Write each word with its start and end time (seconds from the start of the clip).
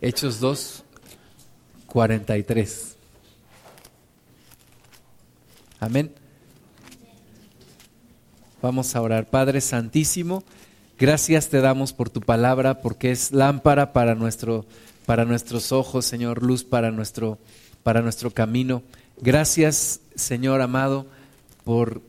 Hechos 0.00 0.40
2, 0.40 0.82
43. 1.86 2.96
Amén. 5.78 6.12
Vamos 8.62 8.94
a 8.94 9.00
orar. 9.00 9.26
Padre 9.26 9.60
Santísimo, 9.60 10.44
gracias 10.98 11.48
te 11.48 11.60
damos 11.60 11.92
por 11.92 12.10
tu 12.10 12.20
palabra, 12.20 12.82
porque 12.82 13.10
es 13.10 13.32
lámpara 13.32 13.92
para, 13.92 14.14
nuestro, 14.14 14.66
para 15.06 15.24
nuestros 15.24 15.72
ojos, 15.72 16.04
Señor, 16.04 16.42
luz 16.42 16.64
para 16.64 16.90
nuestro, 16.90 17.38
para 17.82 18.02
nuestro 18.02 18.30
camino. 18.30 18.82
Gracias, 19.20 20.00
Señor 20.14 20.60
amado, 20.60 21.06
por 21.64 22.02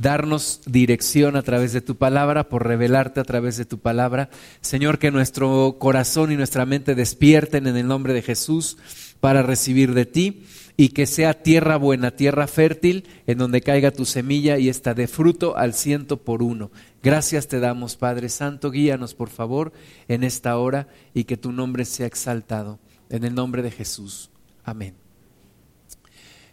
darnos 0.00 0.62
dirección 0.66 1.36
a 1.36 1.42
través 1.42 1.72
de 1.72 1.80
tu 1.80 1.96
palabra, 1.96 2.48
por 2.48 2.66
revelarte 2.66 3.20
a 3.20 3.24
través 3.24 3.56
de 3.56 3.64
tu 3.64 3.78
palabra. 3.78 4.30
Señor, 4.60 4.98
que 4.98 5.10
nuestro 5.10 5.76
corazón 5.78 6.32
y 6.32 6.36
nuestra 6.36 6.64
mente 6.66 6.94
despierten 6.94 7.66
en 7.66 7.76
el 7.76 7.86
nombre 7.86 8.14
de 8.14 8.22
Jesús 8.22 8.78
para 9.20 9.42
recibir 9.42 9.92
de 9.92 10.06
ti 10.06 10.44
y 10.76 10.90
que 10.90 11.04
sea 11.06 11.42
tierra 11.42 11.76
buena, 11.76 12.12
tierra 12.12 12.46
fértil, 12.46 13.06
en 13.26 13.36
donde 13.36 13.60
caiga 13.60 13.90
tu 13.90 14.06
semilla 14.06 14.58
y 14.58 14.70
esta 14.70 14.94
de 14.94 15.06
fruto 15.06 15.56
al 15.56 15.74
ciento 15.74 16.16
por 16.16 16.42
uno. 16.42 16.70
Gracias 17.02 17.48
te 17.48 17.60
damos, 17.60 17.96
Padre 17.96 18.30
Santo, 18.30 18.70
guíanos 18.70 19.14
por 19.14 19.28
favor 19.28 19.72
en 20.08 20.24
esta 20.24 20.56
hora 20.56 20.88
y 21.12 21.24
que 21.24 21.36
tu 21.36 21.52
nombre 21.52 21.84
sea 21.84 22.06
exaltado. 22.06 22.78
En 23.10 23.24
el 23.24 23.34
nombre 23.34 23.60
de 23.60 23.70
Jesús. 23.70 24.30
Amén. 24.64 24.94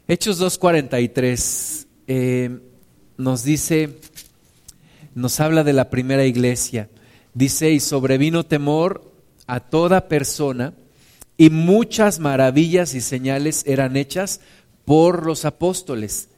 Hechos 0.08 0.42
2.43. 0.42 1.88
Eh, 2.08 2.60
nos 3.18 3.44
dice, 3.44 4.00
nos 5.16 5.40
habla 5.40 5.64
de 5.64 5.74
la 5.74 5.90
primera 5.90 6.26
iglesia. 6.26 6.90
Dice, 7.34 7.72
y 7.72 7.80
sobrevino 7.80 8.46
temor 8.46 9.12
a 9.48 9.60
toda 9.60 10.08
persona 10.08 10.74
y 11.38 11.50
muchas 11.50 12.20
maravillas 12.20 12.94
y 12.96 13.02
señales 13.02 13.64
eran 13.66 13.96
hechas 13.96 14.42
por 14.86 15.26
los 15.26 15.46
apóstoles. 15.46 16.30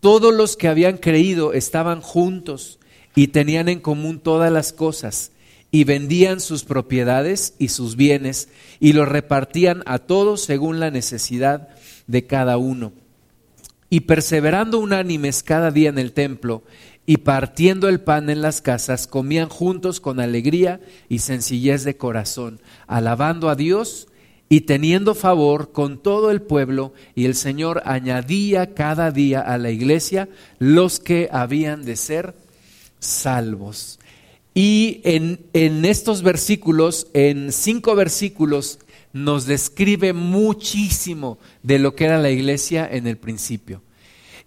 Todos 0.00 0.32
los 0.32 0.56
que 0.56 0.68
habían 0.68 0.98
creído 0.98 1.52
estaban 1.52 2.00
juntos 2.00 2.78
y 3.14 3.28
tenían 3.28 3.68
en 3.68 3.80
común 3.80 4.20
todas 4.20 4.52
las 4.52 4.72
cosas 4.72 5.32
y 5.70 5.84
vendían 5.84 6.40
sus 6.40 6.64
propiedades 6.64 7.54
y 7.58 7.68
sus 7.68 7.96
bienes 7.96 8.48
y 8.80 8.92
los 8.92 9.08
repartían 9.08 9.82
a 9.86 9.98
todos 9.98 10.42
según 10.42 10.78
la 10.80 10.90
necesidad 10.90 11.68
de 12.06 12.26
cada 12.26 12.58
uno 12.58 12.92
y 13.90 14.00
perseverando 14.00 14.78
unánimes 14.78 15.42
cada 15.42 15.70
día 15.70 15.88
en 15.88 15.98
el 15.98 16.12
templo 16.12 16.62
y 17.06 17.18
partiendo 17.18 17.88
el 17.88 18.00
pan 18.00 18.28
en 18.28 18.42
las 18.42 18.60
casas, 18.60 19.06
comían 19.06 19.48
juntos 19.48 19.98
con 19.98 20.20
alegría 20.20 20.80
y 21.08 21.20
sencillez 21.20 21.84
de 21.84 21.96
corazón, 21.96 22.60
alabando 22.86 23.48
a 23.48 23.54
Dios 23.54 24.08
y 24.50 24.62
teniendo 24.62 25.14
favor 25.14 25.72
con 25.72 26.02
todo 26.02 26.30
el 26.30 26.42
pueblo, 26.42 26.92
y 27.14 27.24
el 27.24 27.34
Señor 27.34 27.82
añadía 27.86 28.74
cada 28.74 29.10
día 29.10 29.40
a 29.40 29.56
la 29.56 29.70
iglesia 29.70 30.28
los 30.58 31.00
que 31.00 31.28
habían 31.32 31.84
de 31.84 31.96
ser 31.96 32.34
salvos. 32.98 33.98
Y 34.52 35.00
en, 35.04 35.40
en 35.52 35.84
estos 35.84 36.22
versículos, 36.22 37.06
en 37.14 37.52
cinco 37.52 37.94
versículos, 37.94 38.80
nos 39.12 39.46
describe 39.46 40.12
muchísimo 40.12 41.38
de 41.62 41.78
lo 41.78 41.94
que 41.94 42.04
era 42.04 42.18
la 42.18 42.30
iglesia 42.30 42.88
en 42.90 43.06
el 43.06 43.16
principio. 43.16 43.82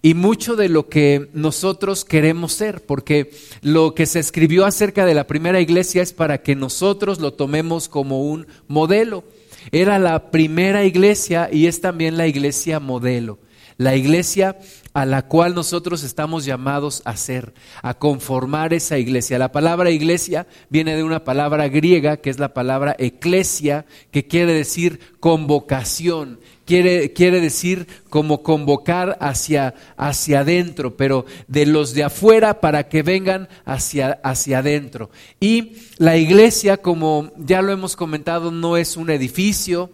Y 0.03 0.15
mucho 0.15 0.55
de 0.55 0.67
lo 0.67 0.89
que 0.89 1.29
nosotros 1.33 2.05
queremos 2.05 2.53
ser, 2.53 2.83
porque 2.85 3.31
lo 3.61 3.93
que 3.93 4.07
se 4.07 4.19
escribió 4.19 4.65
acerca 4.65 5.05
de 5.05 5.13
la 5.13 5.27
primera 5.27 5.61
iglesia 5.61 6.01
es 6.01 6.11
para 6.11 6.41
que 6.41 6.55
nosotros 6.55 7.19
lo 7.19 7.33
tomemos 7.33 7.87
como 7.87 8.23
un 8.23 8.47
modelo. 8.67 9.23
Era 9.71 9.99
la 9.99 10.31
primera 10.31 10.85
iglesia 10.85 11.49
y 11.51 11.67
es 11.67 11.81
también 11.81 12.17
la 12.17 12.27
iglesia 12.27 12.79
modelo. 12.79 13.37
La 13.81 13.95
iglesia 13.95 14.59
a 14.93 15.07
la 15.07 15.23
cual 15.23 15.55
nosotros 15.55 16.03
estamos 16.03 16.45
llamados 16.45 17.01
a 17.03 17.17
ser, 17.17 17.51
a 17.81 17.95
conformar 17.95 18.75
esa 18.75 18.99
iglesia. 18.99 19.39
La 19.39 19.51
palabra 19.51 19.89
iglesia 19.89 20.45
viene 20.69 20.95
de 20.95 21.03
una 21.03 21.23
palabra 21.23 21.67
griega 21.67 22.17
que 22.17 22.29
es 22.29 22.37
la 22.37 22.53
palabra 22.53 22.95
eclesia, 22.99 23.87
que 24.11 24.27
quiere 24.27 24.53
decir 24.53 24.99
convocación, 25.19 26.39
quiere, 26.65 27.11
quiere 27.13 27.41
decir 27.41 27.87
como 28.07 28.43
convocar 28.43 29.17
hacia, 29.19 29.73
hacia 29.97 30.41
adentro, 30.41 30.95
pero 30.95 31.25
de 31.47 31.65
los 31.65 31.95
de 31.95 32.03
afuera 32.03 32.61
para 32.61 32.87
que 32.87 33.01
vengan 33.01 33.49
hacia, 33.65 34.19
hacia 34.23 34.59
adentro. 34.59 35.09
Y 35.39 35.73
la 35.97 36.17
iglesia, 36.17 36.77
como 36.77 37.31
ya 37.35 37.63
lo 37.63 37.71
hemos 37.71 37.95
comentado, 37.95 38.51
no 38.51 38.77
es 38.77 38.95
un 38.95 39.09
edificio, 39.09 39.89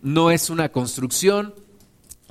no 0.00 0.30
es 0.30 0.48
una 0.48 0.68
construcción, 0.68 1.54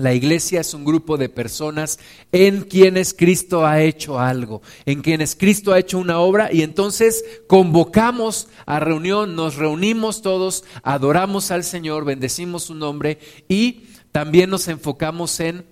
la 0.01 0.13
iglesia 0.13 0.62
es 0.62 0.73
un 0.73 0.84
grupo 0.84 1.17
de 1.17 1.29
personas 1.29 2.00
en 2.31 2.62
quienes 2.62 3.13
Cristo 3.13 3.66
ha 3.66 3.81
hecho 3.81 4.19
algo, 4.19 4.62
en 4.85 5.01
quienes 5.01 5.35
Cristo 5.35 5.72
ha 5.72 5.79
hecho 5.79 6.00
una 6.00 6.19
obra 6.19 6.51
y 6.51 6.63
entonces 6.63 7.23
convocamos 7.47 8.50
a 8.66 8.79
reunión, 8.79 9.35
nos 9.35 9.57
reunimos 9.57 10.22
todos, 10.22 10.63
adoramos 10.81 11.51
al 11.51 11.63
Señor, 11.63 12.03
bendecimos 12.03 12.63
su 12.63 12.73
nombre 12.73 13.19
y 13.47 13.84
también 14.11 14.50
nos 14.50 14.67
enfocamos 14.67 15.40
en 15.40 15.66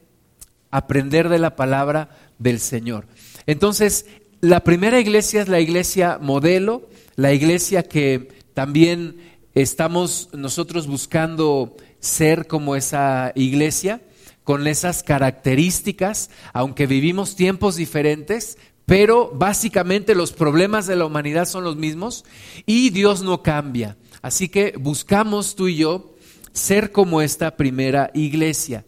aprender 0.69 1.27
de 1.29 1.39
la 1.39 1.55
palabra 1.55 2.15
del 2.37 2.59
Señor. 2.59 3.07
Entonces, 3.47 4.05
la 4.41 4.63
primera 4.63 4.99
iglesia 4.99 5.41
es 5.41 5.47
la 5.47 5.59
iglesia 5.59 6.19
modelo, 6.21 6.87
la 7.15 7.33
iglesia 7.33 7.81
que 7.83 8.29
también 8.53 9.17
estamos 9.55 10.29
nosotros 10.33 10.85
buscando 10.85 11.75
ser 11.99 12.45
como 12.45 12.75
esa 12.75 13.31
iglesia 13.35 14.01
con 14.49 14.65
esas 14.65 15.03
características, 15.03 16.31
aunque 16.53 16.87
vivimos 16.87 17.35
tiempos 17.35 17.75
diferentes, 17.75 18.57
pero 18.87 19.29
básicamente 19.31 20.15
los 20.15 20.31
problemas 20.31 20.87
de 20.87 20.95
la 20.95 21.05
humanidad 21.05 21.45
son 21.45 21.63
los 21.63 21.75
mismos 21.75 22.25
y 22.65 22.89
Dios 22.89 23.21
no 23.21 23.43
cambia. 23.43 23.95
Así 24.23 24.49
que 24.49 24.73
buscamos 24.75 25.55
tú 25.55 25.67
y 25.67 25.75
yo 25.75 26.15
ser 26.51 26.91
como 26.91 27.21
esta 27.21 27.57
primera 27.57 28.09
iglesia. 28.15 28.85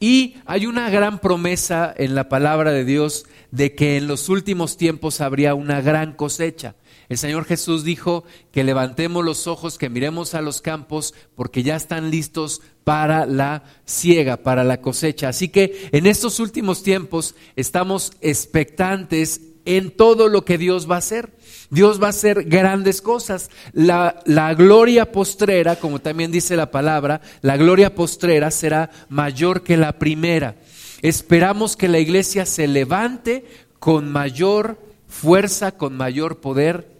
Y 0.00 0.38
hay 0.44 0.66
una 0.66 0.90
gran 0.90 1.20
promesa 1.20 1.94
en 1.96 2.16
la 2.16 2.28
palabra 2.28 2.72
de 2.72 2.84
Dios 2.84 3.26
de 3.52 3.76
que 3.76 3.98
en 3.98 4.08
los 4.08 4.28
últimos 4.28 4.76
tiempos 4.76 5.20
habría 5.20 5.54
una 5.54 5.80
gran 5.82 6.14
cosecha. 6.14 6.74
El 7.08 7.18
Señor 7.18 7.44
Jesús 7.44 7.84
dijo 7.84 8.24
que 8.50 8.64
levantemos 8.64 9.24
los 9.24 9.46
ojos, 9.46 9.78
que 9.78 9.88
miremos 9.88 10.34
a 10.34 10.40
los 10.40 10.60
campos, 10.60 11.14
porque 11.34 11.62
ya 11.62 11.76
están 11.76 12.10
listos 12.10 12.62
para 12.84 13.26
la 13.26 13.62
siega, 13.84 14.38
para 14.38 14.64
la 14.64 14.80
cosecha. 14.80 15.28
Así 15.28 15.48
que 15.48 15.88
en 15.92 16.06
estos 16.06 16.40
últimos 16.40 16.82
tiempos 16.82 17.34
estamos 17.54 18.12
expectantes 18.20 19.40
en 19.66 19.90
todo 19.90 20.28
lo 20.28 20.44
que 20.44 20.58
Dios 20.58 20.90
va 20.90 20.96
a 20.96 20.98
hacer. 20.98 21.32
Dios 21.70 22.00
va 22.00 22.06
a 22.06 22.10
hacer 22.10 22.44
grandes 22.44 23.02
cosas. 23.02 23.50
La, 23.72 24.20
la, 24.24 24.54
gloria 24.54 25.12
postrera, 25.12 25.76
como 25.76 26.00
también 26.00 26.30
dice 26.30 26.56
la 26.56 26.70
palabra, 26.70 27.20
la 27.42 27.56
gloria 27.56 27.94
postrera 27.94 28.50
será 28.50 28.90
mayor 29.08 29.62
que 29.62 29.76
la 29.76 29.98
primera. 29.98 30.56
Esperamos 31.02 31.76
que 31.76 31.88
la 31.88 31.98
iglesia 31.98 32.46
se 32.46 32.66
levante 32.68 33.44
con 33.78 34.10
mayor 34.10 34.78
fuerza, 35.08 35.72
con 35.72 35.96
mayor 35.96 36.40
poder 36.40 36.95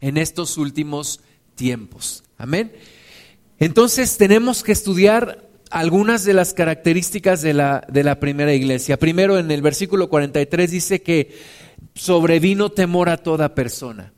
en 0.00 0.16
estos 0.16 0.56
últimos 0.58 1.20
tiempos. 1.54 2.24
Amén. 2.38 2.72
Entonces 3.58 4.16
tenemos 4.16 4.62
que 4.62 4.72
estudiar 4.72 5.48
algunas 5.70 6.24
de 6.24 6.34
las 6.34 6.54
características 6.54 7.42
de 7.42 7.54
la, 7.54 7.86
de 7.88 8.02
la 8.02 8.18
primera 8.18 8.52
iglesia. 8.52 8.98
Primero 8.98 9.38
en 9.38 9.50
el 9.50 9.62
versículo 9.62 10.08
43 10.08 10.70
dice 10.70 11.02
que 11.02 11.36
sobrevino 11.94 12.70
temor 12.70 13.08
a 13.08 13.18
toda 13.18 13.54
persona. 13.54 14.12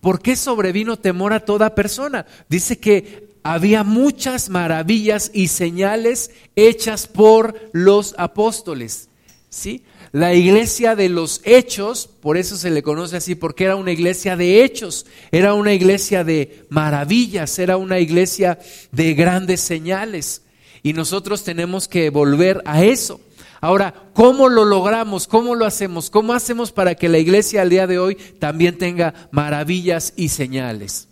¿Por 0.00 0.22
qué 0.22 0.36
sobrevino 0.36 0.98
temor 0.98 1.32
a 1.32 1.44
toda 1.44 1.74
persona? 1.74 2.26
Dice 2.48 2.78
que 2.78 3.28
había 3.42 3.82
muchas 3.82 4.48
maravillas 4.48 5.30
y 5.34 5.48
señales 5.48 6.30
hechas 6.54 7.06
por 7.06 7.70
los 7.72 8.14
apóstoles. 8.18 9.08
¿Sí? 9.48 9.82
La 10.12 10.34
iglesia 10.34 10.96
de 10.96 11.08
los 11.08 11.40
hechos, 11.44 12.08
por 12.20 12.36
eso 12.36 12.56
se 12.56 12.70
le 12.70 12.82
conoce 12.82 13.16
así, 13.16 13.34
porque 13.34 13.64
era 13.64 13.76
una 13.76 13.92
iglesia 13.92 14.36
de 14.36 14.64
hechos, 14.64 15.06
era 15.30 15.54
una 15.54 15.74
iglesia 15.74 16.24
de 16.24 16.64
maravillas, 16.70 17.58
era 17.58 17.76
una 17.76 17.98
iglesia 17.98 18.58
de 18.90 19.14
grandes 19.14 19.60
señales. 19.60 20.42
Y 20.82 20.92
nosotros 20.92 21.44
tenemos 21.44 21.88
que 21.88 22.10
volver 22.10 22.62
a 22.64 22.84
eso. 22.84 23.20
Ahora, 23.60 23.92
¿cómo 24.14 24.48
lo 24.48 24.64
logramos? 24.64 25.26
¿Cómo 25.26 25.54
lo 25.54 25.66
hacemos? 25.66 26.10
¿Cómo 26.10 26.32
hacemos 26.32 26.70
para 26.70 26.94
que 26.94 27.08
la 27.08 27.18
iglesia 27.18 27.62
al 27.62 27.70
día 27.70 27.86
de 27.86 27.98
hoy 27.98 28.14
también 28.38 28.78
tenga 28.78 29.28
maravillas 29.32 30.12
y 30.16 30.28
señales? 30.28 31.07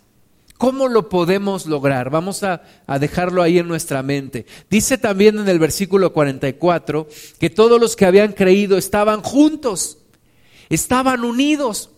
¿Cómo 0.59 0.89
lo 0.89 1.09
podemos 1.09 1.67
lograr? 1.67 2.09
Vamos 2.09 2.43
a, 2.43 2.63
dejarlo 2.99 3.43
ahí 3.43 3.59
en 3.59 3.69
nuestra 3.69 4.03
mente. 4.03 4.47
Dice 4.71 4.97
también 4.97 5.39
en 5.39 5.49
el 5.49 5.59
versículo 5.59 6.13
44 6.13 7.09
que 7.39 7.51
todos 7.51 7.81
los 7.81 7.95
que 7.95 8.07
habían 8.07 8.33
creído 8.33 8.79
estaban 8.79 9.21
juntos, 9.21 9.99
estaban 10.71 11.25
unidos. 11.25 11.91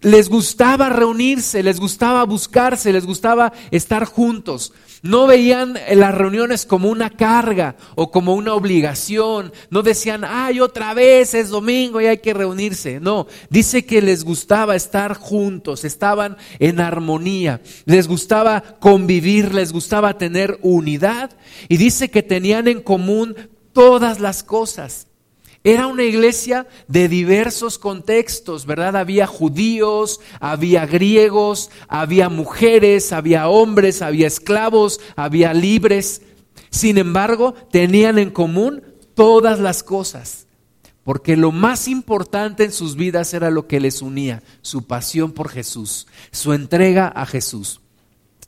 Les 0.00 0.28
gustaba 0.28 0.90
reunirse, 0.90 1.62
les 1.62 1.80
gustaba 1.80 2.24
buscarse, 2.24 2.92
les 2.92 3.06
gustaba 3.06 3.52
estar 3.70 4.04
juntos. 4.04 4.72
No 5.02 5.26
veían 5.26 5.78
las 5.94 6.14
reuniones 6.14 6.66
como 6.66 6.88
una 6.88 7.10
carga 7.10 7.76
o 7.94 8.10
como 8.10 8.34
una 8.34 8.54
obligación. 8.54 9.52
No 9.70 9.82
decían, 9.82 10.24
ay, 10.26 10.60
otra 10.60 10.94
vez 10.94 11.34
es 11.34 11.50
domingo 11.50 12.00
y 12.00 12.06
hay 12.06 12.18
que 12.18 12.34
reunirse. 12.34 13.00
No, 13.00 13.26
dice 13.50 13.84
que 13.84 14.00
les 14.00 14.24
gustaba 14.24 14.76
estar 14.76 15.14
juntos, 15.14 15.84
estaban 15.84 16.36
en 16.58 16.80
armonía, 16.80 17.60
les 17.84 18.08
gustaba 18.08 18.62
convivir, 18.80 19.54
les 19.54 19.72
gustaba 19.72 20.16
tener 20.16 20.58
unidad 20.62 21.30
y 21.68 21.76
dice 21.76 22.10
que 22.10 22.22
tenían 22.22 22.68
en 22.68 22.80
común 22.80 23.36
todas 23.72 24.20
las 24.20 24.42
cosas. 24.42 25.06
Era 25.66 25.86
una 25.86 26.02
iglesia 26.02 26.66
de 26.88 27.08
diversos 27.08 27.78
contextos, 27.78 28.66
¿verdad? 28.66 28.96
Había 28.96 29.26
judíos, 29.26 30.20
había 30.38 30.84
griegos, 30.84 31.70
había 31.88 32.28
mujeres, 32.28 33.14
había 33.14 33.48
hombres, 33.48 34.02
había 34.02 34.26
esclavos, 34.26 35.00
había 35.16 35.54
libres. 35.54 36.20
Sin 36.68 36.98
embargo, 36.98 37.54
tenían 37.72 38.18
en 38.18 38.30
común 38.30 38.82
todas 39.14 39.58
las 39.58 39.82
cosas, 39.82 40.46
porque 41.02 41.34
lo 41.34 41.50
más 41.50 41.88
importante 41.88 42.64
en 42.64 42.72
sus 42.72 42.94
vidas 42.94 43.32
era 43.32 43.50
lo 43.50 43.66
que 43.66 43.80
les 43.80 44.02
unía, 44.02 44.42
su 44.60 44.86
pasión 44.86 45.32
por 45.32 45.48
Jesús, 45.48 46.06
su 46.30 46.52
entrega 46.52 47.08
a 47.08 47.24
Jesús. 47.24 47.80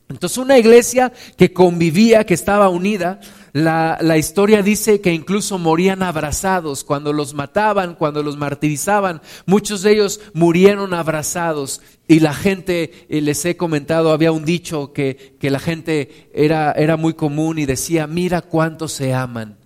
Entonces 0.08 0.38
una 0.38 0.58
iglesia 0.58 1.12
que 1.36 1.52
convivía, 1.52 2.24
que 2.24 2.34
estaba 2.34 2.68
unida, 2.68 3.20
la, 3.56 4.18
historia 4.18 4.60
dice 4.60 5.00
que 5.00 5.14
incluso 5.14 5.58
morían 5.58 6.02
abrazados 6.02 6.84
cuando 6.84 7.14
los 7.14 7.32
mataban, 7.32 7.94
cuando 7.94 8.22
los 8.22 8.36
martirizaban. 8.36 9.22
Muchos 9.46 9.80
de 9.80 9.92
ellos 9.92 10.20
murieron 10.34 10.92
abrazados 10.92 11.80
y 12.06 12.20
la 12.20 12.34
gente, 12.34 13.06
eh, 13.08 13.22
les 13.22 13.42
he 13.46 13.56
comentado, 13.56 14.12
había 14.12 14.30
un 14.30 14.44
dicho 14.44 14.92
que, 14.92 15.36
que 15.40 15.50
la 15.50 15.58
gente 15.58 16.28
era, 16.34 16.72
era 16.72 16.98
muy 16.98 17.14
común 17.14 17.58
y 17.58 17.64
decía, 17.64 18.06
mira 18.06 18.42
cuántos 18.42 18.92
se 18.92 19.14
aman. 19.14 19.56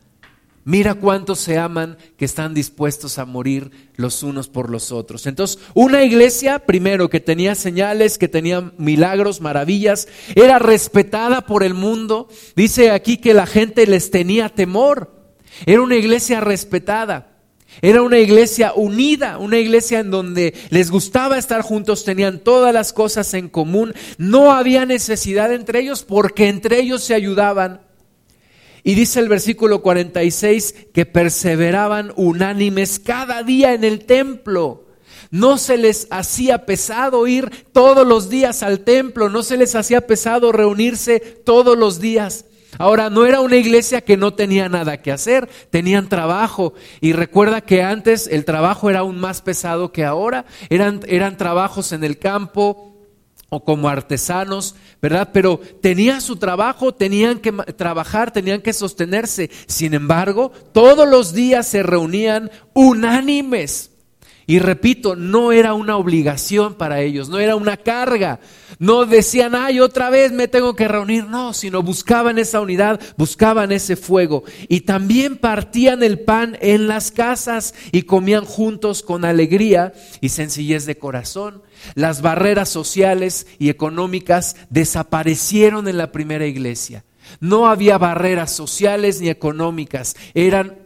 Mira 0.65 0.95
cuántos 0.95 1.39
se 1.39 1.57
aman 1.57 1.97
que 2.19 2.27
están 2.27 2.53
dispuestos 2.53 3.19
a 3.19 3.25
morir 3.25 3.71
los 3.97 4.23
unos 4.23 4.49
por 4.49 4.69
los 4.69 4.93
otros. 4.93 5.27
Entonces, 5.27 5.59
una 5.73 6.05
iglesia, 6.05 6.61
primero, 6.67 7.09
que 7.09 7.21
tenía 7.21 7.55
señales, 7.55 8.19
que 8.19 8.29
tenía 8.29 8.71
milagros, 8.77 9.41
maravillas, 9.41 10.07
era 10.35 10.59
respetada 10.59 11.47
por 11.47 11.63
el 11.63 11.73
mundo. 11.73 12.29
Dice 12.57 12.91
aquí 12.91 13.17
que 13.17 13.33
la 13.33 13.47
gente 13.47 13.87
les 13.87 14.11
tenía 14.11 14.51
temor. 14.51 15.35
Era 15.65 15.81
una 15.81 15.97
iglesia 15.97 16.41
respetada. 16.41 17.31
Era 17.83 18.03
una 18.03 18.19
iglesia 18.19 18.73
unida, 18.75 19.39
una 19.39 19.59
iglesia 19.59 20.01
en 20.01 20.11
donde 20.11 20.55
les 20.71 20.91
gustaba 20.91 21.39
estar 21.39 21.63
juntos, 21.63 22.05
tenían 22.05 22.41
todas 22.41 22.75
las 22.75 22.93
cosas 22.93 23.33
en 23.33 23.49
común, 23.49 23.95
no 24.19 24.53
había 24.53 24.85
necesidad 24.87 25.53
entre 25.53 25.81
ellos 25.81 26.03
porque 26.03 26.49
entre 26.49 26.81
ellos 26.81 27.03
se 27.05 27.15
ayudaban. 27.15 27.81
Y 28.83 28.95
dice 28.95 29.21
el 29.21 29.29
versículo 29.29 29.83
46 29.83 30.75
que 30.93 31.07
perseveraban 31.07 32.13
unánimes 32.17 32.99
cada 32.99 33.43
día 33.43 33.75
en 33.75 33.85
el 33.85 34.05
templo. 34.05 34.87
No 35.31 35.59
se 35.59 35.77
les 35.77 36.09
hacía 36.11 36.67
pesado 36.67 37.27
ir 37.27 37.51
todos 37.73 38.07
los 38.07 38.29
días 38.29 38.63
al 38.63 38.81
templo, 38.81 39.29
no 39.29 39.43
se 39.43 39.57
les 39.57 39.77
hacía 39.77 40.07
pesado 40.07 40.51
reunirse 40.51 41.21
todos 41.21 41.79
los 41.79 42.01
días. 42.01 42.47
Ahora, 42.79 43.11
no 43.11 43.27
era 43.27 43.41
una 43.41 43.57
iglesia 43.57 44.01
que 44.01 44.17
no 44.17 44.35
tenía 44.35 44.69
nada 44.69 45.03
que 45.03 45.13
hacer, 45.13 45.49
tenían 45.71 46.09
trabajo. 46.09 46.75
Y 47.01 47.13
recuerda 47.13 47.61
que 47.61 47.83
antes 47.83 48.27
el 48.27 48.45
trabajo 48.45 48.91
era 48.91 49.01
aún 49.01 49.19
más 49.19 49.43
pesado 49.43 49.93
que 49.93 50.05
ahora. 50.05 50.47
Eran, 50.69 51.01
eran 51.07 51.37
trabajos 51.37 51.93
en 51.93 52.05
el 52.05 52.19
campo, 52.19 52.90
o 53.51 53.65
como 53.65 53.89
artesanos, 53.89 54.77
¿verdad? 55.03 55.31
Pero 55.33 55.61
tenían 55.83 56.23
su 56.23 56.37
trabajo, 56.37 56.95
tenían 56.95 57.41
que 57.41 57.53
trabajar, 57.53 58.31
tenían 58.31 58.63
que 58.63 58.73
sostenerse. 58.73 59.51
Sin 59.67 59.93
embargo, 59.93 60.53
todos 60.73 61.07
los 61.07 61.35
días 61.35 61.67
se 61.67 61.83
reunían 61.83 62.51
unánimes 62.73 63.90
y 64.51 64.59
repito, 64.59 65.15
no 65.15 65.53
era 65.53 65.75
una 65.75 65.97
obligación 65.97 66.75
para 66.75 67.03
ellos, 67.03 67.29
no 67.29 67.39
era 67.39 67.55
una 67.55 67.77
carga. 67.77 68.41
No 68.81 69.07
decían, 69.07 69.55
ay, 69.55 69.79
otra 69.79 70.11
vez 70.11 70.33
me 70.33 70.49
tengo 70.49 70.75
que 70.75 70.89
reunir. 70.89 71.27
No, 71.27 71.55
sino 71.55 71.85
buscaban 71.85 72.37
esa 72.37 72.61
unidad, 72.61 73.01
buscaban 73.17 73.71
ese 73.71 73.95
fuego. 73.95 74.43
Y 74.67 74.81
también 74.81 75.37
partían 75.37 76.03
el 76.03 76.19
pan 76.19 76.59
en 76.61 76.89
las 76.89 77.13
casas 77.13 77.77
y 77.93 78.03
comían 78.03 78.45
juntos 78.45 79.05
con 79.05 79.25
alegría 79.25 79.93
y 80.21 80.31
sencillez 80.31 80.85
de 80.85 80.99
corazón. 80.99 81.63
Las 81.95 82.21
barreras 82.21 82.71
sociales 82.71 83.47
y 83.61 83.69
económicas 83.69 84.57
desaparecieron 84.69 85.87
en 85.87 85.97
la 85.97 86.11
primera 86.11 86.47
iglesia. 86.47 87.05
No 87.39 87.69
había 87.69 87.99
barreras 87.99 88.51
sociales 88.51 89.21
ni 89.21 89.29
económicas, 89.29 90.17
eran 90.35 90.77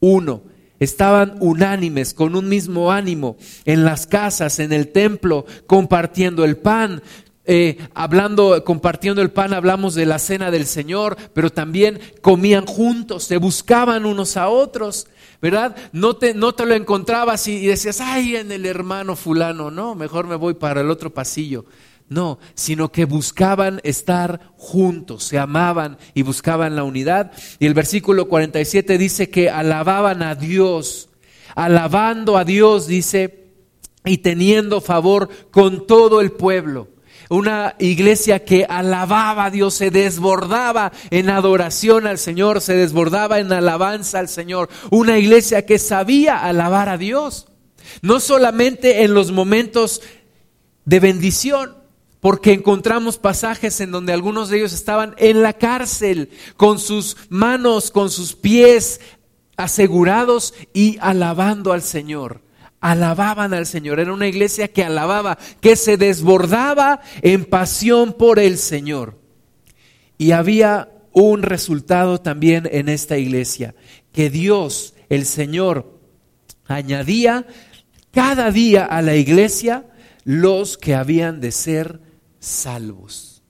uno 0.00 0.42
estaban 0.84 1.36
unánimes, 1.40 2.14
con 2.14 2.36
un 2.36 2.48
mismo 2.48 2.92
ánimo, 2.92 3.36
en 3.64 3.84
las 3.84 4.06
casas, 4.06 4.58
en 4.58 4.72
el 4.72 4.88
templo, 4.88 5.46
compartiendo 5.66 6.44
el 6.44 6.56
pan. 6.56 7.02
Eh, 7.46 7.76
hablando, 7.94 8.64
compartiendo 8.64 9.20
el 9.20 9.30
pan, 9.30 9.52
hablamos 9.52 9.94
de 9.94 10.06
la 10.06 10.18
cena 10.18 10.50
del 10.50 10.66
Señor, 10.66 11.16
pero 11.34 11.50
también 11.50 12.00
comían 12.22 12.64
juntos, 12.64 13.24
se 13.24 13.36
buscaban 13.36 14.06
unos 14.06 14.38
a 14.38 14.48
otros, 14.48 15.08
¿verdad? 15.42 15.76
No 15.92 16.16
te, 16.16 16.32
no 16.32 16.54
te 16.54 16.64
lo 16.64 16.74
encontrabas 16.74 17.46
y, 17.48 17.56
y 17.56 17.66
decías, 17.66 18.00
ay, 18.00 18.36
en 18.36 18.50
el 18.50 18.64
hermano 18.64 19.14
fulano, 19.14 19.70
no, 19.70 19.94
mejor 19.94 20.26
me 20.26 20.36
voy 20.36 20.54
para 20.54 20.80
el 20.80 20.90
otro 20.90 21.12
pasillo. 21.12 21.66
No, 22.08 22.38
sino 22.54 22.92
que 22.92 23.06
buscaban 23.06 23.80
estar 23.82 24.52
juntos, 24.56 25.24
se 25.24 25.38
amaban 25.38 25.96
y 26.12 26.22
buscaban 26.22 26.76
la 26.76 26.84
unidad. 26.84 27.32
Y 27.58 27.66
el 27.66 27.74
versículo 27.74 28.28
47 28.28 28.98
dice 28.98 29.30
que 29.30 29.48
alababan 29.48 30.22
a 30.22 30.34
Dios, 30.34 31.08
alabando 31.54 32.36
a 32.36 32.44
Dios, 32.44 32.86
dice, 32.86 33.44
y 34.04 34.18
teniendo 34.18 34.80
favor 34.80 35.30
con 35.50 35.86
todo 35.86 36.20
el 36.20 36.32
pueblo. 36.32 36.88
Una 37.30 37.74
iglesia 37.78 38.44
que 38.44 38.66
alababa 38.68 39.46
a 39.46 39.50
Dios, 39.50 39.74
se 39.74 39.90
desbordaba 39.90 40.92
en 41.10 41.30
adoración 41.30 42.06
al 42.06 42.18
Señor, 42.18 42.60
se 42.60 42.74
desbordaba 42.74 43.40
en 43.40 43.50
alabanza 43.50 44.18
al 44.18 44.28
Señor. 44.28 44.68
Una 44.90 45.18
iglesia 45.18 45.64
que 45.64 45.78
sabía 45.78 46.36
alabar 46.36 46.90
a 46.90 46.98
Dios. 46.98 47.46
No 48.02 48.20
solamente 48.20 49.04
en 49.04 49.14
los 49.14 49.32
momentos 49.32 50.02
de 50.84 51.00
bendición, 51.00 51.83
porque 52.24 52.54
encontramos 52.54 53.18
pasajes 53.18 53.82
en 53.82 53.90
donde 53.90 54.14
algunos 54.14 54.48
de 54.48 54.56
ellos 54.56 54.72
estaban 54.72 55.14
en 55.18 55.42
la 55.42 55.52
cárcel, 55.52 56.30
con 56.56 56.78
sus 56.78 57.18
manos, 57.28 57.90
con 57.90 58.08
sus 58.08 58.34
pies 58.34 59.02
asegurados 59.58 60.54
y 60.72 60.96
alabando 61.02 61.74
al 61.74 61.82
Señor. 61.82 62.40
Alababan 62.80 63.52
al 63.52 63.66
Señor. 63.66 64.00
Era 64.00 64.14
una 64.14 64.26
iglesia 64.26 64.68
que 64.68 64.82
alababa, 64.82 65.36
que 65.60 65.76
se 65.76 65.98
desbordaba 65.98 67.02
en 67.20 67.44
pasión 67.44 68.14
por 68.14 68.38
el 68.38 68.56
Señor. 68.56 69.18
Y 70.16 70.30
había 70.30 70.88
un 71.12 71.42
resultado 71.42 72.22
también 72.22 72.66
en 72.72 72.88
esta 72.88 73.18
iglesia, 73.18 73.74
que 74.12 74.30
Dios, 74.30 74.94
el 75.10 75.26
Señor, 75.26 76.00
añadía 76.68 77.46
cada 78.12 78.50
día 78.50 78.86
a 78.86 79.02
la 79.02 79.14
iglesia 79.14 79.84
los 80.24 80.78
que 80.78 80.94
habían 80.94 81.42
de 81.42 81.52
ser 81.52 82.03
salvos. 82.44 83.42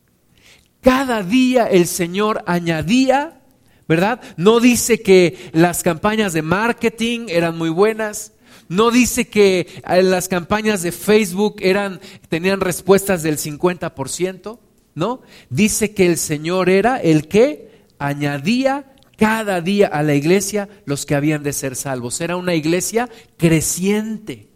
Cada 0.80 1.22
día 1.22 1.64
el 1.64 1.86
Señor 1.86 2.44
añadía, 2.46 3.40
¿verdad? 3.88 4.20
No 4.36 4.60
dice 4.60 5.00
que 5.00 5.50
las 5.52 5.82
campañas 5.82 6.32
de 6.32 6.42
marketing 6.42 7.26
eran 7.28 7.56
muy 7.56 7.70
buenas. 7.70 8.32
No 8.68 8.90
dice 8.90 9.28
que 9.28 9.66
eh, 9.88 10.02
las 10.02 10.28
campañas 10.28 10.82
de 10.82 10.92
Facebook 10.92 11.56
eran, 11.60 12.00
tenían 12.28 12.60
respuestas 12.60 13.22
del 13.22 13.38
50%, 13.38 14.58
¿no? 14.94 15.22
Dice 15.48 15.94
que 15.94 16.06
el 16.06 16.18
Señor 16.18 16.68
era 16.68 16.98
el 16.98 17.28
que 17.28 17.84
añadía 17.98 18.94
cada 19.16 19.60
día 19.60 19.86
a 19.86 20.02
la 20.02 20.14
iglesia 20.14 20.68
los 20.84 21.06
que 21.06 21.14
habían 21.14 21.42
de 21.42 21.52
ser 21.52 21.76
salvos. 21.76 22.20
Era 22.20 22.36
una 22.36 22.54
iglesia 22.54 23.08
creciente, 23.38 24.48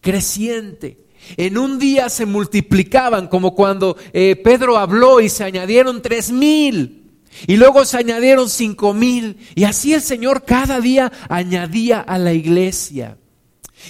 creciente. 0.00 1.05
En 1.36 1.58
un 1.58 1.78
día 1.78 2.08
se 2.08 2.26
multiplicaban, 2.26 3.28
como 3.28 3.54
cuando 3.54 3.96
eh, 4.12 4.36
Pedro 4.36 4.78
habló 4.78 5.20
y 5.20 5.28
se 5.28 5.44
añadieron 5.44 6.02
tres 6.02 6.30
mil. 6.30 7.02
Y 7.46 7.56
luego 7.56 7.84
se 7.84 7.98
añadieron 7.98 8.48
cinco 8.48 8.94
mil. 8.94 9.38
Y 9.54 9.64
así 9.64 9.92
el 9.92 10.02
Señor 10.02 10.44
cada 10.44 10.80
día 10.80 11.12
añadía 11.28 12.00
a 12.00 12.18
la 12.18 12.32
iglesia. 12.32 13.18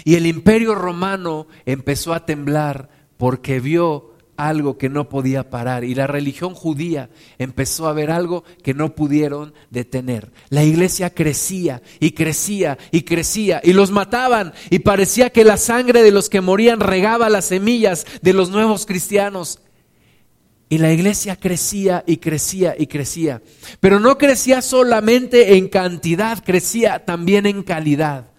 Y 0.05 0.17
el 0.17 0.27
imperio 0.27 0.75
romano 0.75 1.47
empezó 1.65 2.13
a 2.13 2.27
temblar 2.27 2.89
porque 3.17 3.61
vio 3.61 4.16
algo 4.37 4.79
que 4.79 4.89
no 4.89 5.09
podía 5.09 5.51
parar 5.51 5.85
y 5.85 5.95
la 5.95 6.07
religión 6.07 6.55
judía 6.55 7.11
empezó 7.39 7.89
a 7.89 7.93
ver 7.93 8.11
algo 8.11 8.45
que 8.63 8.75
no 8.75 8.95
pudieron 8.95 9.55
detener. 9.71 10.33
La 10.49 10.65
iglesia 10.65 11.11
crecía 11.11 11.83
y 12.01 12.13
crecía 12.13 12.79
y 12.91 13.03
crecía 13.03 13.61
y 13.65 13.73
los 13.73 13.91
mataban 13.91 14.53
y 14.71 14.81
parecía 14.81 15.31
que 15.31 15.45
la 15.45 15.57
sangre 15.57 16.03
de 16.03 16.13
los 16.13 16.29
que 16.29 16.41
morían 16.41 16.81
regaba 16.81 17.29
las 17.29 17.47
semillas 17.47 18.07
de 18.23 18.33
los 18.33 18.51
nuevos 18.51 18.87
cristianos. 18.87 19.61
Y 20.69 20.79
la 20.79 20.93
iglesia 20.93 21.37
crecía 21.37 22.03
y 22.07 22.17
crecía 22.17 22.75
y 22.77 22.89
crecía. 22.89 23.41
Pero 23.79 24.01
no 24.01 24.19
crecía 24.19 24.63
solamente 24.63 25.57
en 25.57 25.69
cantidad, 25.69 26.43
crecía 26.45 27.05
también 27.05 27.47
en 27.47 27.63
calidad. 27.63 28.33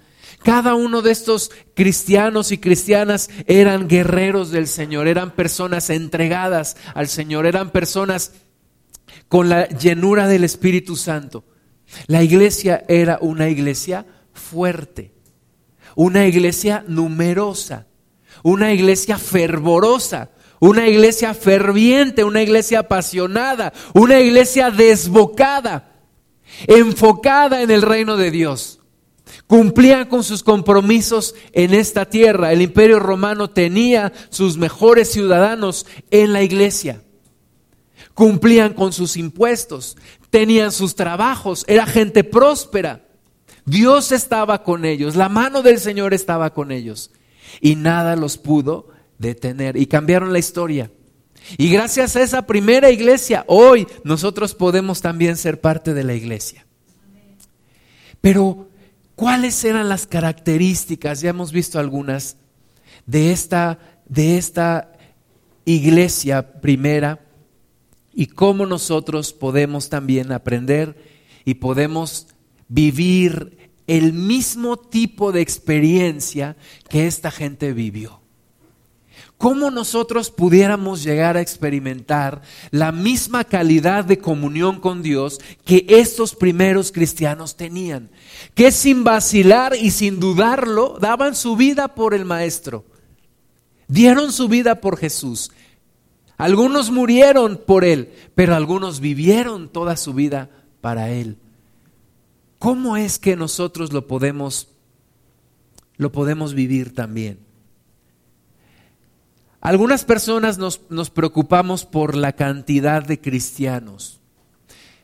Cada 0.48 0.76
uno 0.76 1.02
de 1.02 1.12
estos 1.12 1.52
cristianos 1.74 2.54
y 2.54 2.58
cristianas 2.58 3.30
eran 3.48 3.90
guerreros 3.90 4.50
del 4.50 4.68
Señor, 4.68 5.10
eran 5.10 5.32
personas 5.32 5.90
entregadas 5.90 6.78
al 6.94 7.10
Señor, 7.10 7.46
eran 7.46 7.72
personas 7.72 8.32
con 9.28 9.50
la 9.50 9.68
llenura 9.68 10.26
del 10.30 10.46
Espíritu 10.46 10.96
Santo. 10.96 11.44
La 12.06 12.24
iglesia 12.24 12.86
era 12.88 13.18
una 13.20 13.50
iglesia 13.50 14.06
fuerte, 14.32 15.12
una 15.96 16.26
iglesia 16.28 16.82
numerosa, 16.88 17.88
una 18.42 18.72
iglesia 18.72 19.18
fervorosa 19.18 20.32
una 20.62 20.88
iglesia 20.88 21.34
ferviente, 21.34 22.24
una 22.24 22.42
iglesia 22.42 22.80
apasionada, 22.80 23.74
una 23.94 24.22
iglesia 24.22 24.72
desbocada, 24.72 25.92
enfocada 26.68 27.62
en 27.62 27.70
el 27.70 27.82
reino 27.82 28.16
de 28.16 28.32
Dios. 28.32 28.77
Cumplían 29.48 30.08
con 30.08 30.24
sus 30.24 30.44
compromisos 30.44 31.36
en 31.54 31.74
esta 31.74 32.06
tierra. 32.06 32.52
El 32.52 32.62
imperio 32.62 33.00
romano 33.00 33.50
tenía 33.50 34.14
sus 34.30 34.58
mejores 34.58 35.12
ciudadanos 35.12 35.86
en 36.12 36.34
la 36.34 36.44
iglesia. 36.44 37.02
Cumplían 38.14 38.74
con 38.74 38.94
sus 38.94 39.16
impuestos, 39.16 39.96
tenían 40.30 40.72
sus 40.72 40.96
trabajos, 40.96 41.64
era 41.68 41.86
gente 41.86 42.24
próspera. 42.24 43.06
Dios 43.66 44.12
estaba 44.12 44.64
con 44.64 44.86
ellos, 44.86 45.16
la 45.16 45.30
mano 45.30 45.62
del 45.62 45.80
Señor 45.80 46.14
estaba 46.14 46.54
con 46.54 46.72
ellos 46.72 47.12
y 47.62 47.76
nada 47.76 48.16
los 48.16 48.38
pudo 48.38 48.88
detener 49.18 49.78
y 49.78 49.88
cambiaron 49.88 50.34
la 50.34 50.40
historia. 50.40 50.90
Y 51.58 51.70
gracias 51.70 52.16
a 52.16 52.22
esa 52.22 52.46
primera 52.46 52.90
iglesia, 52.92 53.46
hoy 53.48 53.88
nosotros 54.04 54.54
podemos 54.54 55.02
también 55.02 55.38
ser 55.38 55.62
parte 55.62 55.94
de 55.94 56.04
la 56.04 56.14
iglesia. 56.14 56.66
Pero, 58.20 58.68
¿cuáles 59.18 59.66
eran 59.66 59.90
las 59.90 60.08
características? 60.08 61.20
Ya 61.20 61.32
hemos 61.32 61.52
visto 61.52 61.80
algunas 61.80 62.38
de 63.06 63.34
esta, 63.34 63.80
de 64.08 64.38
esta 64.38 64.94
iglesia 65.66 66.62
primera 66.62 67.26
y 68.14 68.28
cómo 68.28 68.66
nosotros 68.66 69.34
podemos 69.34 69.90
también 69.90 70.32
aprender 70.32 70.96
y 71.44 71.56
podemos 71.56 72.28
vivir 72.70 73.72
el 73.88 74.14
mismo 74.14 74.78
tipo 74.78 75.32
de 75.32 75.42
experiencia 75.42 76.56
que 76.90 77.08
esta 77.08 77.32
gente 77.32 77.74
vivió. 77.74 78.22
¿Cómo 79.38 79.70
nosotros 79.70 80.32
pudiéramos 80.32 81.04
llegar 81.04 81.38
a 81.38 81.42
experimentar 81.42 82.42
la 82.72 82.92
misma 82.92 83.44
calidad 83.44 84.04
de 84.04 84.18
comunión 84.18 84.80
con 84.80 85.04
Dios 85.04 85.40
que 85.64 85.86
estos 85.90 86.34
primeros 86.34 86.92
cristianos 86.92 87.56
tenían? 87.56 88.10
Que 88.56 88.72
sin 88.72 89.04
vacilar 89.04 89.76
y 89.76 89.92
sin 89.92 90.20
dudarlo, 90.20 90.98
daban 91.00 91.36
su 91.36 91.56
vida 91.56 91.94
por 91.94 92.16
el 92.16 92.26
Maestro. 92.26 92.86
Dieron 93.88 94.32
su 94.32 94.48
vida 94.48 94.82
por 94.82 94.98
Jesús. 94.98 95.52
Algunos 96.38 96.90
murieron 96.90 97.62
por 97.64 97.86
Él, 97.86 98.12
pero 98.34 98.56
algunos 98.56 99.00
vivieron 99.00 99.70
toda 99.70 99.98
su 99.98 100.14
vida 100.14 100.50
para 100.82 101.12
Él. 101.12 101.38
¿Cómo 102.58 102.98
es 102.98 103.20
que 103.20 103.36
nosotros 103.36 103.94
lo 103.94 104.08
podemos, 104.08 104.70
lo 105.98 106.12
podemos 106.12 106.56
vivir 106.56 106.96
también? 106.96 107.47
Algunas 109.68 110.06
personas 110.06 110.58
nos, 110.58 111.10
preocupamos 111.10 111.84
por 111.84 112.16
la 112.16 112.32
cantidad 112.32 113.04
de 113.04 113.20
cristianos. 113.20 114.22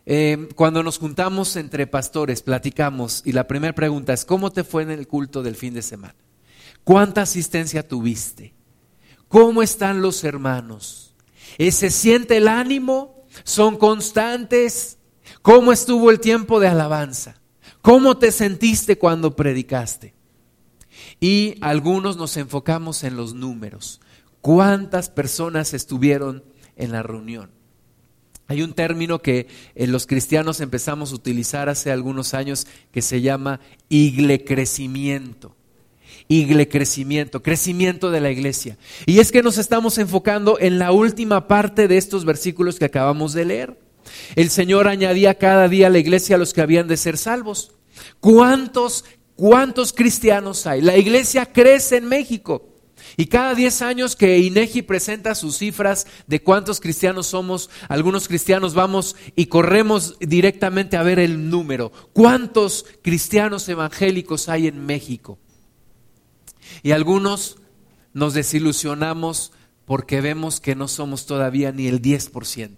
Eh, 0.06 0.48
cuando 0.56 0.84
nos 0.84 1.00
juntamos 1.00 1.58
entre 1.58 1.86
pastores, 1.86 2.42
platicamos 2.42 3.24
y 3.26 3.34
la 3.34 3.46
primera 3.46 3.76
pregunta 3.76 4.14
es, 4.14 4.24
¿cómo 4.24 4.54
te 4.54 4.64
fue 4.64 4.84
en 4.84 4.92
el 4.92 5.06
culto 5.06 5.44
del 5.44 5.58
fin 5.58 5.74
de 5.74 5.82
semana? 5.82 6.16
¿Cuánta 6.86 7.24
asistencia 7.24 7.86
tuviste? 7.86 8.54
¿Cómo 9.28 9.64
están 9.64 10.02
los 10.02 10.24
hermanos? 10.24 11.14
Eh, 11.58 11.74
¿Se 11.74 11.90
siente 11.90 12.38
el 12.38 12.48
ánimo? 12.48 13.26
¿Son 13.44 13.76
constantes? 13.76 14.98
¿Cómo 15.42 15.74
estuvo 15.74 16.10
el 16.10 16.22
tiempo 16.22 16.62
de 16.62 16.70
alabanza? 16.70 17.36
¿Cómo 17.82 18.18
te 18.18 18.32
sentiste 18.32 18.98
cuando 18.98 19.36
predicaste? 19.36 20.14
Y 21.20 21.56
algunos 21.60 22.16
nos 22.16 22.38
enfocamos 22.38 23.04
en 23.04 23.18
los 23.18 23.34
números 23.34 24.00
cuántas 24.44 25.10
personas 25.10 25.74
estuvieron 25.74 26.44
en 26.76 26.92
la 26.92 27.02
reunión. 27.02 27.50
Hay 28.48 28.62
un 28.62 28.74
término 28.74 29.20
que 29.20 29.48
en 29.74 29.94
los 29.94 30.06
cristianos 30.06 30.60
empezamos 30.60 31.12
a 31.12 31.16
utilizar 31.16 31.70
hace 31.70 31.92
algunos 31.92 32.34
años 32.34 32.68
que 32.92 33.02
se 33.02 33.22
llama 33.22 33.62
iglecrecimiento. 33.88 35.56
Iglecrecimiento, 36.28 37.42
crecimiento 37.42 38.12
de 38.12 38.20
la 38.20 38.32
iglesia. 38.32 38.78
Y 39.06 39.20
es 39.20 39.32
que 39.32 39.44
nos 39.44 39.58
estamos 39.58 39.98
enfocando 39.98 40.60
en 40.60 40.78
la 40.78 40.92
última 40.92 41.48
parte 41.48 41.88
de 41.88 41.98
estos 41.98 42.26
versículos 42.26 42.78
que 42.78 42.86
acabamos 42.86 43.32
de 43.32 43.46
leer. 43.46 43.80
El 44.36 44.50
Señor 44.50 44.90
añadía 44.90 45.36
cada 45.36 45.70
día 45.70 45.88
a 45.88 45.90
la 45.90 46.00
iglesia 46.00 46.36
a 46.36 46.40
los 46.40 46.54
que 46.54 46.62
habían 46.62 46.90
de 46.90 46.98
ser 46.98 47.18
salvos. 47.18 47.72
¿Cuántos, 48.20 49.06
cuántos 49.38 49.94
cristianos 49.94 50.68
hay? 50.68 50.82
La 50.82 50.98
iglesia 50.98 51.46
crece 51.46 51.96
en 51.96 52.10
México. 52.10 52.73
Y 53.18 53.28
cada 53.28 53.54
10 53.54 53.82
años 53.82 54.16
que 54.16 54.40
INEGI 54.40 54.82
presenta 54.82 55.36
sus 55.36 55.58
cifras 55.58 56.08
de 56.28 56.42
cuántos 56.42 56.80
cristianos 56.80 57.28
somos, 57.28 57.70
algunos 57.88 58.28
cristianos 58.28 58.74
vamos 58.74 59.16
y 59.36 59.48
corremos 59.48 60.18
directamente 60.20 60.98
a 60.98 61.04
ver 61.04 61.20
el 61.20 61.50
número. 61.50 61.92
¿Cuántos 62.14 62.86
cristianos 63.02 63.68
evangélicos 63.70 64.50
hay 64.50 64.68
en 64.68 64.86
México? 64.86 65.38
Y 66.82 66.92
algunos 66.92 67.58
nos 68.14 68.34
desilusionamos 68.34 69.52
porque 69.86 70.22
vemos 70.22 70.60
que 70.60 70.76
no 70.76 70.88
somos 70.88 71.26
todavía 71.26 71.72
ni 71.72 71.88
el 71.88 72.02
10%, 72.02 72.78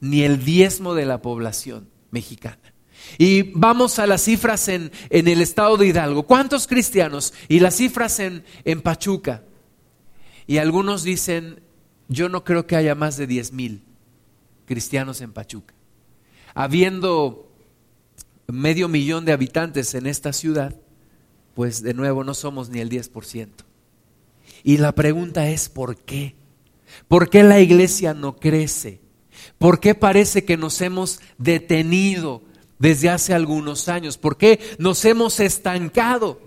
ni 0.00 0.22
el 0.22 0.44
diezmo 0.44 0.94
de 0.94 1.06
la 1.06 1.20
población 1.22 1.90
mexicana. 2.10 2.63
Y 3.18 3.52
vamos 3.52 3.98
a 3.98 4.06
las 4.06 4.22
cifras 4.22 4.68
en, 4.68 4.90
el 5.10 5.40
estado 5.40 5.76
de 5.76 5.86
Hidalgo. 5.86 6.24
¿Cuántos 6.24 6.66
cristianos? 6.66 7.32
Y 7.48 7.60
las 7.60 7.76
cifras 7.76 8.18
en, 8.20 8.44
en 8.64 8.80
Pachuca. 8.80 9.42
Y 10.46 10.58
algunos 10.58 11.02
dicen, 11.02 11.60
yo 12.08 12.28
no 12.28 12.44
creo 12.44 12.66
que 12.66 12.76
haya 12.76 12.94
más 12.94 13.16
de 13.16 13.26
10 13.26 13.52
mil 13.52 13.82
cristianos 14.66 15.20
en 15.20 15.32
Pachuca. 15.32 15.74
Habiendo 16.54 17.50
medio 18.46 18.88
millón 18.88 19.24
de 19.24 19.32
habitantes 19.32 19.94
en 19.94 20.06
esta 20.06 20.32
ciudad, 20.32 20.74
pues 21.54 21.82
de 21.82 21.94
nuevo 21.94 22.24
no 22.24 22.34
somos 22.34 22.68
ni 22.68 22.80
el 22.80 22.90
10%. 22.90 23.48
Y 24.62 24.78
la 24.78 24.92
pregunta 24.92 25.48
es, 25.48 25.68
¿por 25.68 25.96
qué? 25.96 26.34
¿Por 27.08 27.30
qué 27.30 27.42
la 27.42 27.60
iglesia 27.60 28.14
no 28.14 28.36
crece? 28.36 29.00
¿Por 29.58 29.80
qué 29.80 29.94
parece 29.94 30.44
que 30.44 30.56
nos 30.56 30.80
hemos 30.80 31.20
detenido 31.38 32.42
desde 32.78 33.10
hace 33.10 33.34
algunos 33.34 33.88
años? 33.88 34.18
¿Por 34.18 34.36
qué 34.36 34.60
nos 34.78 35.04
hemos 35.04 35.40
estancado? 35.40 36.40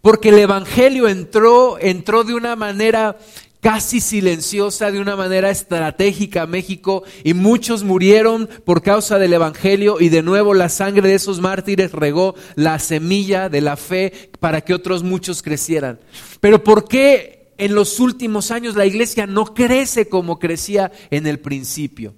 Porque 0.00 0.30
el 0.30 0.38
Evangelio 0.38 1.08
entró, 1.08 1.78
entró 1.80 2.24
de 2.24 2.34
una 2.34 2.56
manera 2.56 3.16
casi 3.60 4.00
silenciosa, 4.00 4.90
de 4.90 5.00
una 5.00 5.16
manera 5.16 5.50
estratégica 5.50 6.42
a 6.42 6.46
México 6.46 7.02
y 7.24 7.34
muchos 7.34 7.82
murieron 7.82 8.48
por 8.64 8.82
causa 8.82 9.18
del 9.18 9.32
Evangelio 9.32 10.00
y 10.00 10.08
de 10.10 10.22
nuevo 10.22 10.54
la 10.54 10.68
sangre 10.68 11.08
de 11.08 11.14
esos 11.14 11.40
mártires 11.40 11.92
regó 11.92 12.34
la 12.54 12.78
semilla 12.78 13.48
de 13.48 13.60
la 13.60 13.76
fe 13.76 14.30
para 14.38 14.60
que 14.60 14.74
otros 14.74 15.02
muchos 15.02 15.42
crecieran. 15.42 15.98
Pero 16.40 16.62
¿por 16.62 16.86
qué 16.86 17.52
en 17.58 17.74
los 17.74 17.98
últimos 17.98 18.50
años 18.50 18.76
la 18.76 18.86
iglesia 18.86 19.26
no 19.26 19.54
crece 19.54 20.08
como 20.08 20.38
crecía 20.38 20.92
en 21.10 21.26
el 21.26 21.40
principio? 21.40 22.14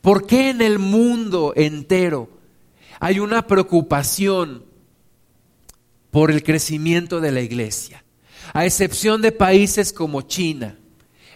¿Por 0.00 0.26
qué 0.26 0.50
en 0.50 0.60
el 0.60 0.78
mundo 0.78 1.52
entero 1.56 2.28
hay 3.00 3.20
una 3.20 3.46
preocupación 3.46 4.64
por 6.10 6.30
el 6.30 6.42
crecimiento 6.42 7.20
de 7.20 7.32
la 7.32 7.40
iglesia? 7.40 8.04
A 8.52 8.64
excepción 8.64 9.22
de 9.22 9.32
países 9.32 9.92
como 9.92 10.22
China, 10.22 10.78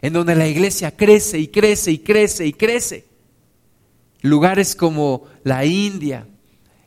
en 0.02 0.12
donde 0.12 0.34
la 0.34 0.46
iglesia 0.46 0.96
crece 0.96 1.38
y 1.38 1.48
crece 1.48 1.92
y 1.92 1.98
crece 1.98 2.46
y 2.46 2.52
crece. 2.52 3.06
Lugares 4.20 4.76
como 4.76 5.24
la 5.44 5.64
India, 5.64 6.26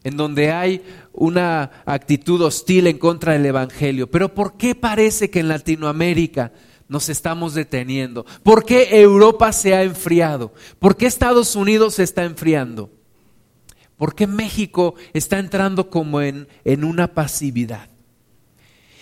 en 0.03 0.17
donde 0.17 0.51
hay 0.51 0.81
una 1.13 1.83
actitud 1.85 2.41
hostil 2.41 2.87
en 2.87 2.97
contra 2.97 3.33
del 3.33 3.45
Evangelio. 3.45 4.09
Pero 4.09 4.33
¿por 4.33 4.57
qué 4.57 4.75
parece 4.75 5.29
que 5.29 5.39
en 5.39 5.47
Latinoamérica 5.47 6.51
nos 6.87 7.09
estamos 7.09 7.53
deteniendo? 7.53 8.25
¿Por 8.43 8.65
qué 8.65 9.01
Europa 9.01 9.51
se 9.53 9.73
ha 9.73 9.83
enfriado? 9.83 10.53
¿Por 10.79 10.97
qué 10.97 11.05
Estados 11.05 11.55
Unidos 11.55 11.95
se 11.95 12.03
está 12.03 12.23
enfriando? 12.23 12.89
¿Por 14.01 14.15
qué 14.15 14.25
México 14.25 14.95
está 15.13 15.37
entrando 15.37 15.91
como 15.91 16.21
en, 16.21 16.47
en 16.65 16.83
una 16.83 17.13
pasividad? 17.13 17.87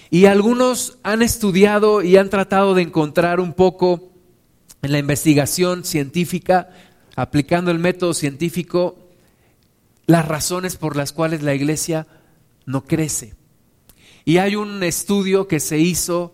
Y 0.10 0.25
algunos 0.25 0.98
han 1.03 1.22
estudiado 1.22 2.01
y 2.01 2.18
han 2.18 2.29
tratado 2.29 2.74
de 2.74 2.82
encontrar 2.82 3.39
un 3.39 3.53
poco 3.53 4.12
en 4.82 4.91
la 4.91 5.00
investigación 5.00 5.86
científica, 5.86 6.72
aplicando 7.15 7.72
el 7.72 7.79
método 7.79 8.13
científico, 8.13 8.98
las 10.06 10.27
razones 10.27 10.75
por 10.75 10.98
las 10.98 11.13
cuales 11.13 11.44
la 11.44 11.56
iglesia 11.56 12.06
no 12.65 12.84
crece. 12.84 13.36
Y 14.25 14.39
hay 14.39 14.58
un 14.58 14.84
estudio 14.84 15.48
que 15.48 15.62
se 15.62 15.77
hizo 15.77 16.34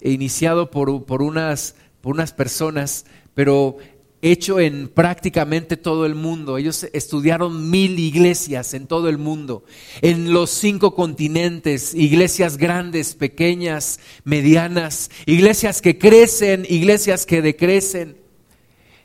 iniciado 0.00 0.68
por, 0.68 1.04
por, 1.04 1.22
unas, 1.22 1.76
por 2.00 2.12
unas 2.12 2.32
personas, 2.32 3.06
pero 3.34 3.76
hecho 4.24 4.58
en 4.58 4.88
prácticamente 4.88 5.76
todo 5.76 6.06
el 6.06 6.14
mundo. 6.14 6.56
Ellos 6.56 6.86
estudiaron 6.94 7.70
mil 7.70 7.98
iglesias 7.98 8.72
en 8.72 8.86
todo 8.86 9.10
el 9.10 9.18
mundo, 9.18 9.64
en 10.00 10.32
los 10.32 10.48
cinco 10.50 10.94
continentes, 10.94 11.94
iglesias 11.94 12.56
grandes, 12.56 13.14
pequeñas, 13.14 14.00
medianas, 14.24 15.10
iglesias 15.26 15.82
que 15.82 15.98
crecen, 15.98 16.64
iglesias 16.68 17.26
que 17.26 17.42
decrecen. 17.42 18.16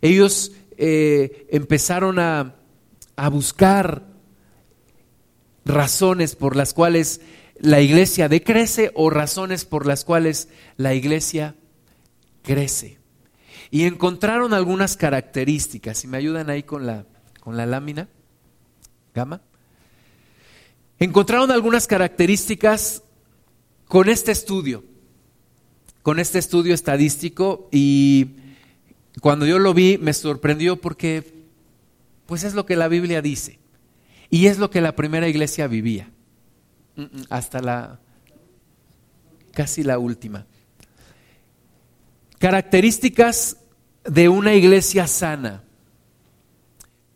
Ellos 0.01 0.53
eh, 0.77 1.47
empezaron 1.51 2.17
a, 2.17 2.55
a 3.17 3.29
buscar 3.29 4.07
razones 5.65 6.37
por 6.37 6.55
las 6.55 6.73
cuales 6.73 7.19
la 7.59 7.81
iglesia 7.81 8.29
decrece 8.29 8.91
o 8.95 9.09
razones 9.09 9.65
por 9.65 9.85
las 9.85 10.05
cuales 10.05 10.47
la 10.77 10.93
iglesia 10.93 11.55
crece 12.41 12.98
y 13.71 13.83
encontraron 13.83 14.53
algunas 14.53 14.97
características. 14.97 15.97
Si 15.97 16.07
me 16.07 16.17
ayudan 16.17 16.49
ahí 16.49 16.63
con 16.63 16.85
la, 16.85 17.05
con 17.39 17.57
la 17.57 17.65
lámina, 17.65 18.07
gama. 19.13 19.41
Encontraron 20.99 21.51
algunas 21.51 21.87
características 21.87 23.03
con 23.87 24.09
este 24.09 24.31
estudio, 24.31 24.83
con 26.01 26.19
este 26.19 26.39
estudio 26.39 26.73
estadístico 26.73 27.69
y 27.71 28.35
cuando 29.21 29.45
yo 29.45 29.59
lo 29.59 29.73
vi 29.73 29.97
me 29.97 30.13
sorprendió 30.13 30.79
porque 30.79 31.33
pues 32.25 32.43
es 32.43 32.53
lo 32.53 32.65
que 32.65 32.75
la 32.75 32.87
Biblia 32.87 33.21
dice 33.21 33.59
y 34.29 34.47
es 34.47 34.59
lo 34.59 34.69
que 34.69 34.81
la 34.81 34.95
primera 34.95 35.27
iglesia 35.27 35.67
vivía 35.67 36.11
mm, 36.95 37.01
mm, 37.01 37.23
hasta 37.29 37.61
la 37.61 37.99
casi 39.53 39.83
la 39.83 39.97
última. 39.99 40.45
Características 42.39 43.57
de 44.03 44.29
una 44.29 44.55
iglesia 44.55 45.07
sana, 45.07 45.63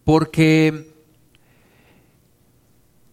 porque 0.04 0.94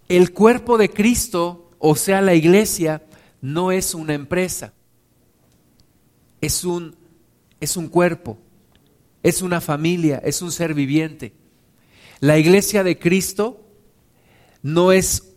el 0.09 0.33
cuerpo 0.33 0.77
de 0.77 0.91
Cristo, 0.91 1.71
o 1.79 1.95
sea, 1.95 2.21
la 2.21 2.35
iglesia, 2.35 3.03
no 3.41 3.73
es 3.73 3.95
una 3.95 4.15
empresa, 4.15 4.75
es 6.41 6.65
un, 6.65 6.97
es 7.61 7.77
un 7.77 7.89
cuerpo, 7.89 8.37
es 9.23 9.41
una 9.41 9.61
familia, 9.61 10.21
es 10.25 10.43
un 10.43 10.51
ser 10.51 10.75
viviente. 10.75 11.33
La 12.21 12.39
iglesia 12.39 12.83
de 12.83 12.99
Cristo 12.99 13.65
no 14.63 14.93
es, 14.93 15.33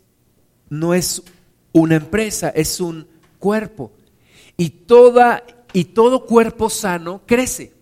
no 0.70 0.94
es 0.94 1.24
una 1.72 1.96
empresa, 1.96 2.50
es 2.50 2.80
un 2.80 3.08
cuerpo. 3.40 3.92
Y, 4.58 4.70
toda, 4.70 5.44
y 5.74 5.86
todo 5.86 6.26
cuerpo 6.26 6.70
sano 6.70 7.22
crece. 7.26 7.74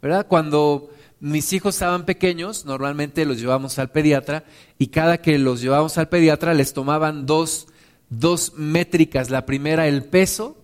¿verdad? 0.00 0.26
Cuando 0.28 0.90
mis 1.20 1.52
hijos 1.52 1.74
estaban 1.74 2.04
pequeños, 2.04 2.64
normalmente 2.64 3.24
los 3.24 3.40
llevamos 3.40 3.78
al 3.78 3.90
pediatra 3.90 4.44
y 4.78 4.88
cada 4.88 5.18
que 5.18 5.38
los 5.38 5.60
llevamos 5.60 5.98
al 5.98 6.08
pediatra 6.08 6.54
les 6.54 6.72
tomaban 6.72 7.26
dos, 7.26 7.66
dos 8.08 8.52
métricas, 8.56 9.30
la 9.30 9.44
primera 9.44 9.88
el 9.88 10.04
peso 10.04 10.56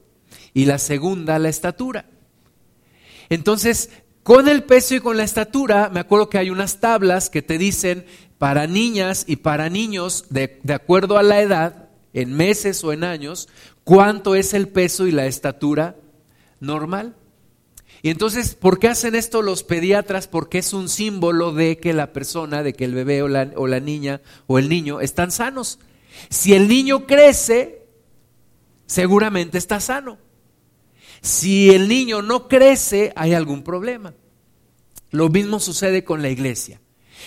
y 0.52 0.66
la 0.66 0.78
segunda 0.78 1.38
la 1.38 1.48
estatura. 1.48 2.06
Entonces, 3.28 3.90
con 4.22 4.48
el 4.48 4.62
peso 4.62 4.94
y 4.94 5.00
con 5.00 5.16
la 5.16 5.24
estatura, 5.24 5.90
me 5.92 6.00
acuerdo 6.00 6.30
que 6.30 6.38
hay 6.38 6.50
unas 6.50 6.78
tablas 6.78 7.30
que 7.30 7.42
te 7.42 7.58
dicen 7.58 8.06
para 8.38 8.66
niñas 8.66 9.24
y 9.26 9.36
para 9.36 9.68
niños, 9.68 10.26
de, 10.30 10.60
de 10.62 10.74
acuerdo 10.74 11.18
a 11.18 11.22
la 11.22 11.40
edad, 11.40 11.88
en 12.12 12.32
meses 12.32 12.84
o 12.84 12.92
en 12.92 13.02
años, 13.02 13.48
cuánto 13.84 14.34
es 14.34 14.54
el 14.54 14.68
peso 14.68 15.06
y 15.06 15.12
la 15.12 15.26
estatura 15.26 15.96
normal. 16.60 17.14
Y 18.02 18.10
entonces, 18.10 18.54
¿por 18.54 18.78
qué 18.78 18.88
hacen 18.88 19.14
esto 19.14 19.40
los 19.40 19.62
pediatras? 19.62 20.28
Porque 20.28 20.58
es 20.58 20.72
un 20.74 20.88
símbolo 20.88 21.52
de 21.52 21.78
que 21.78 21.94
la 21.94 22.12
persona, 22.12 22.62
de 22.62 22.74
que 22.74 22.84
el 22.84 22.94
bebé 22.94 23.22
o 23.22 23.28
la, 23.28 23.80
niña 23.80 24.20
o 24.46 24.58
el 24.58 24.68
niño 24.68 25.00
están 25.00 25.30
sanos. 25.30 25.78
Si 26.28 26.52
el 26.52 26.68
niño 26.68 27.06
crece, 27.06 27.86
seguramente 28.86 29.56
está 29.56 29.80
sano. 29.80 30.18
Si 31.22 31.70
el 31.70 31.88
niño 31.88 32.20
no 32.20 32.46
crece, 32.46 33.12
hay 33.16 33.32
algún 33.32 33.62
problema. 33.62 34.12
Lo 35.10 35.30
mismo 35.30 35.58
sucede 35.58 36.04
con 36.04 36.20
la 36.20 36.28
iglesia. 36.28 36.82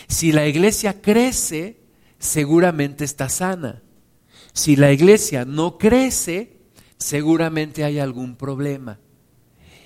Si 0.08 0.32
la 0.32 0.46
iglesia 0.46 1.02
crece, 1.02 1.80
seguramente 2.20 3.04
está 3.04 3.30
sana. 3.30 3.82
Si 4.58 4.76
la 4.76 4.92
iglesia 4.92 5.46
no 5.46 5.78
crece, 5.78 6.58
seguramente 6.98 7.84
hay 7.84 8.00
algún 8.00 8.36
problema. 8.36 9.00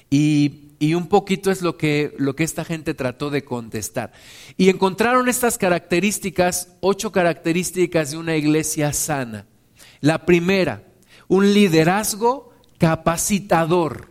Y 0.10 0.72
y 0.82 0.96
un 0.96 1.06
poquito 1.06 1.52
es 1.52 1.62
lo 1.62 1.78
que, 1.78 2.16
lo 2.18 2.36
que 2.36 2.44
esta 2.44 2.66
gente 2.66 2.96
trató 2.96 3.30
de 3.30 3.44
contestar. 3.44 4.14
Y 4.58 4.70
encontraron 4.70 5.30
estas 5.30 5.60
características, 5.60 6.70
ocho 6.80 7.12
características 7.12 8.10
de 8.10 8.18
una 8.18 8.36
iglesia 8.36 8.92
sana. 8.92 9.46
La 10.00 10.26
primera, 10.26 10.82
un 11.28 11.54
liderazgo 11.54 12.52
capacitador. 12.80 14.10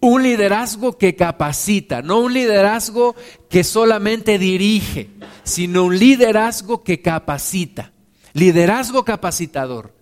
Un 0.00 0.22
liderazgo 0.22 0.98
que 0.98 1.16
capacita, 1.16 2.02
no 2.02 2.20
un 2.20 2.34
liderazgo 2.34 3.16
que 3.48 3.64
solamente 3.64 4.38
dirige, 4.38 5.08
sino 5.44 5.84
un 5.84 5.98
liderazgo 5.98 6.84
que 6.84 7.00
capacita. 7.00 7.94
Liderazgo 8.34 9.04
capacitador. 9.04 9.92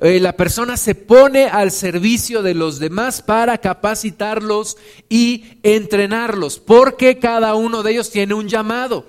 Eh, 0.00 0.18
la 0.20 0.36
persona 0.36 0.76
se 0.76 0.94
pone 0.94 1.44
al 1.46 1.70
servicio 1.70 2.42
de 2.42 2.54
los 2.54 2.78
demás 2.78 3.22
para 3.22 3.58
capacitarlos 3.58 4.76
y 5.08 5.58
entrenarlos, 5.62 6.58
porque 6.58 7.18
cada 7.18 7.54
uno 7.54 7.82
de 7.82 7.92
ellos 7.92 8.10
tiene 8.10 8.34
un 8.34 8.48
llamado. 8.48 9.06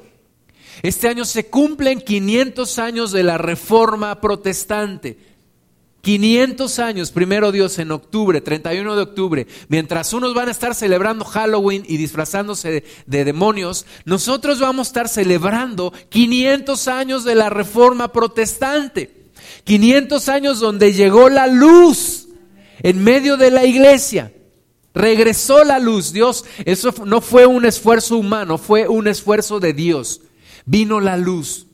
Este 0.83 1.07
año 1.07 1.25
se 1.25 1.47
cumplen 1.47 2.01
500 2.01 2.79
años 2.79 3.11
de 3.11 3.23
la 3.23 3.37
reforma 3.37 4.21
protestante. 4.21 5.34
500 6.05 6.77
años, 6.77 7.09
primero 7.09 7.51
Dios, 7.51 7.79
en 7.79 7.91
octubre, 7.91 8.39
31 8.39 8.95
de 8.95 9.01
octubre, 9.01 9.47
mientras 9.69 10.13
unos 10.13 10.35
van 10.35 10.49
a 10.49 10.51
estar 10.51 10.75
celebrando 10.75 11.25
Halloween 11.25 11.83
y 11.87 11.97
disfrazándose 11.97 12.69
de, 12.69 12.83
de, 13.07 13.25
demonios, 13.25 13.87
nosotros 14.05 14.59
vamos 14.59 14.85
a 14.85 14.89
estar 14.89 15.09
celebrando 15.09 15.91
500 16.09 16.87
años 16.89 17.23
de 17.23 17.33
la 17.33 17.49
reforma 17.49 18.11
protestante. 18.11 19.31
500 19.63 20.29
años 20.29 20.59
donde 20.59 20.93
llegó 20.93 21.27
la 21.27 21.47
luz 21.47 22.27
en 22.83 23.03
medio 23.03 23.35
de 23.35 23.49
la 23.49 23.65
iglesia. 23.65 24.31
Regresó 24.93 25.63
la 25.63 25.79
luz. 25.79 26.13
Dios, 26.13 26.45
eso 26.65 26.93
no 27.03 27.19
fue 27.19 27.47
un 27.47 27.65
esfuerzo 27.65 28.17
humano, 28.17 28.59
fue 28.59 28.87
un 28.87 29.07
esfuerzo 29.07 29.59
de 29.59 29.73
Dios. 29.73 30.21
Vino 30.67 30.99
la 30.99 31.17
luz. 31.17 31.64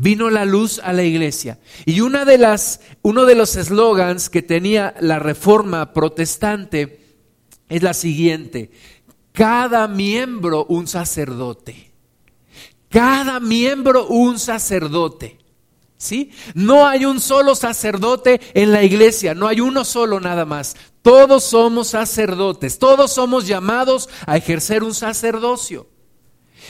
Vino 0.00 0.30
la 0.30 0.44
luz 0.44 0.80
a 0.82 0.92
la 0.92 1.02
iglesia. 1.02 1.58
Y 1.84 2.00
una 2.00 2.24
de 2.24 2.38
las, 2.38 2.80
uno 3.02 3.26
de 3.26 3.34
los 3.34 3.56
eslogans 3.56 4.30
que 4.30 4.42
tenía 4.42 4.94
la 5.00 5.18
reforma 5.18 5.92
protestante 5.92 7.00
es 7.68 7.82
la 7.82 7.92
siguiente. 7.94 8.70
Cada 9.32 9.88
miembro 9.88 10.66
un 10.66 10.86
sacerdote. 10.86 11.92
Cada 12.88 13.40
miembro 13.40 14.06
un 14.06 14.38
sacerdote. 14.38 15.38
¿Sí? 15.96 16.30
No 16.54 16.86
hay 16.86 17.04
un 17.04 17.18
solo 17.18 17.56
sacerdote 17.56 18.40
en 18.54 18.70
la 18.70 18.84
iglesia, 18.84 19.34
no 19.34 19.48
hay 19.48 19.60
uno 19.60 19.84
solo 19.84 20.20
nada 20.20 20.44
más. 20.44 20.76
Todos 21.02 21.42
somos 21.42 21.88
sacerdotes, 21.88 22.78
todos 22.78 23.12
somos 23.12 23.48
llamados 23.48 24.08
a 24.26 24.36
ejercer 24.36 24.84
un 24.84 24.94
sacerdocio. 24.94 25.88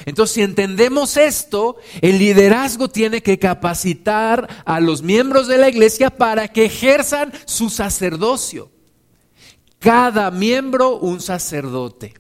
Entonces, 0.07 0.35
si 0.35 0.43
entendemos 0.43 1.17
esto, 1.17 1.77
el 2.01 2.19
liderazgo 2.19 2.89
tiene 2.89 3.23
que 3.23 3.39
capacitar 3.39 4.63
a 4.65 4.81
los 4.81 5.03
miembros 5.03 5.49
de 5.49 5.59
la 5.59 5.69
iglesia 5.69 6.11
para 6.11 6.49
que 6.49 6.67
ejerzan 6.67 7.33
su 7.47 7.71
sacerdocio. 7.71 8.71
Cada 9.79 10.31
miembro 10.31 10.97
un 10.97 11.21
sacerdote. 11.21 12.15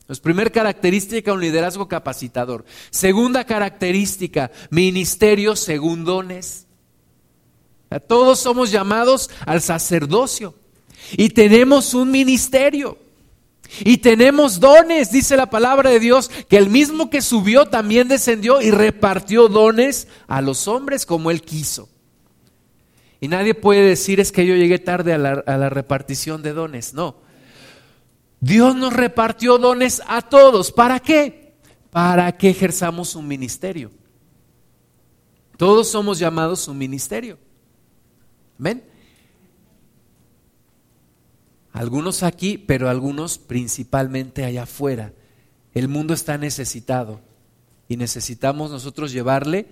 Entonces, 0.00 0.20
primera 0.20 0.50
característica, 0.50 1.32
un 1.32 1.40
liderazgo 1.40 1.86
capacitador. 1.86 2.64
Segunda 2.90 3.44
característica, 3.44 4.50
ministerio 4.70 5.54
según 5.54 6.04
dones. 6.04 6.66
Todos 8.08 8.40
somos 8.40 8.70
llamados 8.70 9.30
al 9.46 9.60
sacerdocio. 9.60 10.54
Y 11.12 11.30
tenemos 11.30 11.94
un 11.94 12.10
ministerio. 12.10 12.98
Y 13.80 13.98
tenemos 13.98 14.60
dones, 14.60 15.12
dice 15.12 15.36
la 15.36 15.48
palabra 15.48 15.90
de 15.90 16.00
Dios, 16.00 16.28
que 16.48 16.56
el 16.56 16.68
mismo 16.68 17.08
que 17.08 17.22
subió 17.22 17.66
también 17.66 18.08
descendió 18.08 18.60
y 18.60 18.70
repartió 18.70 19.48
dones 19.48 20.08
a 20.26 20.40
los 20.40 20.66
hombres 20.68 21.06
como 21.06 21.30
él 21.30 21.42
quiso. 21.42 21.88
Y 23.20 23.28
nadie 23.28 23.54
puede 23.54 23.82
decir 23.82 24.18
es 24.18 24.32
que 24.32 24.46
yo 24.46 24.54
llegué 24.54 24.78
tarde 24.78 25.12
a 25.12 25.18
la, 25.18 25.70
repartición 25.70 26.42
de 26.42 26.52
dones. 26.52 26.94
No. 26.94 27.16
Dios 28.40 28.74
nos 28.74 28.92
repartió 28.92 29.58
dones 29.58 30.02
a 30.06 30.22
todos. 30.22 30.72
¿Para 30.72 31.00
qué? 31.00 31.54
Para 31.90 32.36
que 32.36 32.50
ejerzamos 32.50 33.14
un 33.14 33.28
ministerio. 33.28 33.90
Todos 35.58 35.90
somos 35.90 36.18
llamados 36.18 36.66
un 36.66 36.78
ministerio. 36.78 37.38
¿Ven? 38.56 38.89
Algunos 41.72 42.22
aquí, 42.22 42.58
pero 42.58 42.88
algunos 42.88 43.38
principalmente 43.38 44.44
allá 44.44 44.64
afuera. 44.64 45.12
El 45.72 45.88
mundo 45.88 46.14
está 46.14 46.36
necesitado 46.36 47.20
y 47.88 47.96
necesitamos 47.96 48.70
nosotros 48.70 49.12
llevarle 49.12 49.66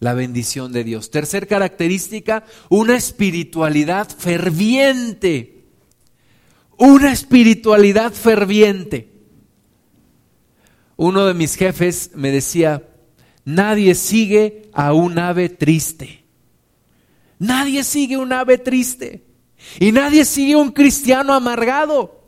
la 0.00 0.14
bendición 0.14 0.72
de 0.72 0.84
Dios. 0.84 1.10
Tercer 1.10 1.46
característica, 1.46 2.44
una 2.68 2.96
espiritualidad 2.96 4.08
ferviente. 4.08 5.64
Una 6.76 7.12
espiritualidad 7.12 8.12
ferviente. 8.12 9.08
Uno 10.96 11.26
de 11.26 11.34
mis 11.34 11.56
jefes 11.56 12.10
me 12.14 12.30
decía, 12.30 12.88
nadie 13.44 13.94
sigue 13.94 14.70
a 14.72 14.92
un 14.92 15.18
ave 15.18 15.48
triste. 15.48 16.24
Nadie 17.38 17.82
sigue 17.82 18.16
un 18.16 18.32
ave 18.32 18.58
triste. 18.58 19.24
Y 19.78 19.92
nadie 19.92 20.24
sigue 20.24 20.56
un 20.56 20.70
cristiano 20.70 21.32
amargado. 21.34 22.20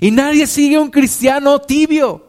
Y 0.00 0.10
nadie 0.10 0.46
sigue 0.46 0.78
un 0.78 0.90
cristiano 0.90 1.60
tibio. 1.60 2.28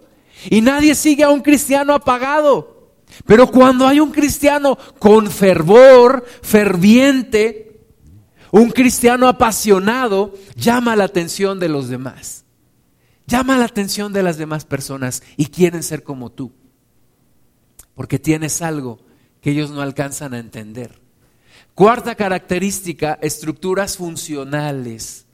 Y 0.50 0.62
nadie 0.62 0.96
sigue 0.96 1.24
a 1.24 1.30
un 1.30 1.42
cristiano 1.42 1.94
apagado. 1.94 2.94
Pero 3.26 3.48
cuando 3.48 3.88
hay 3.88 4.00
un 4.00 4.12
cristiano 4.12 4.78
con 5.00 5.30
fervor, 5.30 6.26
ferviente, 6.42 7.82
un 8.52 8.72
cristiano 8.72 9.28
apasionado, 9.28 10.34
llama 10.56 10.96
la 10.96 11.06
atención 11.06 11.60
de 11.60 11.70
los 11.70 11.90
demás. 11.90 12.46
Llama 13.28 13.58
la 13.58 13.66
atención 13.66 14.12
de 14.12 14.24
las 14.24 14.38
demás 14.38 14.66
personas 14.66 15.22
y 15.38 15.48
quieren 15.48 15.84
ser 15.84 16.04
como 16.04 16.32
tú. 16.32 16.52
Porque 17.94 18.18
tienes 18.18 18.62
algo 18.62 19.00
que 19.42 19.52
ellos 19.52 19.70
no 19.70 19.82
alcanzan 19.82 20.34
a 20.34 20.40
entender. 20.40 21.00
Cuarta 21.80 22.16
característica, 22.16 23.18
estructuras 23.22 23.96
funcionales. 23.96 25.26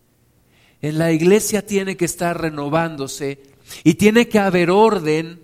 En 0.79 0.99
la 0.99 1.11
iglesia 1.11 1.65
tiene 1.65 1.97
que 1.97 2.05
estar 2.05 2.39
renovándose 2.39 3.41
y 3.83 3.95
tiene 3.95 4.27
que 4.27 4.37
haber 4.37 4.69
orden 4.69 5.41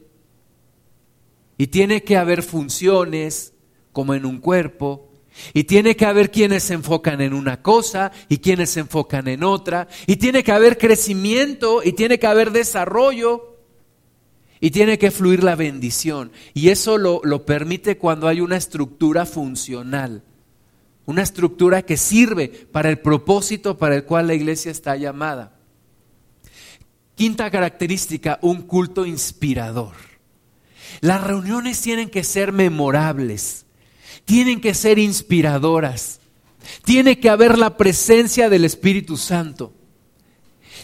y 1.58 1.66
tiene 1.66 2.04
que 2.04 2.18
haber 2.18 2.44
funciones 2.44 3.54
como 3.92 4.14
en 4.14 4.28
un 4.28 4.38
cuerpo 4.38 5.10
y 5.56 5.64
tiene 5.64 5.96
que 5.96 6.06
haber 6.06 6.30
quienes 6.30 6.66
se 6.66 6.76
enfocan 6.76 7.20
en 7.20 7.34
una 7.34 7.64
cosa 7.64 8.12
y 8.30 8.38
quienes 8.38 8.70
se 8.70 8.82
enfocan 8.82 9.28
en 9.28 9.44
otra 9.44 9.88
y 10.06 10.18
tiene 10.18 10.44
que 10.44 10.52
haber 10.52 10.78
crecimiento 10.78 11.82
y 11.84 11.94
tiene 11.94 12.20
que 12.20 12.28
haber 12.28 12.52
desarrollo 12.52 13.58
y 14.60 14.70
tiene 14.70 15.00
que 15.00 15.10
fluir 15.10 15.44
la 15.44 15.56
bendición 15.56 16.32
y 16.54 16.70
eso 16.70 17.00
lo, 17.00 17.22
lo 17.24 17.44
permite 17.44 17.98
cuando 17.98 18.28
hay 18.28 18.40
una 18.40 18.58
estructura 18.58 19.26
funcional 19.26 20.26
una 21.12 21.22
estructura 21.22 21.84
que 21.84 21.98
sirve 21.98 22.48
para 22.48 22.90
el 22.90 23.00
propósito 23.00 23.78
para 23.78 23.96
el 23.96 24.06
cual 24.06 24.28
la 24.28 24.34
iglesia 24.34 24.72
está 24.72 24.96
llamada. 24.96 25.60
Quinta 27.16 27.52
característica, 27.52 28.40
un 28.42 28.64
culto 28.64 29.06
inspirador. 29.06 29.94
Las 31.02 31.24
reuniones 31.24 31.80
tienen 31.82 32.10
que 32.10 32.24
ser 32.24 32.52
memorables, 32.52 33.66
tienen 34.26 34.60
que 34.60 34.74
ser 34.74 34.98
inspiradoras, 34.98 36.20
tiene 36.84 37.20
que 37.20 37.30
haber 37.30 37.58
la 37.58 37.78
presencia 37.78 38.50
del 38.50 38.66
Espíritu 38.66 39.18
Santo. 39.18 39.74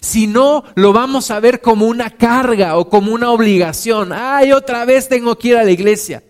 Si 0.02 0.28
no, 0.28 0.64
lo 0.76 0.94
vamos 0.94 1.32
a 1.32 1.40
ver 1.40 1.62
como 1.62 1.88
una 1.88 2.12
carga 2.12 2.78
o 2.78 2.90
como 2.90 3.12
una 3.14 3.32
obligación. 3.32 4.12
Ay, 4.14 4.52
otra 4.52 4.86
vez 4.86 5.10
tengo 5.10 5.38
que 5.38 5.50
ir 5.50 5.58
a 5.58 5.64
la 5.64 5.72
iglesia. 5.72 6.24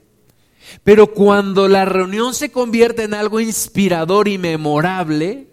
Pero 0.84 1.14
cuando 1.14 1.68
la 1.68 1.86
reunión 1.86 2.34
se 2.34 2.52
convierte 2.52 3.04
en 3.04 3.14
algo 3.14 3.40
inspirador 3.40 4.28
y 4.28 4.38
memorable, 4.38 5.48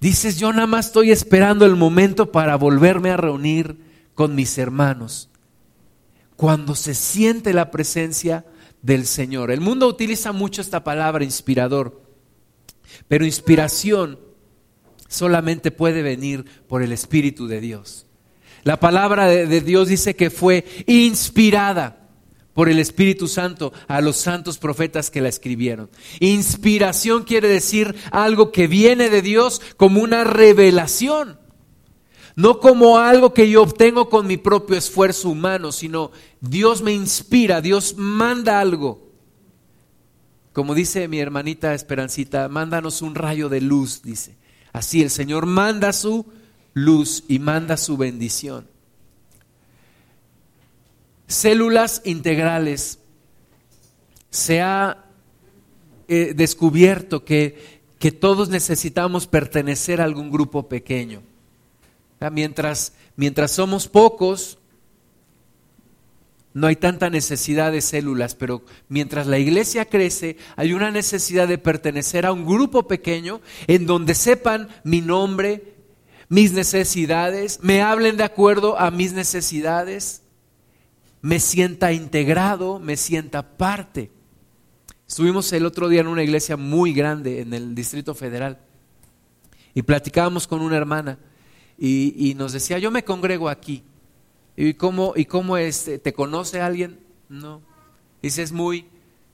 dices, 0.00 0.38
yo 0.38 0.52
nada 0.52 0.66
más 0.66 0.86
estoy 0.86 1.10
esperando 1.10 1.64
el 1.64 1.76
momento 1.76 2.32
para 2.32 2.56
volverme 2.56 3.10
a 3.10 3.16
reunir 3.16 3.78
con 4.14 4.34
mis 4.34 4.58
hermanos. 4.58 5.30
Cuando 6.36 6.74
se 6.74 6.94
siente 6.94 7.52
la 7.52 7.70
presencia 7.70 8.44
del 8.82 9.06
Señor. 9.06 9.50
El 9.50 9.60
mundo 9.60 9.88
utiliza 9.88 10.32
mucho 10.32 10.60
esta 10.60 10.84
palabra 10.84 11.24
inspirador, 11.24 12.02
pero 13.06 13.24
inspiración 13.24 14.18
solamente 15.08 15.70
puede 15.70 16.02
venir 16.02 16.44
por 16.66 16.82
el 16.82 16.92
Espíritu 16.92 17.46
de 17.46 17.60
Dios. 17.60 18.06
La 18.64 18.78
palabra 18.78 19.26
de, 19.26 19.60
Dios 19.60 19.88
dice 19.88 20.14
que 20.14 20.30
fue 20.30 20.64
inspirada 20.86 21.97
por 22.58 22.68
el 22.68 22.80
Espíritu 22.80 23.28
Santo 23.28 23.72
a 23.86 24.00
los 24.00 24.16
santos 24.16 24.58
profetas 24.58 25.12
que 25.12 25.20
la 25.20 25.28
escribieron. 25.28 25.88
Inspiración 26.18 27.22
quiere 27.22 27.46
decir 27.46 27.94
algo 28.10 28.50
que 28.50 28.66
viene 28.66 29.10
de 29.10 29.22
Dios 29.22 29.62
como 29.76 30.02
una 30.02 30.24
revelación, 30.24 31.38
no 32.34 32.58
como 32.58 32.98
algo 32.98 33.32
que 33.32 33.48
yo 33.48 33.62
obtengo 33.62 34.08
con 34.08 34.26
mi 34.26 34.38
propio 34.38 34.76
esfuerzo 34.76 35.28
humano, 35.28 35.70
sino 35.70 36.10
Dios 36.40 36.82
me 36.82 36.92
inspira, 36.92 37.60
Dios 37.60 37.94
manda 37.96 38.58
algo. 38.58 39.08
Como 40.52 40.74
dice 40.74 41.06
mi 41.06 41.20
hermanita 41.20 41.74
Esperancita, 41.74 42.48
mándanos 42.48 43.02
un 43.02 43.14
rayo 43.14 43.48
de 43.48 43.60
luz, 43.60 44.02
dice. 44.02 44.36
Así 44.72 45.00
el 45.00 45.10
Señor 45.10 45.46
manda 45.46 45.92
su 45.92 46.26
luz 46.74 47.22
y 47.28 47.38
manda 47.38 47.76
su 47.76 47.96
bendición 47.96 48.66
células 51.28 52.02
integrales, 52.04 52.98
se 54.30 54.60
ha 54.60 55.04
eh, 56.08 56.32
descubierto 56.34 57.24
que, 57.24 57.80
que, 57.98 58.10
todos 58.10 58.48
necesitamos 58.48 59.26
pertenecer 59.26 60.00
a 60.00 60.04
algún 60.04 60.30
grupo 60.30 60.68
pequeño. 60.68 61.22
Mientras, 62.32 62.94
mientras 63.14 63.52
somos 63.52 63.86
pocos, 63.86 64.58
no 66.54 66.66
hay 66.66 66.76
tanta 66.76 67.10
necesidad 67.10 67.70
de 67.70 67.80
células, 67.80 68.34
pero 68.34 68.64
mientras 68.88 69.26
la 69.26 69.38
iglesia 69.38 69.84
crece, 69.84 70.36
hay 70.56 70.72
una 70.72 70.90
necesidad 70.90 71.46
de 71.46 71.58
pertenecer 71.58 72.26
a 72.26 72.32
un 72.32 72.44
grupo 72.44 72.88
pequeño 72.88 73.40
en 73.68 73.86
donde 73.86 74.14
sepan 74.14 74.68
mi 74.82 75.00
nombre, 75.00 75.74
mis 76.28 76.52
necesidades, 76.52 77.60
me 77.62 77.82
hablen 77.82 78.16
de 78.16 78.24
acuerdo 78.24 78.78
a 78.78 78.90
mis 78.90 79.12
necesidades 79.12 80.22
me 81.28 81.40
sienta 81.40 81.92
integrado, 81.92 82.78
me 82.78 82.96
sienta 82.96 83.58
parte. 83.58 84.10
Estuvimos 85.06 85.52
el 85.52 85.66
otro 85.66 85.90
día 85.90 86.00
en 86.00 86.06
una 86.06 86.22
iglesia 86.22 86.56
muy 86.56 86.94
grande 86.94 87.42
en 87.42 87.52
el 87.52 87.74
Distrito 87.74 88.14
Federal 88.14 88.58
y 89.74 89.82
platicábamos 89.82 90.46
con 90.46 90.62
una 90.62 90.78
hermana 90.78 91.18
y, 91.78 92.32
nos 92.38 92.54
decía, 92.54 92.78
yo 92.78 92.90
me 92.90 93.04
congrego 93.04 93.50
aquí. 93.50 93.82
¿Y 94.56 94.72
cómo, 94.72 95.12
y 95.16 95.26
cómo 95.26 95.58
este, 95.58 95.98
te 95.98 96.14
conoce 96.14 96.62
alguien? 96.62 96.98
No. 97.28 97.60
Dice, 98.22 98.40
es 98.42 98.50
muy 98.50 98.86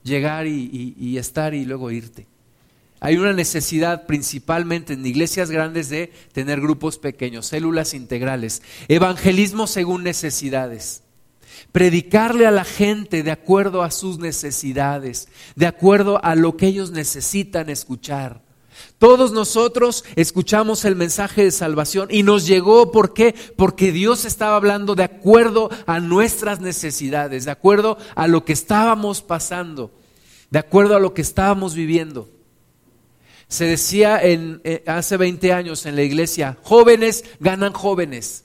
llegar 0.02 0.48
y, 0.48 0.96
y 0.98 1.16
estar 1.16 1.54
y 1.54 1.64
luego 1.64 1.92
irte. 1.92 2.26
Hay 2.98 3.18
una 3.18 3.32
necesidad 3.32 4.04
principalmente 4.06 4.94
en 4.94 5.06
iglesias 5.06 5.48
grandes 5.48 5.90
de 5.90 6.12
tener 6.32 6.60
grupos 6.60 6.98
pequeños, 6.98 7.46
células 7.46 7.94
integrales, 7.94 8.62
evangelismo 8.88 9.68
según 9.68 10.02
necesidades 10.02 11.03
predicarle 11.74 12.46
a 12.46 12.52
la 12.52 12.62
gente 12.62 13.24
de 13.24 13.32
acuerdo 13.32 13.82
a 13.82 13.90
sus 13.90 14.20
necesidades, 14.20 15.26
de 15.56 15.66
acuerdo 15.66 16.24
a 16.24 16.36
lo 16.36 16.56
que 16.56 16.68
ellos 16.68 16.92
necesitan 16.92 17.68
escuchar. 17.68 18.42
Todos 18.98 19.32
nosotros 19.32 20.04
escuchamos 20.14 20.84
el 20.84 20.94
mensaje 20.94 21.42
de 21.42 21.50
salvación 21.50 22.06
y 22.12 22.22
nos 22.22 22.46
llegó, 22.46 22.92
¿por 22.92 23.12
qué? 23.12 23.34
Porque 23.56 23.90
Dios 23.90 24.24
estaba 24.24 24.54
hablando 24.54 24.94
de 24.94 25.02
acuerdo 25.02 25.68
a 25.86 25.98
nuestras 25.98 26.60
necesidades, 26.60 27.44
de 27.44 27.50
acuerdo 27.50 27.98
a 28.14 28.28
lo 28.28 28.44
que 28.44 28.52
estábamos 28.52 29.20
pasando, 29.20 29.90
de 30.52 30.60
acuerdo 30.60 30.94
a 30.94 31.00
lo 31.00 31.12
que 31.12 31.22
estábamos 31.22 31.74
viviendo. 31.74 32.28
Se 33.48 33.64
decía 33.64 34.20
eh, 34.22 34.84
hace 34.86 35.16
20 35.16 35.52
años 35.52 35.86
en 35.86 35.96
la 35.96 36.02
iglesia, 36.02 36.56
jóvenes 36.62 37.24
ganan 37.40 37.72
jóvenes. 37.72 38.44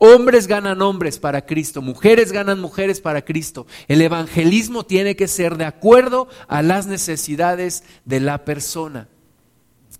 Hombres 0.00 0.46
ganan 0.46 0.80
hombres 0.80 1.18
para 1.18 1.44
Cristo, 1.44 1.82
mujeres 1.82 2.30
ganan 2.30 2.60
mujeres 2.60 3.00
para 3.00 3.24
Cristo. 3.24 3.66
El 3.88 4.00
evangelismo 4.00 4.86
tiene 4.86 5.16
que 5.16 5.26
ser 5.26 5.56
de 5.56 5.64
acuerdo 5.64 6.28
a 6.46 6.62
las 6.62 6.86
necesidades 6.86 7.82
de 8.04 8.20
la 8.20 8.44
persona. 8.44 9.08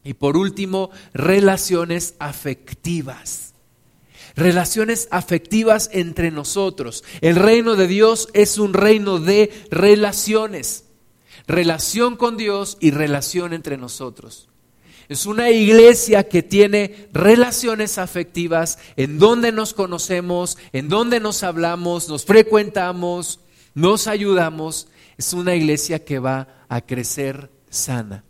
Y 0.05 0.15
por 0.15 0.37
último, 0.37 0.91
relaciones 1.13 2.15
afectivas. 2.21 3.55
Relaciones 4.37 5.09
afectivas 5.11 5.91
entre 5.93 6.31
nosotros. 6.31 7.03
El 7.21 7.35
reino 7.35 7.75
de 7.75 7.89
Dios 7.89 8.29
es 8.35 8.59
un 8.59 8.75
reino 8.75 9.19
de 9.19 9.51
relaciones. 9.73 10.85
Relación 11.49 12.17
con 12.17 12.37
Dios 12.37 12.77
y 12.79 12.93
relación 12.93 13.53
entre 13.53 13.77
nosotros. 13.77 14.49
Es 15.09 15.25
una 15.25 15.51
iglesia 15.51 16.29
que 16.29 16.43
tiene 16.43 17.09
relaciones 17.13 17.97
afectivas 17.97 18.79
en 18.97 19.19
donde 19.19 19.53
nos 19.53 19.73
conocemos, 19.73 20.59
en 20.73 20.89
donde 20.89 21.19
nos 21.19 21.43
hablamos, 21.43 22.09
nos 22.09 22.27
frecuentamos, 22.27 23.41
nos 23.75 24.07
ayudamos. 24.07 24.89
Es 25.17 25.33
una 25.33 25.55
iglesia 25.55 26.05
que 26.05 26.19
va 26.19 26.65
a 26.69 26.83
crecer 26.83 27.51
sana. 27.71 28.25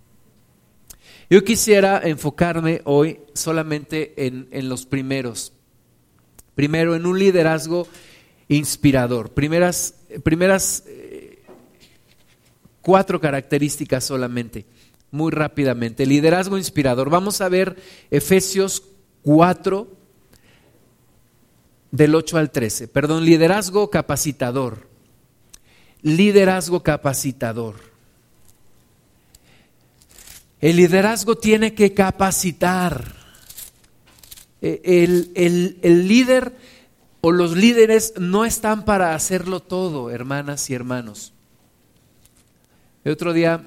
Yo 1.29 1.45
quisiera 1.45 2.01
enfocarme 2.05 2.81
hoy 2.85 3.21
solamente 3.35 4.15
en, 4.27 4.69
los 4.69 4.87
primeros. 4.87 5.53
Primero, 6.55 6.95
en 6.95 7.07
un 7.07 7.19
liderazgo 7.19 7.87
inspirador. 8.49 9.33
Primeras, 9.33 9.95
primeras 10.23 10.85
eh, 10.87 11.43
cuatro 12.81 13.21
características 13.21 14.05
solamente, 14.05 14.65
muy 15.11 15.31
rápidamente. 15.31 16.07
Liderazgo 16.07 16.59
inspirador. 16.59 17.11
Vamos 17.11 17.41
a 17.41 17.49
ver 17.49 17.77
Efesios 18.11 18.83
4, 19.23 19.99
del 21.91 22.15
8 22.15 22.39
al 22.39 22.51
13. 22.51 22.89
Perdón, 22.89 23.25
liderazgo 23.25 23.91
capacitador. 23.91 24.89
Liderazgo 26.03 26.83
capacitador. 26.83 27.77
El 30.61 30.77
liderazgo 30.77 31.37
tiene 31.37 31.75
que 31.75 31.95
capacitar. 31.95 33.15
E, 34.61 35.05
el, 35.05 36.09
líder 36.09 36.57
o 37.21 37.31
los 37.31 37.57
líderes 37.57 38.15
no 38.19 38.45
están 38.45 38.85
para 38.85 39.15
hacerlo 39.15 39.61
todo, 39.61 40.11
hermanas 40.11 40.69
y 40.71 40.75
hermanos. 40.75 41.33
El 43.05 43.13
otro 43.13 43.33
día 43.33 43.67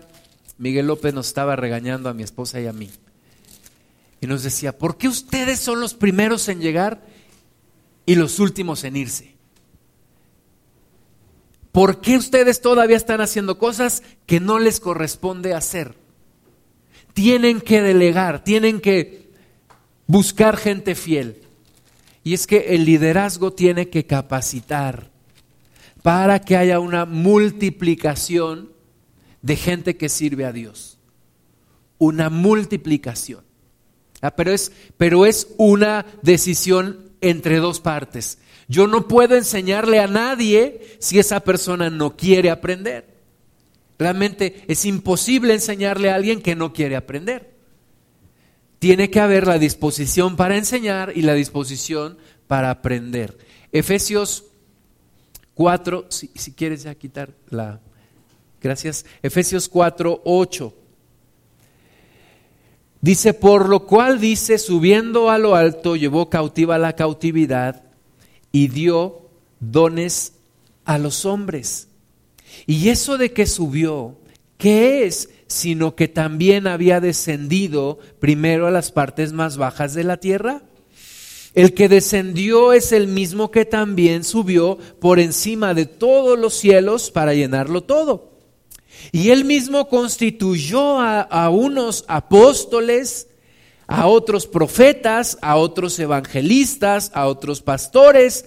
Miguel 0.61 0.87
López 0.87 1.13
nos 1.13 1.27
estaba 1.27 1.57
regañando 1.57 2.07
a 2.07 2.13
mi 2.13 2.23
esposa 2.23 2.61
y 2.61 2.67
a 2.67 2.73
mí. 2.73 2.89
Y 4.21 4.27
nos 4.27 4.43
decía, 4.43 4.77
¿por 4.77 4.97
qué 4.97 5.09
ustedes 5.09 5.59
son 5.59 5.81
los 5.81 5.93
primeros 5.93 6.47
en 6.47 6.61
llegar 6.61 7.05
y 8.05 8.15
los 8.15 8.39
últimos 8.39 8.85
en 8.85 8.95
irse? 8.95 9.35
¿Por 11.73 11.99
qué 11.99 12.15
ustedes 12.15 12.61
todavía 12.61 12.95
están 12.95 13.19
haciendo 13.19 13.57
cosas 13.57 14.03
que 14.25 14.39
no 14.39 14.57
les 14.57 14.79
corresponde 14.79 15.53
hacer? 15.53 15.95
tienen 17.13 17.61
que 17.61 17.81
delegar, 17.81 18.43
tienen 18.43 18.79
que 18.79 19.29
buscar 20.07 20.57
gente 20.57 20.95
fiel. 20.95 21.41
Y 22.23 22.33
es 22.33 22.47
que 22.47 22.75
el 22.75 22.85
liderazgo 22.85 23.51
tiene 23.51 23.89
que 23.89 24.05
capacitar 24.05 25.09
para 26.03 26.39
que 26.39 26.57
haya 26.57 26.79
una 26.79 27.05
multiplicación 27.05 28.71
de 29.41 29.55
gente 29.55 29.97
que 29.97 30.09
sirve 30.09 30.45
a 30.45 30.51
Dios. 30.51 30.97
Una 31.97 32.29
multiplicación. 32.29 33.43
Ah, 34.21 34.35
pero, 34.35 34.51
es, 34.51 34.71
pero 34.97 35.25
es 35.25 35.47
una 35.57 36.05
decisión 36.21 37.11
entre 37.21 37.57
dos 37.57 37.79
partes. 37.79 38.37
Yo 38.67 38.87
no 38.87 39.07
puedo 39.07 39.35
enseñarle 39.35 39.99
a 39.99 40.07
nadie 40.07 40.81
si 40.99 41.19
esa 41.19 41.41
persona 41.41 41.89
no 41.89 42.15
quiere 42.15 42.49
aprender. 42.49 43.11
Realmente 43.99 44.63
es 44.67 44.85
imposible 44.85 45.53
enseñarle 45.53 46.09
a 46.09 46.15
alguien 46.15 46.41
que 46.41 46.55
no 46.55 46.73
quiere 46.73 46.95
aprender. 46.95 47.51
Tiene 48.79 49.11
que 49.11 49.19
haber 49.19 49.45
la 49.45 49.59
disposición 49.59 50.35
para 50.35 50.57
enseñar 50.57 51.11
y 51.15 51.21
la 51.21 51.33
disposición 51.33 52.17
para 52.47 52.71
aprender. 52.71 53.37
Efesios 53.71 54.45
4, 55.53 56.07
si, 56.09 56.29
quieres 56.53 56.83
ya 56.83 56.95
quitar 56.95 57.33
la... 57.49 57.79
Gracias. 58.61 59.05
Efesios 59.23 59.67
4, 59.67 60.21
8. 60.23 60.73
Dice, 63.01 63.33
por 63.33 63.67
lo 63.67 63.87
cual 63.87 64.19
dice, 64.19 64.59
subiendo 64.59 65.31
a 65.31 65.39
lo 65.39 65.55
alto, 65.55 65.95
llevó 65.95 66.29
cautiva 66.29 66.77
la 66.77 66.95
cautividad 66.95 67.83
y 68.51 68.67
dio 68.67 69.21
dones 69.59 70.33
a 70.85 70.99
los 70.99 71.25
hombres. 71.25 71.87
Y 72.67 72.89
eso 72.89 73.17
de 73.17 73.33
que 73.33 73.47
subió, 73.47 74.17
¿qué 74.59 75.05
es? 75.05 75.29
Sino 75.47 75.95
que 75.95 76.07
también 76.07 76.67
había 76.67 76.99
descendido 76.99 77.97
primero 78.19 78.67
a 78.67 78.71
las 78.71 78.91
partes 78.91 79.33
más 79.33 79.57
bajas 79.57 79.95
de 79.95 80.03
la 80.03 80.17
tierra. 80.17 80.61
El 81.55 81.73
que 81.73 81.89
descendió 81.89 82.71
es 82.71 82.91
el 82.91 83.07
mismo 83.07 83.49
que 83.49 83.65
también 83.65 84.23
subió 84.23 84.77
por 84.99 85.19
encima 85.19 85.73
de 85.73 85.87
todos 85.87 86.37
los 86.37 86.53
cielos 86.53 87.09
para 87.09 87.33
llenarlo 87.33 87.81
todo. 87.81 88.30
Y 89.11 89.29
él 89.29 89.45
mismo 89.45 89.87
constituyó 89.87 90.99
a, 90.99 91.49
unos 91.49 92.05
apóstoles, 92.07 93.27
a 93.87 94.07
otros 94.07 94.47
profetas, 94.47 95.37
a 95.41 95.57
otros 95.57 95.97
evangelistas, 95.99 97.11
a 97.13 97.27
otros 97.27 97.61
pastores 97.61 98.45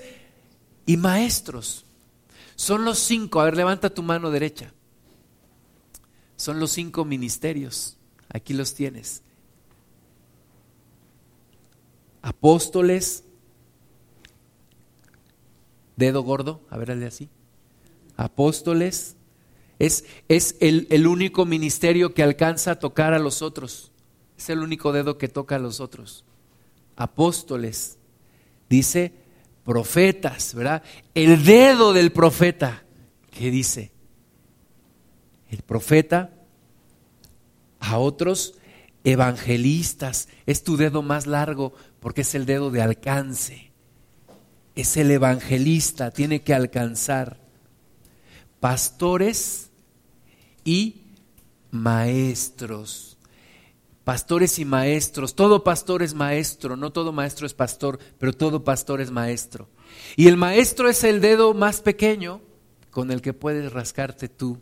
y 0.87 0.97
maestros. 0.97 1.85
Son 2.57 2.85
los 2.85 2.99
cinco, 2.99 3.41
a 3.41 3.45
ver, 3.45 3.57
levanta 3.57 3.91
tu 3.91 4.03
mano 4.03 4.31
derecha. 4.31 4.73
Son 6.37 6.61
los 6.61 6.71
cinco 6.73 7.05
ministerios. 7.05 7.97
Aquí 8.29 8.55
los 8.55 8.75
tienes. 8.75 9.23
Apóstoles, 12.23 13.23
dedo 15.97 16.23
gordo, 16.23 16.63
a 16.71 16.79
ver, 16.79 16.97
de 16.97 17.07
así. 17.07 17.29
Apóstoles, 18.17 19.14
es, 19.79 20.05
es 20.29 20.57
el, 20.61 20.87
el 20.91 21.07
único 21.07 21.45
ministerio 21.45 22.15
que 22.15 22.23
alcanza 22.23 22.73
a 22.73 22.79
tocar 22.79 23.15
a 23.15 23.19
los 23.19 23.43
otros. 23.43 23.93
Es 24.37 24.51
el 24.51 24.61
único 24.61 24.93
dedo 24.93 25.19
que 25.19 25.29
toca 25.29 25.57
a 25.57 25.61
los 25.61 25.81
otros. 25.81 26.25
Apóstoles, 26.97 27.99
dice 28.69 29.13
profetas, 29.65 30.55
¿verdad? 30.55 30.83
El 31.15 31.45
dedo 31.45 31.93
del 31.93 32.13
profeta, 32.13 32.85
¿qué 33.31 33.51
dice? 33.51 33.93
El 35.51 35.63
profeta 35.63 36.31
a 37.81 37.99
otros 37.99 38.55
evangelistas. 39.05 40.29
Es 40.47 40.65
tu 40.65 40.77
dedo 40.77 41.03
más 41.03 41.27
largo 41.27 41.75
porque 42.01 42.23
es 42.23 42.35
el 42.35 42.47
dedo 42.47 42.71
de 42.71 42.83
alcance. 42.83 43.73
Es 44.75 44.97
el 44.97 45.11
evangelista, 45.11 46.11
tiene 46.11 46.43
que 46.43 46.55
alcanzar. 46.55 47.39
Pastores 48.61 49.64
y 50.65 51.03
maestros 51.71 53.15
pastores 54.05 54.59
y 54.59 54.65
maestros. 54.65 55.35
Todo 55.35 55.65
pastor 55.65 56.03
es 56.03 56.15
maestro, 56.15 56.77
no 56.77 56.93
todo 56.93 57.13
maestro 57.13 57.47
es 57.47 57.55
pastor, 57.55 57.99
pero 58.19 58.33
todo 58.33 58.63
pastor 58.63 59.01
es 59.01 59.11
maestro. 59.11 59.69
Y 60.15 60.29
el 60.29 60.37
maestro 60.37 60.89
es 60.89 61.03
el 61.05 61.21
dedo 61.21 61.55
más 61.55 61.81
pequeño 61.81 62.41
con 62.91 63.11
el 63.11 63.23
que 63.23 63.33
puedes 63.33 63.73
rascarte 63.73 64.29
tu 64.29 64.61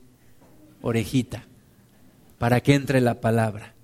orejita 0.81 1.47
para 2.39 2.61
que 2.61 2.75
entre 2.75 3.01
la 3.01 3.21
palabra. 3.21 3.75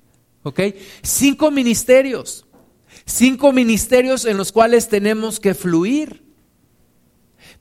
¿Ok? 0.45 0.61
Cinco 1.03 1.51
ministerios. 1.51 2.47
Cinco 3.05 3.53
ministerios 3.53 4.25
en 4.25 4.37
los 4.37 4.53
cuales 4.53 4.89
tenemos 4.89 5.41
que 5.41 5.55
fluir. 5.55 6.28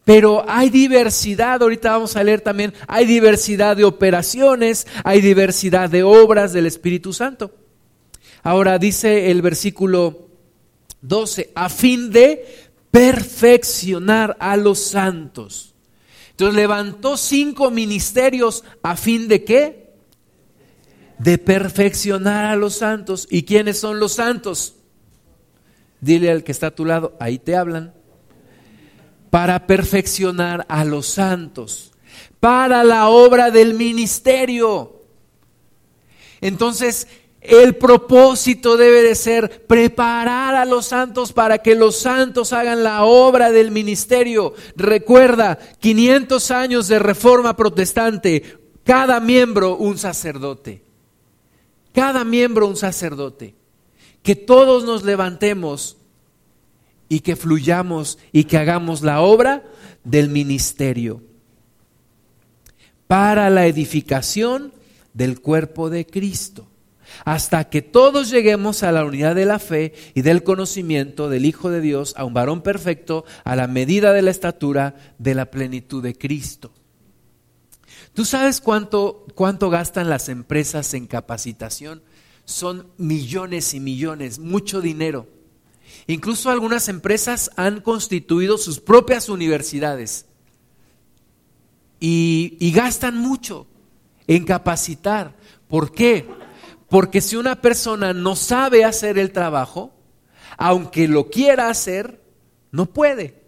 Pero 0.07 0.45
hay 0.47 0.69
diversidad, 0.69 1.61
ahorita 1.61 1.91
vamos 1.91 2.15
a 2.15 2.23
leer 2.23 2.39
también, 2.39 2.73
hay 2.87 3.05
diversidad 3.05 3.75
de 3.75 3.83
operaciones, 3.83 4.87
hay 5.03 5.19
diversidad 5.19 5.89
de 5.89 6.03
obras 6.03 6.53
del 6.53 6.65
Espíritu 6.65 7.11
Santo. 7.11 7.53
Ahora 8.41 8.79
dice 8.79 9.29
el 9.31 9.41
versículo 9.41 10.29
12, 11.01 11.51
a 11.53 11.67
fin 11.67 12.09
de 12.09 12.71
perfeccionar 12.89 14.37
a 14.39 14.55
los 14.55 14.79
santos. 14.79 15.75
Entonces 16.29 16.55
levantó 16.55 17.17
cinco 17.17 17.69
ministerios 17.69 18.63
a 18.83 18.95
fin 18.95 19.27
de 19.27 19.43
qué? 19.43 19.93
De 21.19 21.37
perfeccionar 21.37 22.45
a 22.45 22.55
los 22.55 22.75
santos. 22.75 23.27
¿Y 23.29 23.43
quiénes 23.43 23.77
son 23.77 23.99
los 23.99 24.13
santos? 24.13 24.75
Dile 25.99 26.31
al 26.31 26.45
que 26.45 26.53
está 26.53 26.67
a 26.67 26.75
tu 26.75 26.85
lado, 26.85 27.17
ahí 27.19 27.39
te 27.39 27.57
hablan. 27.57 27.96
Para 29.29 29.67
perfeccionar 29.67 30.65
a 30.69 30.85
los 30.85 31.07
santos. 31.07 31.91
Para 32.39 32.83
la 32.83 33.09
obra 33.09 33.51
del 33.51 33.73
ministerio. 33.73 35.01
Entonces, 36.41 37.07
el 37.41 37.75
propósito 37.75 38.77
debe 38.77 39.01
de 39.01 39.15
ser 39.15 39.65
preparar 39.67 40.55
a 40.55 40.65
los 40.65 40.87
santos 40.87 41.31
para 41.31 41.59
que 41.59 41.75
los 41.75 41.97
santos 41.97 42.51
hagan 42.51 42.83
la 42.83 43.05
obra 43.05 43.51
del 43.51 43.71
ministerio. 43.71 44.53
Recuerda, 44.75 45.57
500 45.79 46.51
años 46.51 46.87
de 46.87 46.99
reforma 46.99 47.55
protestante, 47.55 48.57
cada 48.83 49.19
miembro 49.19 49.77
un 49.77 49.97
sacerdote. 49.97 50.83
cada 51.93 52.23
miembro 52.23 52.67
un 52.67 52.75
sacerdote, 52.75 53.55
que 54.21 54.35
todos 54.35 54.83
nos 54.83 55.03
levantemos 55.03 55.96
y 57.09 57.21
que 57.21 57.35
fluyamos 57.35 58.19
y 58.31 58.45
que 58.45 58.57
hagamos 58.57 59.01
la 59.01 59.21
obra 59.21 59.63
del 60.03 60.29
ministerio 60.29 61.21
para 63.07 63.49
la 63.49 63.65
edificación 63.67 64.73
del 65.13 65.39
cuerpo 65.39 65.89
de 65.89 66.05
Cristo, 66.05 66.67
hasta 67.25 67.69
que 67.69 67.81
todos 67.81 68.29
lleguemos 68.29 68.83
a 68.83 68.91
la 68.91 69.05
unidad 69.05 69.33
de 69.33 69.45
la 69.45 69.59
fe 69.59 69.93
y 70.13 70.21
del 70.21 70.43
conocimiento 70.43 71.29
del 71.29 71.45
Hijo 71.45 71.69
de 71.69 71.81
Dios, 71.81 72.13
a 72.17 72.25
un 72.25 72.33
varón 72.33 72.61
perfecto, 72.61 73.25
a 73.43 73.55
la 73.55 73.67
medida 73.67 74.13
de 74.13 74.21
la 74.21 74.31
estatura 74.31 74.95
de 75.17 75.33
la 75.33 75.49
plenitud 75.49 76.03
de 76.03 76.15
Cristo. 76.15 76.71
¿Tú 78.13 78.25
sabes 78.25 78.61
cuánto, 78.61 79.25
cuánto 79.35 79.69
gastan 79.69 80.09
las 80.09 80.27
empresas 80.27 80.93
en 80.93 81.07
capacitación? 81.07 82.01
Son 82.45 82.87
millones 82.97 83.73
y 83.73 83.79
millones, 83.79 84.39
mucho 84.39 84.81
dinero. 84.81 85.27
Incluso 86.07 86.49
algunas 86.49 86.87
empresas 86.87 87.51
han 87.57 87.81
constituido 87.81 88.57
sus 88.57 88.79
propias 88.79 89.27
universidades 89.27 90.25
y, 91.99 92.71
gastan 92.73 93.17
mucho 93.17 93.67
en 94.25 94.45
capacitar. 94.45 95.35
¿Por 95.67 95.91
qué? 95.91 96.25
Porque 96.89 97.19
si 97.19 97.35
una 97.35 97.61
persona 97.61 98.13
no 98.13 98.37
sabe 98.37 98.85
hacer 98.85 99.17
el 99.17 99.33
trabajo, 99.33 99.93
aunque 100.57 101.09
lo 101.09 101.29
quiera 101.29 101.69
hacer, 101.69 102.21
no 102.71 102.85
puede. 102.85 103.43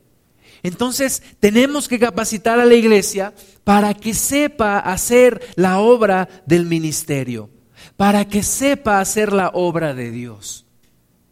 Entonces 0.62 1.24
tenemos 1.40 1.88
que 1.88 1.98
capacitar 1.98 2.60
a 2.60 2.66
la 2.66 2.74
iglesia 2.74 3.34
para 3.64 3.94
que 3.94 4.14
sepa 4.14 4.80
hacer 4.80 5.42
la 5.56 5.80
obra 5.80 6.28
del 6.46 6.66
ministerio, 6.66 7.50
para 7.96 8.26
que 8.26 8.44
sepa 8.44 9.00
hacer 9.00 9.32
la 9.32 9.52
obra 9.54 9.94
de 9.94 10.12
Dios. 10.12 10.66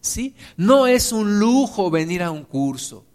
¿Sí? 0.08 0.36
No 0.56 0.88
es 0.88 1.12
un 1.12 1.40
lujo 1.40 1.90
venir 1.90 2.24
a 2.24 2.32
un 2.32 2.44
curso. 2.44 3.06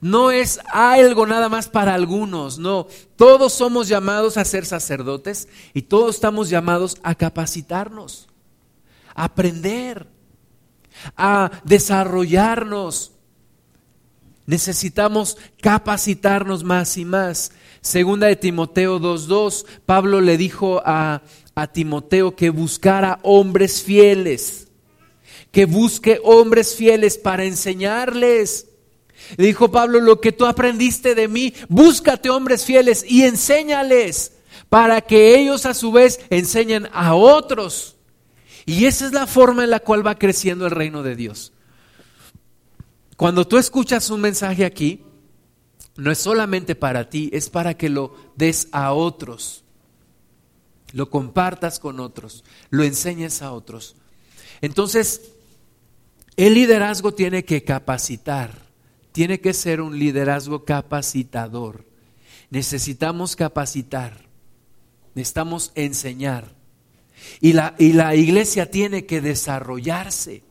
No 0.00 0.30
es 0.30 0.60
algo 0.72 1.26
nada 1.26 1.48
más 1.48 1.68
para 1.68 1.94
algunos, 1.94 2.58
no. 2.58 2.86
Todos 3.16 3.52
somos 3.52 3.88
llamados 3.88 4.36
a 4.36 4.44
ser 4.44 4.64
sacerdotes 4.64 5.48
y 5.74 5.82
todos 5.82 6.14
estamos 6.14 6.48
llamados 6.48 6.98
a 7.02 7.14
capacitarnos, 7.14 8.28
a 9.14 9.24
aprender, 9.24 10.06
a 11.16 11.50
desarrollarnos. 11.64 13.12
Necesitamos 14.46 15.36
capacitarnos 15.60 16.64
más 16.64 16.96
y 16.96 17.04
más. 17.04 17.52
Segunda 17.82 18.26
de 18.26 18.36
Timoteo 18.36 18.98
2.2, 19.00 19.66
Pablo 19.86 20.20
le 20.20 20.36
dijo 20.36 20.82
a, 20.84 21.22
a 21.54 21.66
Timoteo 21.66 22.36
que 22.36 22.50
buscara 22.50 23.20
hombres 23.22 23.82
fieles, 23.82 24.68
que 25.50 25.64
busque 25.64 26.20
hombres 26.22 26.74
fieles 26.74 27.18
para 27.18 27.44
enseñarles 27.44 28.66
dijo 29.36 29.70
Pablo, 29.70 30.00
lo 30.00 30.20
que 30.20 30.32
tú 30.32 30.46
aprendiste 30.46 31.14
de 31.14 31.28
mí, 31.28 31.54
búscate 31.68 32.30
hombres 32.30 32.64
fieles 32.64 33.04
y 33.06 33.24
enséñales 33.24 34.32
para 34.68 35.00
que 35.00 35.38
ellos 35.38 35.66
a 35.66 35.74
su 35.74 35.92
vez 35.92 36.20
enseñen 36.30 36.88
a 36.92 37.14
otros. 37.14 37.96
Y 38.66 38.86
esa 38.86 39.06
es 39.06 39.12
la 39.12 39.26
forma 39.26 39.64
en 39.64 39.70
la 39.70 39.80
cual 39.80 40.06
va 40.06 40.18
creciendo 40.18 40.66
el 40.66 40.72
reino 40.72 41.02
de 41.02 41.16
Dios. 41.16 41.52
Cuando 43.16 43.46
tú 43.46 43.58
escuchas 43.58 44.10
un 44.10 44.20
mensaje 44.20 44.64
aquí, 44.64 45.04
no 45.96 46.10
es 46.10 46.18
solamente 46.18 46.74
para 46.74 47.10
ti, 47.10 47.30
es 47.32 47.50
para 47.50 47.76
que 47.76 47.88
lo 47.88 48.14
des 48.36 48.68
a 48.72 48.92
otros, 48.92 49.64
lo 50.92 51.10
compartas 51.10 51.78
con 51.78 52.00
otros, 52.00 52.44
lo 52.70 52.84
enseñes 52.84 53.42
a 53.42 53.52
otros. 53.52 53.96
Entonces, 54.62 55.32
el 56.46 56.54
liderazgo 56.54 57.14
tiene 57.14 57.44
que 57.44 57.62
capacitar 57.64 58.70
tiene 59.12 59.40
que 59.40 59.52
ser 59.52 59.80
un 59.80 59.98
liderazgo 59.98 60.64
capacitador. 60.64 61.84
Necesitamos 62.50 63.36
capacitar, 63.36 64.28
necesitamos 65.14 65.72
enseñar. 65.74 66.54
Y 67.40 67.52
la, 67.52 67.74
y 67.78 67.92
la 67.92 68.14
iglesia 68.14 68.70
tiene 68.70 69.06
que 69.06 69.20
desarrollarse. 69.20 70.42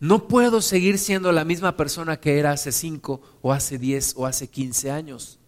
No 0.00 0.28
puedo 0.28 0.60
seguir 0.60 0.98
siendo 0.98 1.30
la 1.30 1.44
misma 1.44 1.76
persona 1.76 2.18
que 2.18 2.38
era 2.38 2.52
hace 2.52 2.72
5 2.72 3.38
o 3.42 3.52
hace 3.52 3.78
10 3.78 4.14
o 4.16 4.26
hace 4.26 4.48
15 4.48 4.90
años. 4.90 5.38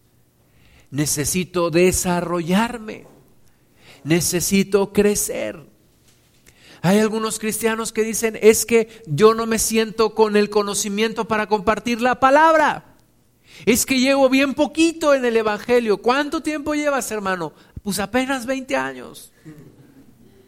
Necesito 0.91 1.71
desarrollarme. 1.71 3.07
Necesito 4.05 4.93
crecer. 4.93 5.65
Hay 6.87 7.01
algunos 7.01 7.41
cristianos 7.41 7.91
que 7.91 8.05
dicen, 8.05 8.39
es 8.41 8.65
que 8.65 9.03
yo 9.07 9.35
no 9.35 9.45
me 9.45 9.59
siento 9.59 10.15
con 10.15 10.37
el 10.37 10.51
conocimiento 10.51 11.27
para 11.27 11.49
compartir 11.49 12.01
la 12.01 12.21
palabra. 12.21 12.95
Es 13.65 13.85
que 13.85 13.99
llevo 13.99 14.29
bien 14.29 14.55
poquito 14.55 15.13
en 15.13 15.25
el 15.25 15.37
Evangelio. 15.37 16.01
¿Cuánto 16.01 16.45
tiempo 16.45 16.77
llevas, 16.77 17.11
hermano? 17.11 17.53
Pues 17.83 17.99
apenas 17.99 18.47
20 18.47 18.77
años. 18.77 19.33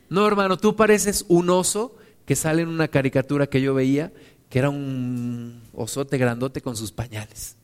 No, 0.09 0.29
hermano, 0.29 0.57
tú 0.59 0.77
pareces 0.77 1.25
un 1.27 1.51
oso 1.51 1.97
que 2.25 2.37
sale 2.37 2.63
en 2.63 2.69
una 2.69 2.87
caricatura 2.87 3.49
que 3.49 3.61
yo 3.61 3.75
veía, 3.75 4.13
que 4.49 4.61
era 4.61 4.71
un 4.71 5.61
osote 5.75 6.19
grandote 6.19 6.61
con 6.63 6.77
sus 6.77 6.93
pañales. 6.93 7.57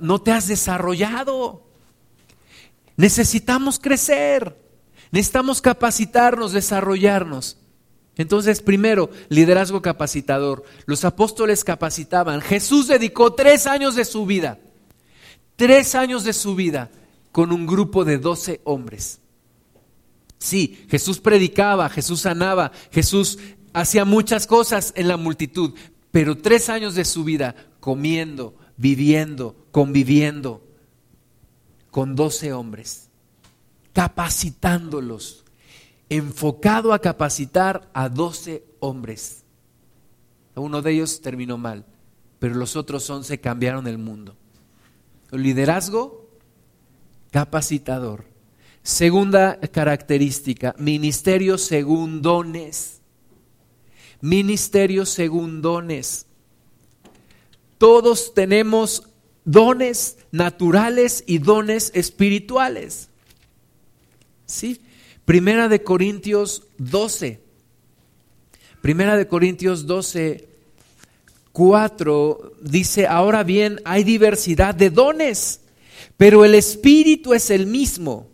No 0.00 0.20
te 0.20 0.32
has 0.32 0.48
desarrollado. 0.48 1.62
Necesitamos 2.98 3.78
crecer. 3.78 4.63
Necesitamos 5.10 5.60
capacitarnos, 5.60 6.52
desarrollarnos. 6.52 7.58
Entonces, 8.16 8.60
primero, 8.60 9.10
liderazgo 9.28 9.82
capacitador. 9.82 10.64
Los 10.86 11.04
apóstoles 11.04 11.64
capacitaban. 11.64 12.40
Jesús 12.40 12.86
dedicó 12.88 13.32
tres 13.34 13.66
años 13.66 13.96
de 13.96 14.04
su 14.04 14.24
vida, 14.26 14.58
tres 15.56 15.94
años 15.94 16.24
de 16.24 16.32
su 16.32 16.54
vida 16.54 16.90
con 17.32 17.52
un 17.52 17.66
grupo 17.66 18.04
de 18.04 18.18
doce 18.18 18.60
hombres. 18.64 19.20
Sí, 20.38 20.84
Jesús 20.88 21.20
predicaba, 21.20 21.88
Jesús 21.88 22.20
sanaba, 22.20 22.70
Jesús 22.92 23.38
hacía 23.72 24.04
muchas 24.04 24.46
cosas 24.46 24.92
en 24.94 25.08
la 25.08 25.16
multitud, 25.16 25.74
pero 26.10 26.36
tres 26.36 26.68
años 26.68 26.94
de 26.94 27.04
su 27.04 27.24
vida 27.24 27.56
comiendo, 27.80 28.54
viviendo, 28.76 29.56
conviviendo 29.72 30.62
con 31.90 32.14
doce 32.14 32.52
hombres 32.52 33.03
capacitándolos, 33.94 35.44
enfocado 36.10 36.92
a 36.92 36.98
capacitar 36.98 37.88
a 37.94 38.10
doce 38.10 38.64
hombres. 38.80 39.44
Uno 40.54 40.82
de 40.82 40.92
ellos 40.92 41.22
terminó 41.22 41.56
mal, 41.56 41.86
pero 42.38 42.56
los 42.56 42.76
otros 42.76 43.08
once 43.08 43.40
cambiaron 43.40 43.86
el 43.86 43.96
mundo. 43.96 44.36
liderazgo 45.30 46.28
capacitador. 47.30 48.26
Segunda 48.82 49.58
característica, 49.58 50.74
ministerio 50.78 51.56
según 51.56 52.20
dones. 52.20 53.00
Ministerio 54.20 55.06
según 55.06 55.62
dones. 55.62 56.26
Todos 57.78 58.34
tenemos 58.34 59.08
dones 59.44 60.18
naturales 60.32 61.24
y 61.26 61.38
dones 61.38 61.90
espirituales. 61.94 63.08
¿Sí? 64.46 64.80
Primera 65.24 65.68
de 65.68 65.82
Corintios 65.82 66.64
12. 66.78 67.40
Primera 68.82 69.16
de 69.16 69.26
Corintios 69.26 69.86
12, 69.86 70.46
4 71.52 72.52
dice, 72.60 73.06
ahora 73.06 73.42
bien, 73.42 73.80
hay 73.84 74.04
diversidad 74.04 74.74
de 74.74 74.90
dones, 74.90 75.60
pero 76.18 76.44
el 76.44 76.54
Espíritu 76.54 77.32
es 77.32 77.48
el 77.48 77.66
mismo. 77.66 78.28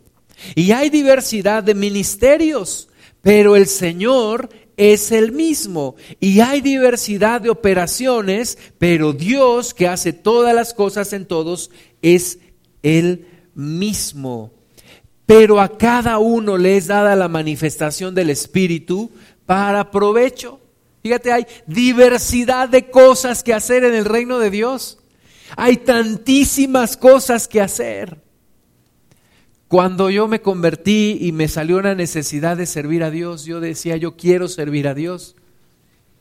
Y 0.55 0.71
hay 0.71 0.89
diversidad 0.89 1.63
de 1.63 1.75
ministerios, 1.75 2.89
pero 3.21 3.55
el 3.55 3.67
Señor 3.67 4.49
es 4.75 5.13
el 5.13 5.31
mismo. 5.31 5.95
Y 6.19 6.41
hay 6.41 6.59
diversidad 6.59 7.39
de 7.39 7.49
operaciones, 7.49 8.57
pero 8.77 9.13
Dios 9.13 9.73
que 9.73 9.87
hace 9.87 10.11
todas 10.11 10.53
las 10.53 10.73
cosas 10.73 11.13
en 11.13 11.25
todos 11.25 11.71
es 12.01 12.39
el 12.83 13.27
mismo 13.53 14.51
pero 15.33 15.61
a 15.61 15.77
cada 15.77 16.19
uno 16.19 16.57
le 16.57 16.75
es 16.75 16.87
dada 16.87 17.15
la 17.15 17.29
manifestación 17.29 18.13
del 18.13 18.29
Espíritu 18.29 19.09
para 19.45 19.89
provecho. 19.89 20.59
Fíjate, 21.01 21.31
hay 21.31 21.47
diversidad 21.67 22.67
de 22.67 22.91
cosas 22.91 23.41
que 23.41 23.53
hacer 23.53 23.85
en 23.85 23.93
el 23.93 24.03
reino 24.03 24.39
de 24.39 24.49
Dios. 24.49 24.99
Hay 25.55 25.77
tantísimas 25.77 26.97
cosas 26.97 27.47
que 27.47 27.61
hacer. 27.61 28.21
Cuando 29.69 30.09
yo 30.09 30.27
me 30.27 30.41
convertí 30.41 31.17
y 31.21 31.31
me 31.31 31.47
salió 31.47 31.77
una 31.77 31.95
necesidad 31.95 32.57
de 32.57 32.65
servir 32.65 33.01
a 33.01 33.09
Dios, 33.09 33.45
yo 33.45 33.61
decía, 33.61 33.95
yo 33.95 34.17
quiero 34.17 34.49
servir 34.49 34.85
a 34.85 34.95
Dios. 34.95 35.37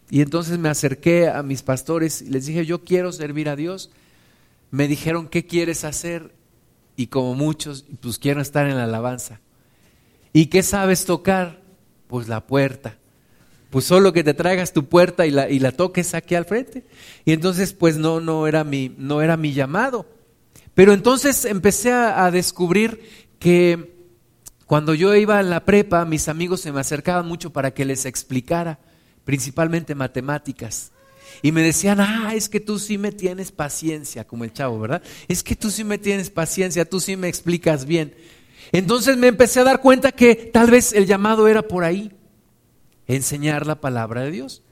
Y 0.09 0.21
entonces 0.21 0.57
me 0.57 0.69
acerqué 0.69 1.27
a 1.27 1.43
mis 1.43 1.63
pastores 1.65 2.23
y 2.23 2.27
les 2.31 2.47
dije, 2.47 2.65
yo 2.65 2.85
quiero 2.85 3.11
servir 3.11 3.49
a 3.49 3.57
Dios. 3.57 3.91
Me 4.71 4.87
dijeron, 4.87 5.27
¿qué 5.27 5.47
quieres 5.47 5.83
hacer? 5.83 6.31
Y 7.01 7.07
como 7.07 7.35
muchos, 7.35 7.87
pues 8.03 8.19
quiero 8.19 8.43
estar 8.43 8.67
en 8.67 8.77
la 8.77 8.85
alabanza. 8.85 9.41
¿Y 10.35 10.47
qué 10.47 10.63
sabes 10.63 11.07
tocar? 11.07 11.63
Pues 12.09 12.29
la 12.29 12.47
puerta. 12.47 12.99
Pues 13.71 13.87
solo 13.87 14.13
que 14.13 14.23
te 14.23 14.35
traigas 14.35 14.75
tu 14.75 14.85
puerta 14.85 15.25
y 15.27 15.31
la, 15.31 15.49
y 15.49 15.61
la 15.61 15.73
toques 15.73 16.13
aquí 16.13 16.35
al 16.35 16.45
frente. 16.45 16.85
Y 17.25 17.33
entonces, 17.33 17.73
pues 17.73 17.97
no, 17.97 18.21
no 18.21 18.47
era 18.47 18.65
mi, 18.65 18.95
no 18.99 19.23
era 19.23 19.39
mi 19.39 19.55
llamado. 19.55 20.05
Pero 20.75 20.93
entonces 20.93 21.47
empecé 21.47 21.91
a, 21.91 22.27
a 22.27 22.31
descubrir 22.31 23.01
que 23.39 23.95
cuando 24.67 24.93
yo 24.93 25.15
iba 25.15 25.39
a 25.39 25.43
la 25.43 25.65
prepa, 25.65 26.05
mis 26.05 26.29
amigos 26.29 26.61
se 26.61 26.71
me 26.71 26.81
acercaban 26.81 27.27
mucho 27.27 27.51
para 27.51 27.71
que 27.71 27.87
les 27.87 28.05
explicara, 28.05 28.79
principalmente 29.25 29.95
matemáticas. 29.95 30.93
Y 31.43 31.53
me 31.53 31.63
decían, 31.63 32.01
ah, 32.01 32.33
es 32.35 32.49
que 32.49 32.61
tú 32.61 32.79
sí 32.79 32.99
me 32.99 33.13
tienes 33.13 33.53
paciencia, 33.53 34.27
como 34.27 34.45
el 34.45 34.53
chavo, 34.53 34.79
¿verdad? 34.79 35.03
Es 35.29 35.43
que 35.43 35.57
tú 35.57 35.71
sí 35.71 35.85
me 35.85 35.99
tienes 35.99 36.31
paciencia, 36.31 36.85
tú 36.85 37.01
sí 37.01 37.17
me 37.17 37.29
explicas 37.29 37.85
bien. 37.85 38.15
Entonces 38.73 39.17
me 39.17 39.29
empecé 39.29 39.61
a 39.61 39.65
dar 39.65 39.81
cuenta 39.81 40.13
que 40.13 40.35
tal 40.35 40.71
vez 40.71 40.93
el 40.93 41.07
llamado 41.07 41.49
era 41.49 41.63
por 41.63 41.85
ahí, 41.85 42.13
enseñar 43.07 43.67
la 43.67 43.81
palabra 43.81 44.23
de 44.23 44.31
Dios. 44.31 44.63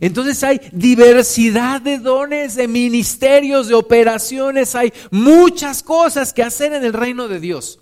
Entonces 0.00 0.42
hay 0.42 0.60
diversidad 0.72 1.80
de 1.80 1.98
dones, 1.98 2.56
de 2.56 2.68
ministerios, 2.68 3.68
de 3.68 3.74
operaciones, 3.74 4.74
hay 4.74 4.92
muchas 5.10 5.82
cosas 5.82 6.32
que 6.32 6.42
hacer 6.42 6.72
en 6.72 6.84
el 6.84 6.92
reino 6.92 7.28
de 7.28 7.40
Dios. 7.40 7.80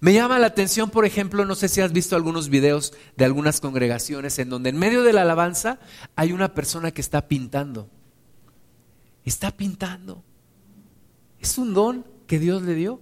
Me 0.00 0.12
llama 0.12 0.38
la 0.38 0.48
atención, 0.48 0.90
por 0.90 1.04
ejemplo, 1.06 1.44
no 1.44 1.54
sé 1.54 1.68
si 1.68 1.80
has 1.80 1.92
visto 1.92 2.16
algunos 2.16 2.48
videos 2.48 2.92
de 3.16 3.24
algunas 3.24 3.60
congregaciones 3.60 4.38
en 4.38 4.50
donde 4.50 4.70
en 4.70 4.78
medio 4.78 5.02
de 5.02 5.12
la 5.12 5.22
alabanza 5.22 5.78
hay 6.16 6.32
una 6.32 6.54
persona 6.54 6.90
que 6.90 7.00
está 7.00 7.28
pintando. 7.28 7.88
Está 9.24 9.50
pintando. 9.50 10.22
Es 11.40 11.58
un 11.58 11.74
don 11.74 12.06
que 12.26 12.38
Dios 12.38 12.62
le 12.62 12.74
dio. 12.74 13.00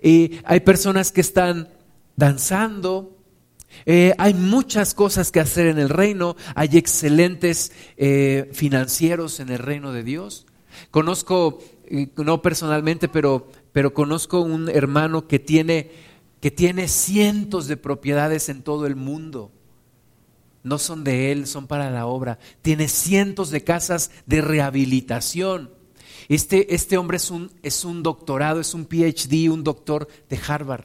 Y 0.00 0.40
hay 0.44 0.60
personas 0.60 1.12
que 1.12 1.20
están 1.20 1.68
danzando. 2.16 3.18
Eh, 3.86 4.14
hay 4.18 4.34
muchas 4.34 4.94
cosas 4.94 5.32
que 5.32 5.40
hacer 5.40 5.66
en 5.66 5.78
el 5.78 5.88
reino. 5.88 6.36
Hay 6.54 6.76
excelentes 6.76 7.72
eh, 7.96 8.50
financieros 8.52 9.40
en 9.40 9.48
el 9.48 9.58
reino 9.58 9.92
de 9.92 10.02
Dios. 10.02 10.46
Conozco, 10.90 11.58
eh, 11.86 12.08
no 12.16 12.42
personalmente, 12.42 13.08
pero, 13.08 13.48
pero 13.72 13.94
conozco 13.94 14.40
un 14.40 14.68
hermano 14.68 15.26
que 15.26 15.38
tiene, 15.38 15.90
que 16.40 16.50
tiene 16.50 16.88
cientos 16.88 17.66
de 17.66 17.76
propiedades 17.76 18.48
en 18.48 18.62
todo 18.62 18.86
el 18.86 18.96
mundo. 18.96 19.50
No 20.62 20.78
son 20.78 21.02
de 21.04 21.32
él, 21.32 21.46
son 21.46 21.66
para 21.66 21.90
la 21.90 22.06
obra. 22.06 22.38
Tiene 22.60 22.88
cientos 22.88 23.50
de 23.50 23.64
casas 23.64 24.10
de 24.26 24.40
rehabilitación. 24.40 25.70
Este, 26.28 26.74
este 26.74 26.98
hombre 26.98 27.16
es 27.16 27.30
un, 27.30 27.50
es 27.62 27.84
un 27.84 28.02
doctorado, 28.02 28.60
es 28.60 28.74
un 28.74 28.86
PhD, 28.86 29.50
un 29.50 29.64
doctor 29.64 30.06
de 30.28 30.38
Harvard. 30.46 30.84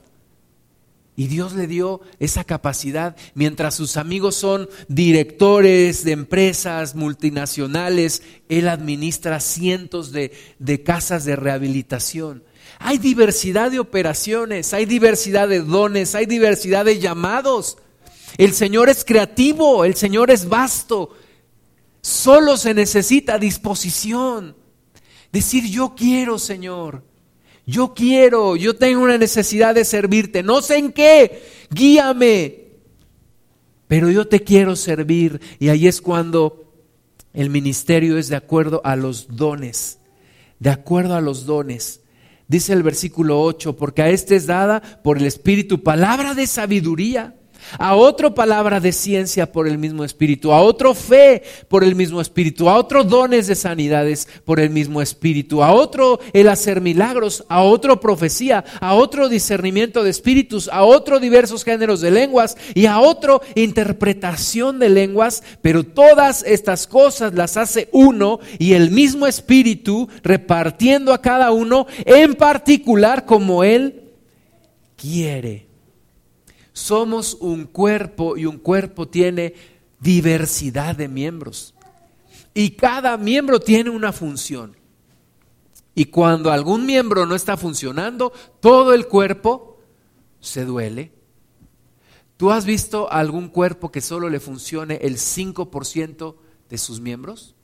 Y 1.19 1.27
Dios 1.27 1.53
le 1.53 1.65
dio 1.65 2.01
esa 2.19 2.43
capacidad, 2.43 3.15
mientras 3.33 3.73
sus 3.73 3.97
amigos 3.97 4.35
son 4.35 4.69
directores 4.87 6.03
de 6.03 6.11
empresas 6.11 6.93
multinacionales, 6.93 8.21
Él 8.49 8.67
administra 8.67 9.39
cientos 9.39 10.11
de, 10.11 10.31
de, 10.59 10.83
casas 10.83 11.25
de 11.25 11.35
rehabilitación. 11.35 12.43
Hay 12.79 12.97
diversidad 12.97 13.71
de 13.71 13.79
operaciones, 13.79 14.73
hay 14.73 14.85
diversidad 14.85 15.47
de 15.47 15.61
dones, 15.61 16.15
hay 16.15 16.25
diversidad 16.25 16.85
de 16.85 16.99
llamados. 16.99 17.77
El 18.37 18.53
Señor 18.53 18.89
es 18.89 19.03
creativo, 19.03 19.83
el 19.83 19.95
Señor 19.95 20.29
es 20.31 20.47
vasto. 20.47 21.15
Solo 22.01 22.55
se 22.57 22.73
necesita 22.73 23.39
disposición. 23.39 24.55
Decir, 25.31 25.65
yo 25.65 25.95
quiero, 25.95 26.39
Señor. 26.39 27.03
Yo 27.65 27.93
quiero, 27.93 28.55
yo 28.55 28.75
tengo 28.77 29.01
una 29.01 29.17
necesidad 29.17 29.75
de 29.75 29.83
servirte. 29.83 30.41
No 30.41 30.61
sé 30.61 30.77
en 30.77 30.93
qué, 30.93 31.43
guíame. 31.69 32.67
Pero 33.87 34.09
yo 34.09 34.27
te 34.27 34.41
quiero 34.41 34.75
servir. 34.75 35.41
Y 35.59 35.69
ahí 35.69 35.87
es 35.87 36.01
cuando 36.01 36.71
el 37.33 37.49
ministerio 37.49 38.17
es 38.17 38.29
de 38.29 38.37
acuerdo 38.37 38.81
a 38.85 38.95
los 38.95 39.35
dones. 39.35 39.99
De 40.59 40.69
acuerdo 40.69 41.15
a 41.15 41.21
los 41.21 41.45
dones. 41.45 42.01
Dice 42.47 42.73
el 42.73 42.83
versículo 42.83 43.41
8, 43.41 43.75
porque 43.75 44.01
a 44.01 44.09
este 44.09 44.35
es 44.35 44.45
dada 44.45 44.81
por 45.03 45.17
el 45.17 45.25
Espíritu 45.25 45.83
palabra 45.83 46.33
de 46.33 46.47
sabiduría 46.47 47.35
a 47.77 47.95
otro 47.95 48.33
palabra 48.33 48.79
de 48.79 48.91
ciencia 48.91 49.51
por 49.51 49.67
el 49.67 49.77
mismo 49.77 50.03
espíritu, 50.03 50.51
a 50.51 50.61
otro 50.61 50.93
fe 50.93 51.43
por 51.67 51.83
el 51.83 51.95
mismo 51.95 52.21
espíritu, 52.21 52.69
a 52.69 52.77
otro 52.77 53.03
dones 53.03 53.47
de 53.47 53.55
sanidades 53.55 54.27
por 54.45 54.59
el 54.59 54.69
mismo 54.69 55.01
espíritu, 55.01 55.63
a 55.63 55.71
otro 55.71 56.19
el 56.33 56.49
hacer 56.49 56.81
milagros, 56.81 57.43
a 57.49 57.61
otro 57.61 57.99
profecía, 57.99 58.63
a 58.79 58.93
otro 58.93 59.29
discernimiento 59.29 60.03
de 60.03 60.09
espíritus, 60.09 60.69
a 60.71 60.83
otro 60.83 61.19
diversos 61.19 61.63
géneros 61.63 62.01
de 62.01 62.11
lenguas 62.11 62.57
y 62.73 62.85
a 62.85 62.99
otro 62.99 63.41
interpretación 63.55 64.79
de 64.79 64.89
lenguas, 64.89 65.43
pero 65.61 65.83
todas 65.83 66.43
estas 66.43 66.87
cosas 66.87 67.33
las 67.33 67.57
hace 67.57 67.89
uno 67.91 68.39
y 68.59 68.73
el 68.73 68.91
mismo 68.91 69.27
espíritu 69.27 70.09
repartiendo 70.23 71.13
a 71.13 71.21
cada 71.21 71.51
uno 71.51 71.87
en 72.05 72.35
particular 72.35 73.25
como 73.25 73.63
él 73.63 74.03
quiere. 74.95 75.66
Somos 76.77 77.33
un 77.39 77.65
cuerpo 77.65 78.37
y 78.37 78.45
un 78.45 78.59
cuerpo 78.59 79.07
tiene 79.07 79.55
diversidad 79.99 80.95
de 80.95 81.07
miembros. 81.07 81.73
Y 82.53 82.75
cada 82.75 83.17
miembro 83.17 83.59
tiene 83.59 83.89
una 83.89 84.13
función. 84.13 84.77
Y 85.95 86.05
cuando 86.05 86.51
algún 86.51 86.85
miembro 86.85 87.25
no 87.25 87.33
está 87.33 87.57
funcionando, 87.57 88.31
todo 88.59 88.93
el 88.93 89.07
cuerpo 89.07 89.79
se 90.39 90.65
duele. 90.65 91.11
¿Tú 92.37 92.51
has 92.51 92.63
visto 92.63 93.11
algún 93.11 93.49
cuerpo 93.49 93.91
que 93.91 93.99
solo 93.99 94.29
le 94.29 94.39
funcione 94.39 94.99
el 95.01 95.17
5% 95.17 96.35
de 96.69 96.77
sus 96.77 97.01
miembros? 97.01 97.55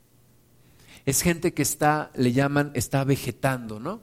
Es 1.06 1.22
gente 1.22 1.54
que 1.54 1.62
está, 1.62 2.10
le 2.16 2.32
llaman, 2.32 2.72
está 2.74 3.04
vegetando, 3.04 3.78
¿no? 3.78 4.02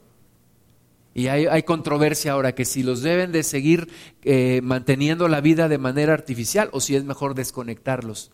Y 1.14 1.26
hay, 1.26 1.62
controversia 1.64 2.32
ahora 2.32 2.54
que 2.54 2.64
si 2.64 2.82
los 2.82 3.02
deben 3.02 3.32
de 3.32 3.42
seguir 3.42 3.88
eh, 4.22 4.60
manteniendo 4.62 5.28
la 5.28 5.40
vida 5.40 5.68
de 5.68 5.78
manera 5.78 6.14
artificial 6.14 6.70
o 6.72 6.80
si 6.80 6.96
es 6.96 7.04
mejor 7.04 7.34
desconectarlos. 7.34 8.30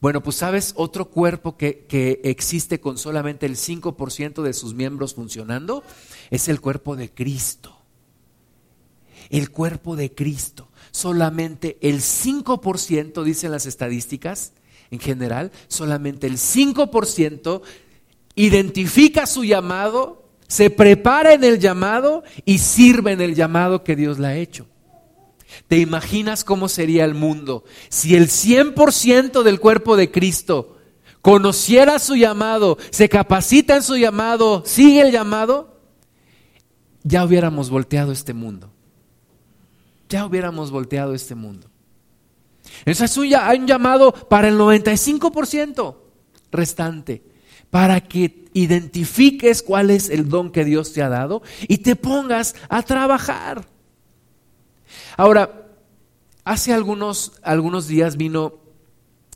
Bueno, 0.00 0.22
pues 0.22 0.36
sabes, 0.36 0.74
otro 0.76 1.10
cuerpo 1.10 1.56
que, 1.56 1.86
que 1.88 2.20
existe 2.24 2.80
con 2.80 2.98
solamente 2.98 3.46
el 3.46 3.56
5% 3.56 4.42
de 4.42 4.52
sus 4.52 4.74
miembros 4.74 5.14
funcionando 5.14 5.84
es 6.30 6.48
el 6.48 6.60
cuerpo 6.60 6.96
de 6.96 7.10
Cristo. 7.10 7.76
El 9.30 9.50
cuerpo 9.50 9.94
de 9.94 10.14
Cristo. 10.14 10.68
Solamente 10.90 11.78
el 11.80 12.00
5%, 12.00 13.22
dicen 13.22 13.50
las 13.50 13.66
estadísticas 13.66 14.52
en 14.90 15.00
general, 15.00 15.52
solamente 15.68 16.26
el 16.26 16.34
5% 16.34 17.62
identifica 18.34 19.26
su 19.26 19.44
llamado 19.44 20.27
se 20.48 20.70
prepara 20.70 21.34
en 21.34 21.44
el 21.44 21.60
llamado 21.60 22.24
y 22.44 22.58
sirve 22.58 23.12
en 23.12 23.20
el 23.20 23.34
llamado 23.34 23.84
que 23.84 23.94
Dios 23.94 24.18
le 24.18 24.26
ha 24.26 24.36
hecho. 24.36 24.66
¿Te 25.68 25.78
imaginas 25.78 26.42
cómo 26.42 26.68
sería 26.68 27.04
el 27.04 27.14
mundo 27.14 27.64
si 27.90 28.16
el 28.16 28.28
100% 28.28 29.42
del 29.42 29.60
cuerpo 29.60 29.96
de 29.96 30.10
Cristo 30.10 30.78
conociera 31.20 31.98
su 31.98 32.16
llamado, 32.16 32.78
se 32.90 33.08
capacita 33.08 33.76
en 33.76 33.82
su 33.82 33.96
llamado, 33.96 34.62
sigue 34.64 35.02
el 35.02 35.12
llamado? 35.12 35.78
Ya 37.02 37.24
hubiéramos 37.24 37.68
volteado 37.70 38.12
este 38.12 38.32
mundo. 38.32 38.70
Ya 40.08 40.24
hubiéramos 40.24 40.70
volteado 40.70 41.14
este 41.14 41.34
mundo. 41.34 41.68
Eso 42.86 43.04
es 43.04 43.16
un, 43.16 43.34
hay 43.34 43.58
un 43.58 43.66
llamado 43.66 44.12
para 44.12 44.48
el 44.48 44.58
95% 44.58 45.96
restante 46.50 47.22
para 47.70 48.00
que 48.00 48.37
identifiques 48.62 49.62
cuál 49.62 49.90
es 49.90 50.10
el 50.10 50.28
don 50.28 50.50
que 50.50 50.64
Dios 50.64 50.92
te 50.92 51.02
ha 51.02 51.08
dado 51.08 51.42
y 51.66 51.78
te 51.78 51.96
pongas 51.96 52.54
a 52.68 52.82
trabajar. 52.82 53.66
Ahora, 55.16 55.68
hace 56.44 56.72
algunos, 56.72 57.32
algunos 57.42 57.88
días 57.88 58.16
vino 58.16 58.54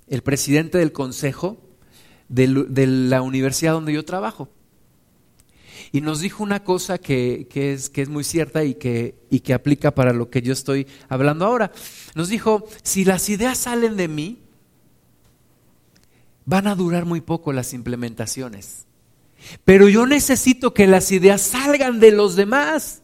el 0.08 0.22
presidente 0.22 0.78
del 0.78 0.92
consejo 0.92 1.58
de, 2.28 2.86
la 2.86 3.22
universidad 3.22 3.72
donde 3.72 3.92
yo 3.92 4.04
trabajo 4.04 4.48
y 5.92 6.00
nos 6.00 6.20
dijo 6.20 6.42
una 6.42 6.64
cosa 6.64 6.96
que, 6.96 7.46
que, 7.50 7.74
es, 7.74 7.90
que 7.90 8.02
es, 8.02 8.08
muy 8.08 8.24
cierta 8.24 8.64
y 8.64 8.74
que, 8.74 9.14
y 9.28 9.40
que 9.40 9.52
aplica 9.52 9.94
para 9.94 10.14
lo 10.14 10.30
que 10.30 10.40
yo 10.40 10.54
estoy 10.54 10.86
hablando 11.10 11.44
ahora. 11.44 11.70
Nos 12.14 12.30
dijo, 12.30 12.64
si 12.82 13.04
las 13.04 13.28
ideas 13.28 13.58
salen 13.58 13.98
de 13.98 14.08
mí, 14.08 14.38
van 16.46 16.66
a 16.66 16.74
durar 16.74 17.04
muy 17.04 17.20
poco 17.20 17.52
las 17.52 17.74
implementaciones. 17.74 18.86
Pero 19.64 19.88
yo 19.88 20.06
necesito 20.06 20.74
que 20.74 20.86
las 20.86 21.12
ideas 21.12 21.42
salgan 21.42 22.00
de 22.00 22.12
los 22.12 22.36
demás 22.36 23.02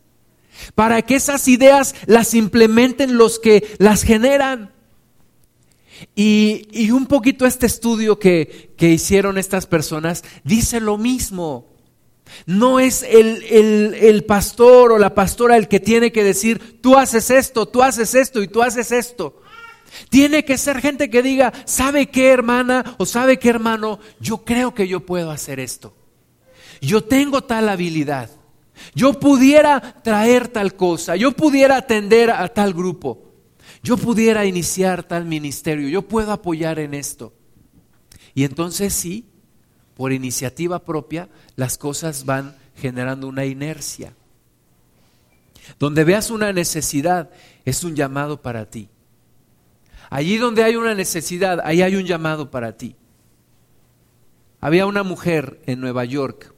para 0.75 1.03
que 1.03 1.17
esas 1.17 1.47
ideas 1.49 1.95
las 2.07 2.35
implementen 2.35 3.17
los 3.17 3.39
que 3.39 3.77
las 3.79 4.03
generan. 4.03 4.73
Y, 6.15 6.69
y 6.71 6.91
un 6.91 7.07
poquito 7.07 7.45
este 7.45 7.67
estudio 7.67 8.19
que, 8.19 8.73
que, 8.77 8.91
hicieron 8.91 9.37
estas 9.37 9.67
personas 9.67 10.23
dice 10.45 10.81
lo 10.81 10.97
mismo. 10.97 11.67
No 12.47 12.79
es 12.79 13.03
el, 13.03 13.43
el, 13.45 13.95
el 13.95 14.25
pastor 14.25 14.93
o 14.93 14.99
la 14.99 15.15
pastora 15.15 15.57
el 15.57 15.67
que 15.67 15.81
tiene 15.81 16.13
que 16.13 16.23
decir, 16.23 16.81
tú 16.81 16.97
haces 16.97 17.31
esto, 17.31 17.67
tú 17.67 17.83
haces 17.83 18.15
esto 18.15 18.43
y 18.43 18.49
tú 18.49 18.63
haces 18.63 18.93
esto. 18.93 19.43
Tiene 20.11 20.45
que 20.45 20.59
ser 20.59 20.81
gente 20.81 21.11
que 21.11 21.23
diga, 21.23 21.53
¿sabe 21.65 22.11
qué 22.11 22.29
hermana 22.29 22.97
o 22.99 23.07
sabe 23.07 23.39
qué 23.39 23.49
hermano? 23.49 23.99
Yo 24.21 24.45
creo 24.45 24.75
que 24.75 24.87
yo 24.87 25.01
puedo 25.01 25.31
hacer 25.31 25.59
esto. 25.59 25.95
Yo 26.81 27.05
tengo 27.05 27.43
tal 27.43 27.69
habilidad. 27.69 28.31
Yo 28.95 29.19
pudiera 29.19 30.03
traer 30.03 30.49
tal 30.49 30.75
cosa. 30.75 31.17
Yo 31.17 31.33
pudiera 31.33 31.77
atender 31.77 32.31
a 32.31 32.47
tal 32.49 32.73
grupo. 32.73 33.25
Yo 33.83 33.97
pudiera 33.97 34.45
iniciar 34.45 35.03
tal 35.03 35.25
ministerio. 35.25 35.89
Yo 35.89 36.03
puedo 36.03 36.33
apoyar 36.33 36.79
en 36.79 36.95
esto. 36.95 37.33
Y 38.35 38.45
entonces 38.45 38.93
sí, 38.95 39.27
por 39.97 40.13
iniciativa 40.13 40.85
propia, 40.85 41.29
las 41.57 41.79
cosas 41.79 42.25
van 42.25 42.57
generando 42.77 43.27
una 43.27 43.45
inercia. 43.45 44.13
Donde 45.79 46.05
veas 46.05 46.31
una 46.31 46.53
necesidad, 46.53 47.31
es 47.65 47.85
un 47.85 47.95
llamado 47.95 48.41
para 48.41 48.67
ti. 48.67 48.89
Allí 50.11 50.39
donde 50.39 50.65
hay 50.65 50.77
una 50.77 50.95
necesidad, 50.95 51.61
ahí 51.65 51.83
hay 51.83 51.97
un 51.97 52.05
llamado 52.05 52.51
para 52.51 52.77
ti. 52.77 52.97
Había 54.61 54.87
una 54.87 55.03
mujer 55.03 55.61
en 55.67 55.81
Nueva 55.81 56.05
York, 56.05 56.55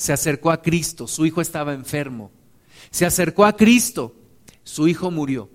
se 0.00 0.12
acercó 0.12 0.50
a 0.50 0.62
Cristo, 0.62 1.06
su 1.06 1.26
hijo 1.26 1.40
estaba 1.40 1.74
enfermo, 1.74 2.30
se 2.90 3.04
acercó 3.04 3.44
a 3.44 3.56
Cristo, 3.56 4.14
su 4.64 4.88
hijo 4.88 5.10
murió. 5.10 5.50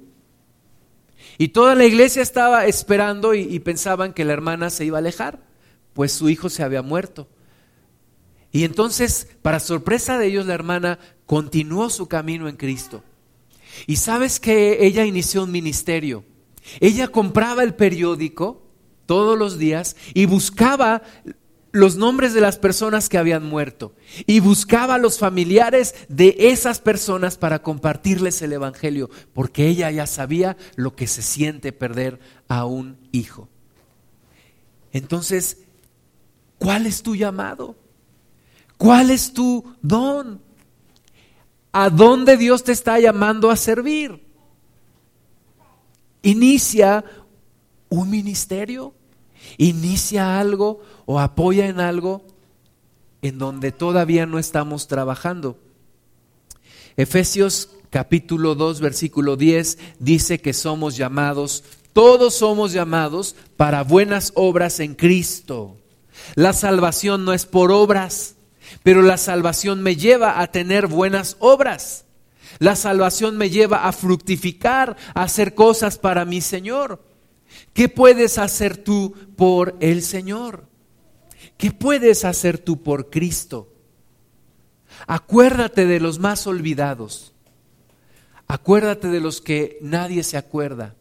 Y 1.38 1.50
toda 1.50 1.74
la 1.74 1.86
iglesia 1.86 2.22
estaba 2.22 2.66
esperando 2.66 3.34
y, 3.34 3.60
pensaban 3.60 4.14
que 4.14 4.24
la 4.24 4.34
hermana 4.34 4.70
se 4.70 4.86
iba 4.86 4.98
a 4.98 5.00
alejar, 5.00 5.44
pues 5.94 6.12
su 6.12 6.30
hijo 6.30 6.50
se 6.50 6.64
había 6.64 6.82
muerto. 6.82 7.28
Y 8.52 8.64
entonces, 8.64 9.28
para 9.42 9.60
sorpresa 9.60 10.18
de 10.18 10.28
ellos, 10.28 10.46
la 10.46 10.54
hermana 10.54 11.00
continuó 11.26 11.90
su 11.90 12.08
camino 12.08 12.48
en 12.48 12.56
Cristo. 12.56 13.04
Y 13.88 13.96
sabes 13.96 14.40
que 14.40 14.86
ella 14.86 15.06
inició 15.06 15.44
un 15.44 15.52
ministerio 15.52 16.24
ella 16.80 17.08
compraba 17.08 17.64
el 17.64 17.76
periódico 17.76 18.64
todos 19.06 19.38
los 19.38 19.58
días 19.58 19.96
y 20.14 20.26
buscaba 20.26 21.04
los 21.76 21.96
nombres 21.96 22.34
de 22.34 22.42
las 22.42 22.58
personas 22.58 23.10
que 23.10 23.18
habían 23.18 23.46
muerto 23.46 23.94
y 24.26 24.40
buscaba 24.40 24.96
a 24.96 25.00
los 25.00 25.20
familiares 25.20 25.96
de 26.10 26.36
esas 26.40 26.80
personas 26.80 27.38
para 27.38 27.62
compartirles 27.62 28.42
el 28.42 28.54
Evangelio, 28.54 29.10
porque 29.34 29.68
ella 29.68 29.92
ya 29.92 30.08
sabía 30.08 30.58
lo 30.76 30.96
que 30.96 31.08
se 31.08 31.22
siente 31.22 31.72
perder 31.72 32.20
a 32.48 32.66
un 32.66 32.98
hijo. 33.12 33.50
Entonces, 34.92 35.60
¿cuál 36.58 36.86
es 36.86 37.04
tu 37.04 37.16
llamado? 37.16 37.76
¿Cuál 38.78 39.12
es 39.12 39.34
tu 39.34 39.76
don? 39.82 40.42
¿A 41.72 41.90
dónde 41.90 42.38
Dios 42.38 42.64
te 42.64 42.72
está 42.72 43.00
llamando 43.00 43.52
a 43.52 43.56
servir? 43.56 44.26
inicia 46.26 47.06
un 47.88 48.10
ministerio, 48.10 48.94
inicia 49.58 50.40
algo 50.40 50.82
o 51.06 51.20
apoya 51.20 51.68
en 51.68 51.80
algo 51.80 52.26
en 53.22 53.38
donde 53.38 53.72
todavía 53.72 54.26
no 54.26 54.40
estamos 54.40 54.88
trabajando. 54.88 55.58
Efesios 56.98 57.70
capítulo 57.90 58.56
2, 58.56 58.82
versículo 58.82 59.36
10 59.36 59.78
dice 60.00 60.40
que 60.40 60.54
somos 60.54 60.98
llamados, 60.98 61.64
todos 61.94 62.36
somos 62.36 62.72
llamados 62.72 63.36
para 63.58 63.84
buenas 63.84 64.32
obras 64.36 64.80
en 64.80 64.96
Cristo. 64.96 65.78
La 66.36 66.54
salvación 66.54 67.26
no 67.26 67.34
es 67.34 67.46
por 67.46 67.72
obras, 67.72 68.36
pero 68.84 69.02
la 69.02 69.18
salvación 69.18 69.82
me 69.82 69.96
lleva 69.96 70.42
a 70.42 70.48
tener 70.48 70.88
buenas 70.88 71.38
obras. 71.40 72.06
La 72.60 72.76
salvación 72.76 73.38
me 73.38 73.50
lleva 73.50 73.88
a 73.88 73.92
fructificar, 73.92 74.96
a 75.14 75.24
hacer 75.24 75.56
cosas 75.56 75.98
para 75.98 76.26
mi 76.26 76.42
Señor. 76.42 77.02
¿Qué 77.74 77.90
puedes 77.90 78.38
hacer 78.38 78.78
tú 78.78 79.14
por 79.36 79.76
el 79.80 80.02
Señor? 80.02 80.68
¿Qué 81.58 81.72
puedes 81.72 82.26
hacer 82.26 82.58
tú 82.58 82.82
por 82.84 83.10
Cristo? 83.10 83.72
Acuérdate 85.08 85.86
de 85.86 86.00
los 86.00 86.20
más 86.20 86.48
olvidados. 86.48 87.34
Acuérdate 88.48 89.08
de 89.10 89.20
los 89.20 89.42
que 89.42 89.78
nadie 89.82 90.24
se 90.24 90.38
acuerda. 90.38 90.96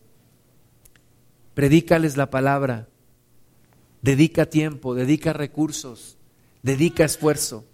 Predícales 1.55 2.17
la 2.17 2.31
palabra. 2.31 2.89
Dedica 4.03 4.47
tiempo, 4.47 4.95
dedica 4.95 5.33
recursos, 5.33 6.19
dedica 6.63 7.05
esfuerzo. 7.05 7.65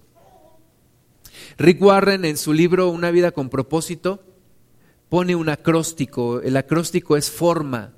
Rick 1.59 1.83
Warren 1.83 2.24
en 2.24 2.37
su 2.37 2.53
libro 2.53 2.89
Una 2.91 3.11
vida 3.11 3.33
con 3.33 3.49
propósito 3.49 4.22
pone 5.09 5.35
un 5.35 5.49
acróstico. 5.49 6.41
El 6.41 6.57
acróstico 6.57 7.16
es 7.16 7.31
forma, 7.31 7.95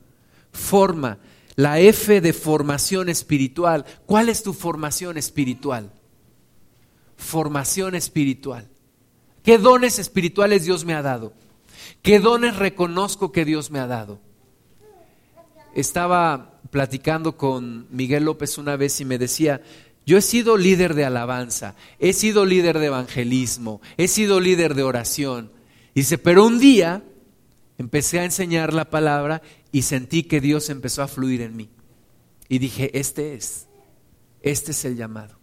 forma. 0.53 1.19
La 1.57 1.81
F 1.81 2.21
de 2.21 2.33
formación 2.33 3.09
espiritual. 3.09 3.85
¿Cuál 4.07 4.29
es 4.29 4.43
tu 4.43 4.53
formación 4.53 5.19
espiritual? 5.19 5.93
Formación 7.17 7.95
espiritual. 7.95 8.69
¿Qué 9.43 9.59
dones 9.59 9.99
espirituales 9.99 10.65
Dios 10.65 10.85
me 10.85 10.95
ha 10.95 11.03
dado? 11.03 11.35
¿Qué 12.01 12.21
dones 12.21 12.57
reconozco 12.57 13.33
que 13.33 13.45
Dios 13.45 13.71
me 13.71 13.81
ha 13.81 13.87
dado? 13.87 14.21
Estaba 15.75 16.61
platicando 16.71 17.37
con 17.37 17.87
Miguel 17.91 18.25
López 18.25 18.57
una 18.57 18.77
vez 18.77 19.01
y 19.01 19.05
me 19.05 19.19
decía, 19.19 19.63
yo 20.05 20.19
he 20.19 20.23
sido 20.23 20.57
líder 20.57 20.95
de 20.95 21.05
alabanza, 21.05 21.75
he 21.99 22.13
sido 22.13 22.45
líder 22.45 22.79
de 22.79 22.87
evangelismo, 22.87 23.81
he 23.97 24.09
sido 24.09 24.41
líder 24.41 24.75
de 24.75 24.83
oración. 24.83 25.53
Dice, 25.95 26.19
pero 26.19 26.45
un 26.45 26.59
día 26.59 27.03
empecé 27.79 28.21
a 28.21 28.25
enseñar 28.25 28.73
la 28.73 28.91
palabra 28.91 29.43
y 29.73 29.83
sentí 29.83 30.23
que 30.25 30.41
Dios 30.41 30.69
empezó 30.69 31.03
a 31.03 31.09
fluir 31.09 31.41
en 31.41 31.57
mí. 31.57 31.71
Y 32.49 32.59
dije, 32.59 32.97
este 32.99 33.35
es, 33.35 33.67
este 34.43 34.73
es 34.73 34.85
el 34.85 34.97
llamado. 34.97 35.39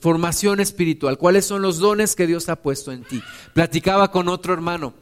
formación 0.00 0.60
espiritual, 0.60 1.16
¿cuáles 1.16 1.46
son 1.46 1.62
los 1.62 1.78
dones 1.78 2.14
que 2.14 2.26
Dios 2.26 2.50
ha 2.50 2.56
puesto 2.56 2.92
en 2.92 3.04
ti? 3.04 3.22
Platicaba 3.54 4.10
con 4.10 4.28
otro 4.28 4.52
hermano, 4.52 4.92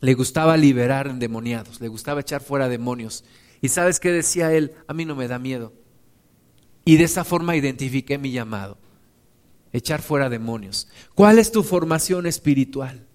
le 0.00 0.14
gustaba 0.14 0.56
liberar 0.56 1.06
endemoniados, 1.06 1.80
le 1.80 1.86
gustaba 1.86 2.20
echar 2.20 2.42
fuera 2.42 2.68
demonios. 2.68 3.24
¿Y 3.60 3.68
sabes 3.68 4.00
qué 4.00 4.10
decía 4.10 4.52
él? 4.52 4.72
A 4.88 4.94
mí 4.94 5.04
no 5.04 5.14
me 5.14 5.28
da 5.28 5.38
miedo. 5.38 5.72
Y 6.84 6.96
de 6.96 7.04
esa 7.04 7.22
forma 7.22 7.54
identifiqué 7.54 8.18
mi 8.18 8.32
llamado, 8.32 8.78
echar 9.72 10.02
fuera 10.02 10.28
demonios. 10.28 10.88
¿Cuál 11.14 11.38
es 11.38 11.52
tu 11.52 11.62
formación 11.62 12.26
espiritual? 12.26 13.06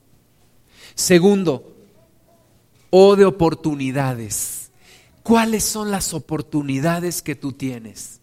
Segundo, 0.96 1.73
o 2.96 3.16
de 3.16 3.26
oportunidades. 3.26 4.70
¿Cuáles 5.24 5.64
son 5.64 5.90
las 5.90 6.14
oportunidades 6.14 7.24
que 7.24 7.34
tú 7.34 7.52
tienes? 7.52 8.22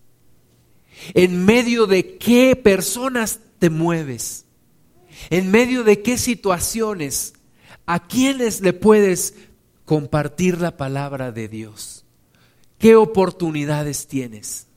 ¿En 1.12 1.44
medio 1.44 1.88
de 1.88 2.18
qué 2.18 2.54
personas 2.54 3.40
te 3.58 3.68
mueves? 3.68 4.44
¿En 5.28 5.50
medio 5.50 5.82
de 5.82 6.02
qué 6.02 6.16
situaciones? 6.16 7.32
¿A 7.84 8.06
quiénes 8.06 8.60
le 8.60 8.72
puedes 8.72 9.34
compartir 9.84 10.60
la 10.60 10.76
palabra 10.76 11.32
de 11.32 11.48
Dios? 11.48 12.04
¿Qué 12.78 12.94
oportunidades 12.94 14.06
tienes? 14.06 14.68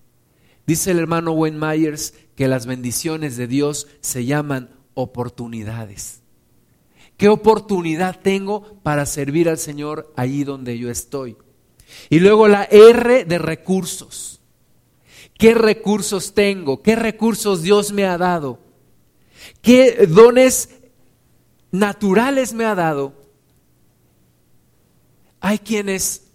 Dice 0.65 0.89
el 0.89 0.97
hermano 0.97 1.33
Wayne 1.33 1.59
Myers 1.59 2.15
que 2.35 2.47
las 2.47 2.65
bendiciones 2.65 3.37
de 3.37 3.45
Dios 3.45 3.85
se 4.01 4.25
llaman 4.25 4.71
oportunidades. 4.95 6.22
¿Qué 7.17 7.29
oportunidad 7.29 8.19
tengo 8.21 8.79
para 8.83 9.05
servir 9.05 9.49
al 9.49 9.57
Señor 9.57 10.11
allí 10.15 10.43
donde 10.43 10.77
yo 10.77 10.89
estoy? 10.89 11.37
Y 12.09 12.19
luego 12.19 12.47
la 12.47 12.63
R 12.63 13.25
de 13.25 13.37
recursos. 13.37 14.41
¿Qué 15.37 15.53
recursos 15.53 16.33
tengo? 16.33 16.81
¿Qué 16.81 16.95
recursos 16.95 17.61
Dios 17.61 17.91
me 17.91 18.05
ha 18.05 18.17
dado? 18.17 18.59
¿Qué 19.61 20.07
dones 20.07 20.69
naturales 21.71 22.53
me 22.53 22.65
ha 22.65 22.75
dado? 22.75 23.13
Hay 25.39 25.59
quienes 25.59 26.27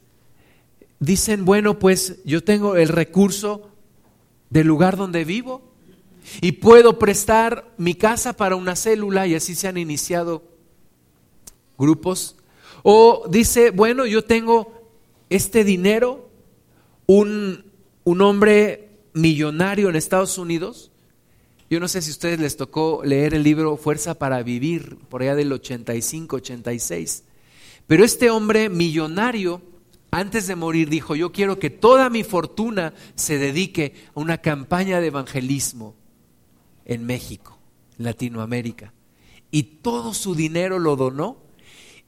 dicen, 1.00 1.44
bueno, 1.44 1.78
pues 1.78 2.22
yo 2.24 2.42
tengo 2.44 2.76
el 2.76 2.88
recurso 2.88 3.70
del 4.50 4.66
lugar 4.66 4.96
donde 4.96 5.24
vivo 5.24 5.62
y 6.40 6.52
puedo 6.52 6.98
prestar 6.98 7.72
mi 7.78 7.94
casa 7.94 8.34
para 8.34 8.56
una 8.56 8.76
célula 8.76 9.26
y 9.26 9.34
así 9.34 9.54
se 9.54 9.68
han 9.68 9.78
iniciado 9.78 10.47
grupos. 11.78 12.36
O 12.82 13.26
dice, 13.30 13.70
bueno, 13.70 14.04
yo 14.06 14.24
tengo 14.24 14.72
este 15.30 15.64
dinero, 15.64 16.28
un, 17.06 17.64
un 18.04 18.20
hombre 18.20 18.90
millonario 19.14 19.88
en 19.88 19.96
Estados 19.96 20.36
Unidos. 20.38 20.90
Yo 21.70 21.80
no 21.80 21.88
sé 21.88 22.02
si 22.02 22.10
a 22.10 22.12
ustedes 22.12 22.40
les 22.40 22.56
tocó 22.56 23.02
leer 23.04 23.34
el 23.34 23.42
libro 23.42 23.76
Fuerza 23.76 24.14
para 24.14 24.42
Vivir, 24.42 24.96
por 25.08 25.22
allá 25.22 25.34
del 25.34 25.52
85, 25.52 26.36
86. 26.36 27.24
Pero 27.86 28.04
este 28.04 28.30
hombre 28.30 28.68
millonario 28.68 29.62
antes 30.10 30.46
de 30.46 30.56
morir 30.56 30.88
dijo, 30.88 31.14
yo 31.14 31.32
quiero 31.32 31.58
que 31.58 31.70
toda 31.70 32.08
mi 32.08 32.24
fortuna 32.24 32.94
se 33.14 33.38
dedique 33.38 33.94
a 34.14 34.20
una 34.20 34.38
campaña 34.38 35.00
de 35.00 35.08
evangelismo 35.08 35.94
en 36.86 37.04
México, 37.04 37.58
Latinoamérica. 37.98 38.94
Y 39.50 39.62
todo 39.64 40.14
su 40.14 40.34
dinero 40.34 40.78
lo 40.78 40.96
donó 40.96 41.47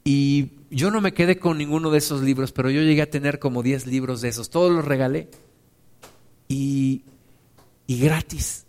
Y 0.04 0.52
yo 0.70 0.90
no 0.90 1.00
me 1.00 1.12
quedé 1.12 1.38
con 1.38 1.58
ninguno 1.58 1.90
de 1.90 1.98
esos 1.98 2.22
libros, 2.22 2.52
pero 2.52 2.70
yo 2.70 2.82
llegué 2.82 3.02
a 3.02 3.10
tener 3.10 3.38
como 3.38 3.62
10 3.62 3.86
libros 3.86 4.20
de 4.20 4.28
esos. 4.28 4.50
Todos 4.50 4.72
los 4.72 4.84
regalé. 4.84 5.28
Y, 6.48 7.02
y 7.86 8.00
gratis. 8.00 8.64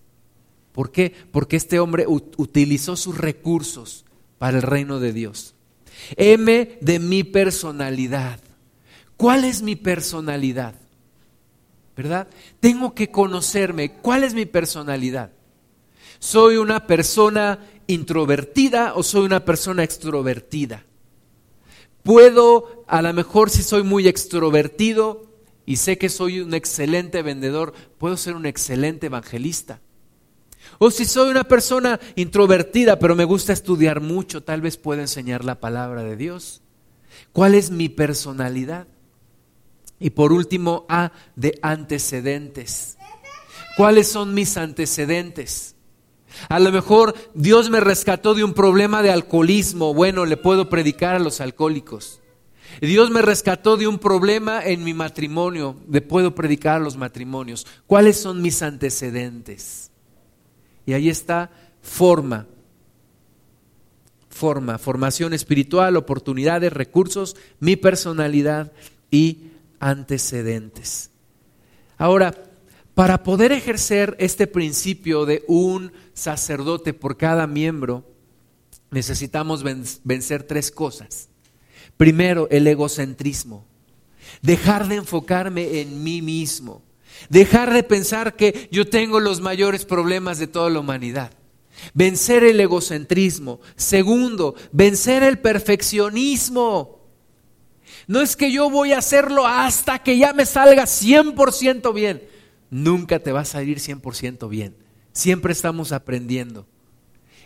¿Por 0.71 0.91
qué? 0.91 1.13
Porque 1.31 1.57
este 1.57 1.79
hombre 1.79 2.05
utilizó 2.07 2.95
sus 2.95 3.17
recursos 3.17 4.05
para 4.37 4.57
el 4.57 4.63
reino 4.63 4.99
de 4.99 5.13
Dios. 5.13 5.55
M 6.15 6.77
de 6.79 6.99
mi 6.99 7.23
personalidad. 7.23 8.39
¿Cuál 9.17 9.43
es 9.43 9.61
mi 9.61 9.75
personalidad? 9.75 10.75
¿Verdad? 11.95 12.27
Tengo 12.59 12.95
que 12.95 13.11
conocerme. 13.11 13.93
¿Cuál 13.93 14.23
es 14.23 14.33
mi 14.33 14.45
personalidad? 14.45 15.31
¿Soy 16.19 16.57
una 16.57 16.87
persona 16.87 17.59
introvertida 17.87 18.93
o 18.95 19.03
soy 19.03 19.25
una 19.25 19.43
persona 19.45 19.83
extrovertida? 19.83 20.85
Puedo, 22.03 22.83
a 22.87 23.01
lo 23.01 23.13
mejor 23.13 23.49
si 23.49 23.63
soy 23.63 23.83
muy 23.83 24.07
extrovertido 24.07 25.27
y 25.65 25.77
sé 25.77 25.97
que 25.97 26.09
soy 26.09 26.39
un 26.39 26.53
excelente 26.53 27.21
vendedor, 27.21 27.73
puedo 27.97 28.17
ser 28.17 28.35
un 28.35 28.45
excelente 28.45 29.07
evangelista. 29.07 29.79
O 30.79 30.89
si 30.89 31.05
soy 31.05 31.29
una 31.29 31.43
persona 31.43 31.99
introvertida, 32.15 32.97
pero 32.97 33.15
me 33.15 33.25
gusta 33.25 33.53
estudiar 33.53 34.01
mucho, 34.01 34.43
tal 34.43 34.61
vez 34.61 34.77
pueda 34.77 35.01
enseñar 35.01 35.45
la 35.45 35.59
palabra 35.59 36.03
de 36.03 36.15
Dios. 36.15 36.61
¿Cuál 37.33 37.55
es 37.55 37.69
mi 37.69 37.89
personalidad? 37.89 38.87
Y 39.99 40.11
por 40.11 40.33
último, 40.33 40.85
A, 40.89 41.11
de 41.35 41.59
antecedentes. 41.61 42.97
¿Cuáles 43.77 44.07
son 44.07 44.33
mis 44.33 44.57
antecedentes? 44.57 45.75
A 46.49 46.59
lo 46.59 46.71
mejor 46.71 47.15
Dios 47.33 47.69
me 47.69 47.79
rescató 47.79 48.33
de 48.33 48.43
un 48.43 48.53
problema 48.53 49.01
de 49.01 49.11
alcoholismo. 49.11 49.93
Bueno, 49.93 50.25
le 50.25 50.37
puedo 50.37 50.69
predicar 50.69 51.15
a 51.15 51.19
los 51.19 51.41
alcohólicos. 51.41 52.21
Dios 52.79 53.09
me 53.09 53.21
rescató 53.21 53.75
de 53.75 53.87
un 53.87 53.99
problema 53.99 54.63
en 54.63 54.83
mi 54.83 54.93
matrimonio. 54.93 55.75
Le 55.89 56.01
puedo 56.01 56.33
predicar 56.33 56.77
a 56.77 56.83
los 56.83 56.95
matrimonios. 56.95 57.67
¿Cuáles 57.85 58.19
son 58.19 58.41
mis 58.41 58.61
antecedentes? 58.61 59.91
Y 60.85 60.93
ahí 60.93 61.09
está 61.09 61.51
forma. 61.81 62.47
Forma, 64.29 64.77
formación 64.77 65.33
espiritual, 65.33 65.97
oportunidades, 65.97 66.71
recursos, 66.71 67.35
mi 67.59 67.75
personalidad 67.75 68.71
y 69.11 69.51
antecedentes. 69.79 71.11
Ahora, 71.97 72.50
para 72.93 73.23
poder 73.23 73.51
ejercer 73.51 74.15
este 74.19 74.47
principio 74.47 75.25
de 75.25 75.43
un 75.47 75.91
sacerdote 76.13 76.93
por 76.93 77.17
cada 77.17 77.47
miembro, 77.47 78.05
necesitamos 78.89 79.63
vencer 80.03 80.43
tres 80.43 80.71
cosas. 80.71 81.29
Primero, 81.97 82.47
el 82.51 82.67
egocentrismo. 82.67 83.65
Dejar 84.41 84.87
de 84.87 84.95
enfocarme 84.95 85.81
en 85.81 86.03
mí 86.03 86.21
mismo. 86.21 86.83
Dejar 87.29 87.73
de 87.73 87.83
pensar 87.83 88.35
que 88.35 88.67
yo 88.71 88.87
tengo 88.87 89.19
los 89.19 89.41
mayores 89.41 89.85
problemas 89.85 90.39
de 90.39 90.47
toda 90.47 90.69
la 90.69 90.79
humanidad. 90.79 91.31
Vencer 91.93 92.43
el 92.43 92.59
egocentrismo. 92.59 93.61
Segundo, 93.75 94.55
vencer 94.71 95.23
el 95.23 95.39
perfeccionismo. 95.39 96.99
No 98.07 98.21
es 98.21 98.35
que 98.35 98.51
yo 98.51 98.69
voy 98.69 98.93
a 98.93 98.97
hacerlo 98.97 99.47
hasta 99.47 99.99
que 99.99 100.17
ya 100.17 100.33
me 100.33 100.45
salga 100.45 100.83
100% 100.83 101.93
bien. 101.93 102.30
Nunca 102.71 103.19
te 103.19 103.31
va 103.31 103.41
a 103.41 103.45
salir 103.45 103.79
100% 103.79 104.49
bien. 104.49 104.75
Siempre 105.11 105.51
estamos 105.51 105.91
aprendiendo. 105.91 106.65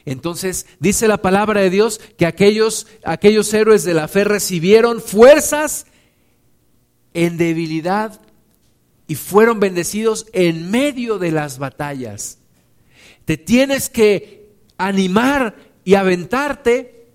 Entonces 0.06 0.68
dice 0.80 1.08
la 1.08 1.18
palabra 1.18 1.62
de 1.62 1.72
Dios 1.72 2.00
que 2.16 2.28
aquellos, 2.28 2.88
aquellos 3.04 3.52
héroes 3.54 3.84
de 3.84 3.96
la 3.96 4.08
fe 4.08 4.24
recibieron 4.24 5.02
fuerzas 5.02 5.88
en 7.16 7.38
debilidad 7.38 8.22
y 9.08 9.16
fueron 9.16 9.60
bendecidos 9.60 10.28
en 10.32 10.70
medio 10.70 11.18
de 11.18 11.32
las 11.32 11.58
batallas. 11.58 12.38
Te 13.26 13.38
tienes 13.38 13.90
que 13.90 14.54
animar 14.78 15.56
y 15.84 15.96
aventarte 15.96 17.08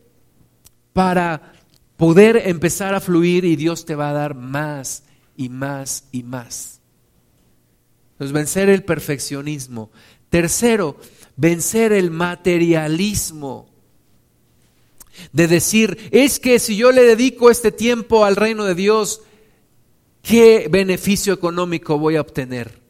para 0.92 1.52
poder 1.96 2.48
empezar 2.48 2.94
a 2.94 3.00
fluir 3.00 3.44
y 3.44 3.54
Dios 3.54 3.84
te 3.84 3.94
va 3.94 4.10
a 4.10 4.14
dar 4.14 4.34
más 4.34 5.04
y 5.36 5.48
más 5.48 6.08
y 6.10 6.24
más. 6.24 6.79
Entonces, 8.20 8.34
vencer 8.34 8.68
el 8.68 8.84
perfeccionismo. 8.84 9.90
Tercero, 10.28 10.98
vencer 11.36 11.94
el 11.94 12.10
materialismo. 12.10 13.70
De 15.32 15.48
decir, 15.48 15.96
es 16.10 16.38
que 16.38 16.58
si 16.58 16.76
yo 16.76 16.92
le 16.92 17.02
dedico 17.02 17.50
este 17.50 17.72
tiempo 17.72 18.26
al 18.26 18.36
reino 18.36 18.66
de 18.66 18.74
Dios, 18.74 19.22
¿qué 20.20 20.68
beneficio 20.70 21.32
económico 21.32 21.98
voy 21.98 22.16
a 22.16 22.20
obtener? 22.20 22.82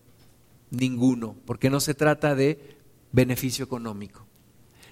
Ninguno, 0.71 1.37
porque 1.47 1.71
no 1.71 1.79
se 1.79 1.95
trata 1.95 2.35
de 2.35 2.77
beneficio 3.13 3.65
económico. 3.65 4.27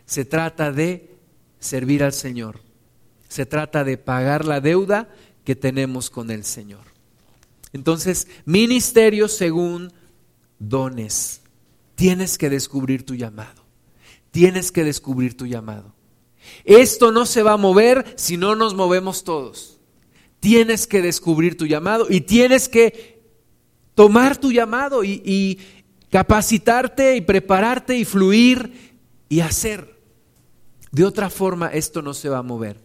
Se 0.06 0.24
trata 0.24 0.70
de 0.70 1.16
servir 1.58 2.04
al 2.04 2.12
Señor. 2.12 2.60
Se 3.28 3.44
trata 3.44 3.82
de 3.82 3.98
pagar 3.98 4.44
la 4.44 4.60
deuda 4.60 5.08
que 5.44 5.56
tenemos 5.56 6.10
con 6.10 6.30
el 6.30 6.44
Señor. 6.44 6.84
Entonces, 7.72 8.28
ministerio 8.44 9.26
según 9.26 9.92
dones. 10.58 11.42
Tienes 11.94 12.38
que 12.38 12.50
descubrir 12.50 13.04
tu 13.04 13.14
llamado. 13.14 13.64
Tienes 14.30 14.70
que 14.70 14.84
descubrir 14.84 15.36
tu 15.36 15.46
llamado. 15.46 15.94
Esto 16.64 17.12
no 17.12 17.26
se 17.26 17.42
va 17.42 17.54
a 17.54 17.56
mover 17.56 18.14
si 18.16 18.36
no 18.36 18.54
nos 18.54 18.74
movemos 18.74 19.24
todos. 19.24 19.78
Tienes 20.40 20.86
que 20.86 21.02
descubrir 21.02 21.56
tu 21.56 21.66
llamado 21.66 22.06
y 22.08 22.20
tienes 22.20 22.68
que 22.68 23.22
tomar 23.94 24.36
tu 24.36 24.52
llamado 24.52 25.02
y, 25.02 25.22
y 25.24 25.58
capacitarte 26.10 27.16
y 27.16 27.20
prepararte 27.20 27.96
y 27.96 28.04
fluir 28.04 28.96
y 29.28 29.40
hacer. 29.40 29.98
De 30.92 31.04
otra 31.04 31.28
forma, 31.30 31.68
esto 31.68 32.02
no 32.02 32.14
se 32.14 32.28
va 32.28 32.38
a 32.38 32.42
mover. 32.42 32.76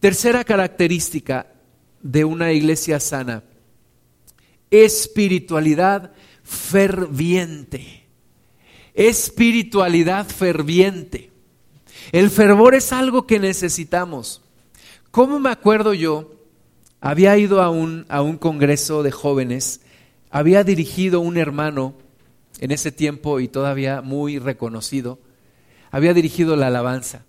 Tercera 0.00 0.44
característica 0.44 1.46
de 2.02 2.24
una 2.24 2.52
iglesia 2.52 3.00
sana, 3.00 3.42
espiritualidad 4.82 6.12
ferviente. 6.42 8.06
Espiritualidad 8.94 10.26
ferviente. 10.26 11.30
El 12.12 12.30
fervor 12.30 12.74
es 12.74 12.92
algo 12.92 13.26
que 13.26 13.38
necesitamos. 13.38 14.42
¿Cómo 15.10 15.38
me 15.38 15.50
acuerdo 15.50 15.94
yo? 15.94 16.32
Había 17.00 17.36
ido 17.36 17.62
a 17.62 17.70
un, 17.70 18.06
a 18.08 18.22
un 18.22 18.36
congreso 18.36 19.02
de 19.02 19.10
jóvenes, 19.10 19.82
había 20.30 20.64
dirigido 20.64 21.20
un 21.20 21.36
hermano 21.36 21.94
en 22.60 22.70
ese 22.70 22.92
tiempo 22.92 23.40
y 23.40 23.48
todavía 23.48 24.00
muy 24.00 24.38
reconocido, 24.38 25.18
había 25.90 26.14
dirigido 26.14 26.56
la 26.56 26.68
alabanza. 26.68 27.24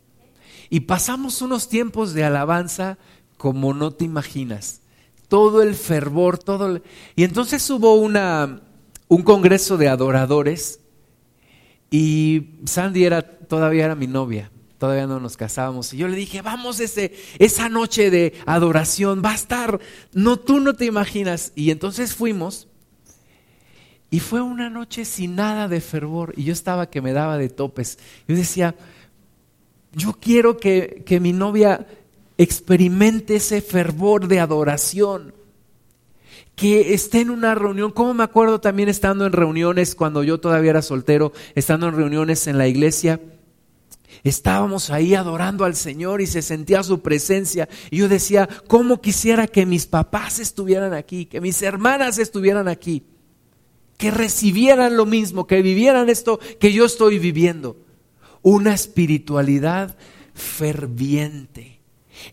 Y 0.70 0.82
pasamos 0.82 1.42
unos 1.42 1.68
tiempos 1.68 2.14
de 2.14 2.24
alabanza 2.24 2.98
como 3.38 3.74
no 3.74 3.92
te 3.92 4.06
imaginas. 4.06 4.82
Todo 5.28 5.62
el 5.62 5.76
fervor, 5.76 6.38
todo 6.38 6.82
Y 7.16 7.24
entonces 7.24 7.68
hubo 7.70 7.96
una, 7.96 8.62
un 9.08 9.24
congreso 9.24 9.78
de 9.78 9.88
adoradores 9.88 10.80
y 11.90 12.60
Sandy 12.66 13.06
era, 13.06 13.22
todavía 13.22 13.86
era 13.86 13.96
mi 13.96 14.08
novia, 14.08 14.52
todavía 14.78 15.08
no 15.08 15.20
nos 15.20 15.38
casábamos. 15.38 15.94
Y 15.94 15.98
yo 15.98 16.08
le 16.08 16.18
dije, 16.18 16.42
vamos 16.42 16.80
ese, 16.80 17.14
esa 17.40 17.70
noche 17.70 18.10
de 18.10 18.34
adoración, 18.46 19.22
va 19.24 19.32
a 19.32 19.36
estar, 19.36 19.80
no, 20.14 20.38
tú 20.38 20.60
no 20.60 20.74
te 20.74 20.86
imaginas. 20.86 21.52
Y 21.56 21.72
entonces 21.72 22.14
fuimos 22.14 22.68
y 24.10 24.20
fue 24.20 24.42
una 24.42 24.70
noche 24.70 25.06
sin 25.06 25.36
nada 25.36 25.68
de 25.68 25.82
fervor 25.82 26.34
y 26.38 26.44
yo 26.44 26.54
estaba 26.54 26.90
que 26.90 27.02
me 27.02 27.14
daba 27.14 27.38
de 27.38 27.50
topes. 27.50 28.00
Yo 28.28 28.36
decía, 28.36 28.76
yo 29.94 30.14
quiero 30.20 30.58
que, 30.58 31.04
que 31.06 31.20
mi 31.20 31.34
novia 31.34 31.86
experimente 32.38 33.38
ese 33.38 33.62
fervor 33.62 34.28
de 34.28 34.40
adoración 34.40 35.34
que 36.56 36.94
esté 36.94 37.22
en 37.22 37.30
una 37.30 37.54
reunión, 37.54 37.92
como 37.92 38.14
me 38.14 38.24
acuerdo 38.24 38.62
también 38.62 38.88
estando 38.88 39.26
en 39.26 39.34
reuniones 39.34 39.94
cuando 39.94 40.24
yo 40.24 40.40
todavía 40.40 40.72
era 40.72 40.82
soltero, 40.82 41.34
estando 41.54 41.88
en 41.88 41.96
reuniones 41.96 42.48
en 42.48 42.58
la 42.58 42.68
iglesia, 42.68 43.20
estábamos 44.24 44.90
ahí 44.90 45.16
adorando 45.16 45.66
al 45.66 45.76
Señor 45.76 46.22
y 46.22 46.28
se 46.28 46.42
sentía 46.42 46.82
su 46.84 47.02
presencia. 47.02 47.68
Y 47.92 47.98
yo 47.98 48.10
decía, 48.10 48.48
¿cómo 48.68 49.02
quisiera 49.02 49.48
que 49.48 49.66
mis 49.66 49.86
papás 49.86 50.40
estuvieran 50.40 50.94
aquí, 50.94 51.26
que 51.26 51.42
mis 51.42 51.62
hermanas 51.62 52.18
estuvieran 52.18 52.68
aquí, 52.68 53.04
que 53.98 54.12
recibieran 54.12 54.96
lo 54.96 55.06
mismo, 55.06 55.48
que 55.48 55.62
vivieran 55.62 56.10
esto 56.10 56.40
que 56.60 56.72
yo 56.72 56.86
estoy 56.86 57.20
viviendo? 57.20 57.78
Una 58.42 58.74
espiritualidad 58.74 59.98
ferviente, 60.34 61.75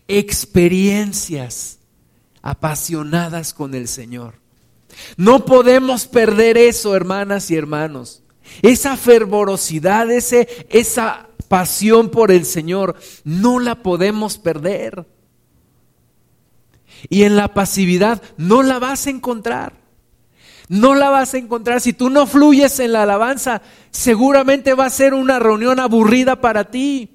experiencias 0.07 1.79
apasionadas 2.41 3.53
con 3.53 3.73
el 3.73 3.87
Señor. 3.87 4.35
No 5.17 5.45
podemos 5.45 6.07
perder 6.07 6.57
eso, 6.57 6.95
hermanas 6.95 7.49
y 7.51 7.55
hermanos. 7.55 8.21
Esa 8.61 8.97
fervorosidad, 8.97 10.11
ese, 10.11 10.67
esa 10.69 11.29
pasión 11.47 12.09
por 12.09 12.31
el 12.31 12.45
Señor, 12.45 12.95
no 13.23 13.59
la 13.59 13.81
podemos 13.81 14.37
perder. 14.37 15.05
Y 17.09 17.23
en 17.23 17.35
la 17.35 17.53
pasividad 17.53 18.21
no 18.37 18.63
la 18.63 18.79
vas 18.79 19.07
a 19.07 19.09
encontrar. 19.09 19.73
No 20.69 20.95
la 20.95 21.09
vas 21.09 21.33
a 21.33 21.37
encontrar. 21.37 21.81
Si 21.81 21.93
tú 21.93 22.09
no 22.09 22.25
fluyes 22.25 22.79
en 22.79 22.93
la 22.93 23.03
alabanza, 23.03 23.61
seguramente 23.91 24.73
va 24.73 24.85
a 24.85 24.89
ser 24.89 25.13
una 25.13 25.39
reunión 25.39 25.79
aburrida 25.79 26.39
para 26.39 26.71
ti. 26.71 27.12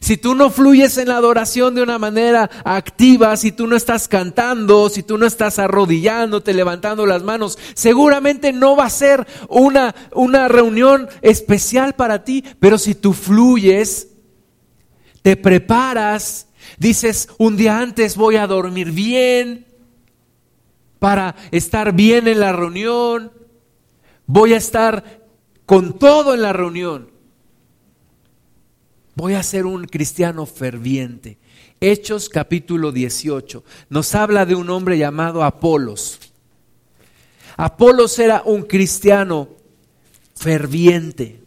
Si 0.00 0.16
tú 0.16 0.34
no 0.34 0.50
fluyes 0.50 0.96
en 0.98 1.08
la 1.08 1.16
adoración 1.16 1.74
de 1.74 1.82
una 1.82 1.98
manera 1.98 2.50
activa, 2.64 3.36
si 3.36 3.52
tú 3.52 3.66
no 3.66 3.76
estás 3.76 4.08
cantando, 4.08 4.88
si 4.88 5.02
tú 5.02 5.18
no 5.18 5.26
estás 5.26 5.58
arrodillándote, 5.58 6.54
levantando 6.54 7.06
las 7.06 7.22
manos, 7.22 7.58
seguramente 7.74 8.52
no 8.52 8.76
va 8.76 8.86
a 8.86 8.90
ser 8.90 9.26
una, 9.48 9.94
una 10.12 10.48
reunión 10.48 11.08
especial 11.20 11.94
para 11.94 12.24
ti. 12.24 12.44
Pero 12.60 12.78
si 12.78 12.94
tú 12.94 13.12
fluyes, 13.12 14.08
te 15.22 15.36
preparas, 15.36 16.48
dices, 16.78 17.28
un 17.38 17.56
día 17.56 17.78
antes 17.78 18.16
voy 18.16 18.36
a 18.36 18.46
dormir 18.46 18.92
bien 18.92 19.66
para 20.98 21.34
estar 21.50 21.92
bien 21.92 22.28
en 22.28 22.40
la 22.40 22.52
reunión, 22.52 23.32
voy 24.26 24.54
a 24.54 24.58
estar 24.58 25.22
con 25.66 25.98
todo 25.98 26.34
en 26.34 26.42
la 26.42 26.52
reunión. 26.52 27.11
Voy 29.14 29.34
a 29.34 29.42
ser 29.42 29.66
un 29.66 29.84
cristiano 29.84 30.46
ferviente. 30.46 31.38
Hechos 31.80 32.28
capítulo 32.28 32.92
18 32.92 33.62
nos 33.90 34.14
habla 34.14 34.46
de 34.46 34.54
un 34.54 34.70
hombre 34.70 34.96
llamado 34.96 35.42
Apolos. 35.42 36.18
Apolos 37.56 38.18
era 38.18 38.42
un 38.44 38.62
cristiano 38.62 39.48
ferviente. 40.34 41.40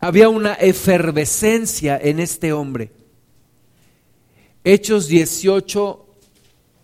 Había 0.00 0.28
una 0.28 0.54
efervescencia 0.54 1.98
en 2.02 2.18
este 2.18 2.52
hombre. 2.52 2.90
Hechos 4.64 5.06
18, 5.06 6.03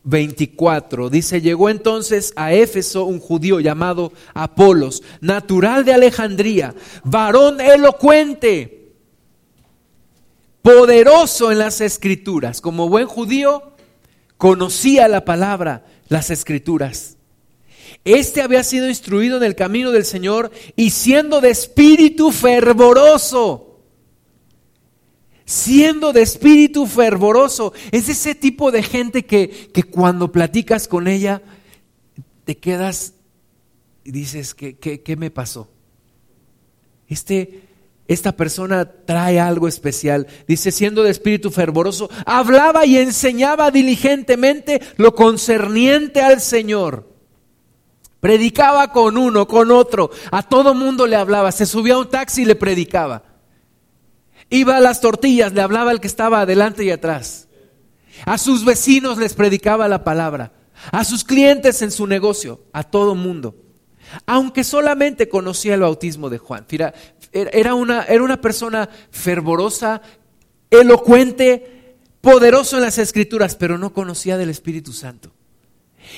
24 0.04 1.10
dice, 1.10 1.40
llegó 1.40 1.68
entonces 1.68 2.32
a 2.36 2.52
Éfeso 2.52 3.04
un 3.04 3.20
judío 3.20 3.60
llamado 3.60 4.12
Apolos, 4.34 5.02
natural 5.20 5.84
de 5.84 5.92
Alejandría, 5.92 6.74
varón 7.04 7.60
elocuente, 7.60 8.92
poderoso 10.62 11.52
en 11.52 11.58
las 11.58 11.80
escrituras. 11.80 12.60
Como 12.60 12.88
buen 12.88 13.06
judío, 13.06 13.72
conocía 14.36 15.08
la 15.08 15.24
palabra, 15.24 15.84
las 16.08 16.30
escrituras. 16.30 17.16
Este 18.04 18.40
había 18.40 18.64
sido 18.64 18.88
instruido 18.88 19.36
en 19.36 19.42
el 19.42 19.54
camino 19.54 19.90
del 19.90 20.06
Señor 20.06 20.50
y 20.76 20.90
siendo 20.90 21.40
de 21.40 21.50
espíritu 21.50 22.32
fervoroso 22.32 23.69
siendo 25.50 26.12
de 26.12 26.22
espíritu 26.22 26.86
fervoroso. 26.86 27.72
Es 27.90 28.08
ese 28.08 28.36
tipo 28.36 28.70
de 28.70 28.84
gente 28.84 29.26
que, 29.26 29.72
cuando 29.90 30.30
platicas 30.30 30.86
con 30.86 31.08
ella 31.08 31.42
te 32.44 32.56
quedas 32.56 33.14
y 34.04 34.12
dices, 34.12 34.54
¿qué, 34.54 34.76
qué, 34.76 35.16
me 35.16 35.32
pasó? 35.32 35.68
Este, 37.08 37.62
esta 38.06 38.36
persona 38.36 38.84
trae 39.04 39.40
algo 39.40 39.66
especial. 39.66 40.28
Dice, 40.46 40.70
siendo 40.70 41.02
de 41.02 41.10
espíritu 41.10 41.50
fervoroso, 41.50 42.08
hablaba 42.26 42.86
y 42.86 42.98
enseñaba 42.98 43.72
diligentemente 43.72 44.80
lo 44.98 45.16
concerniente 45.16 46.22
al 46.22 46.40
Señor. 46.40 47.12
Predicaba 48.20 48.92
con 48.92 49.18
uno, 49.18 49.48
con 49.48 49.72
otro, 49.72 50.10
a 50.30 50.44
todo 50.44 50.74
mundo 50.74 51.08
le 51.08 51.16
hablaba, 51.16 51.50
se 51.50 51.66
subía 51.66 51.94
a 51.94 51.98
un 51.98 52.08
taxi 52.08 52.42
y 52.42 52.44
le 52.44 52.54
predicaba. 52.54 53.29
Iba 54.50 54.76
a 54.76 54.80
las 54.80 55.00
tortillas, 55.00 55.52
le 55.52 55.62
hablaba 55.62 55.92
al 55.92 56.00
que 56.00 56.08
estaba 56.08 56.40
adelante 56.40 56.84
y 56.84 56.90
atrás. 56.90 57.48
A 58.26 58.36
sus 58.36 58.64
vecinos 58.64 59.16
les 59.16 59.34
predicaba 59.34 59.88
la 59.88 60.04
palabra. 60.04 60.52
A 60.90 61.04
sus 61.04 61.24
clientes 61.24 61.82
en 61.82 61.90
su 61.90 62.06
negocio, 62.06 62.64
a 62.72 62.82
todo 62.82 63.14
mundo. 63.14 63.54
Aunque 64.26 64.64
solamente 64.64 65.28
conocía 65.28 65.74
el 65.74 65.80
bautismo 65.80 66.30
de 66.30 66.38
Juan. 66.38 66.66
era 67.32 67.74
una, 67.74 68.02
era 68.04 68.24
una 68.24 68.40
persona 68.40 68.88
fervorosa, 69.10 70.02
elocuente, 70.68 71.96
poderoso 72.20 72.76
en 72.76 72.82
las 72.82 72.98
escrituras, 72.98 73.54
pero 73.54 73.78
no 73.78 73.92
conocía 73.92 74.36
del 74.36 74.50
Espíritu 74.50 74.92
Santo. 74.92 75.32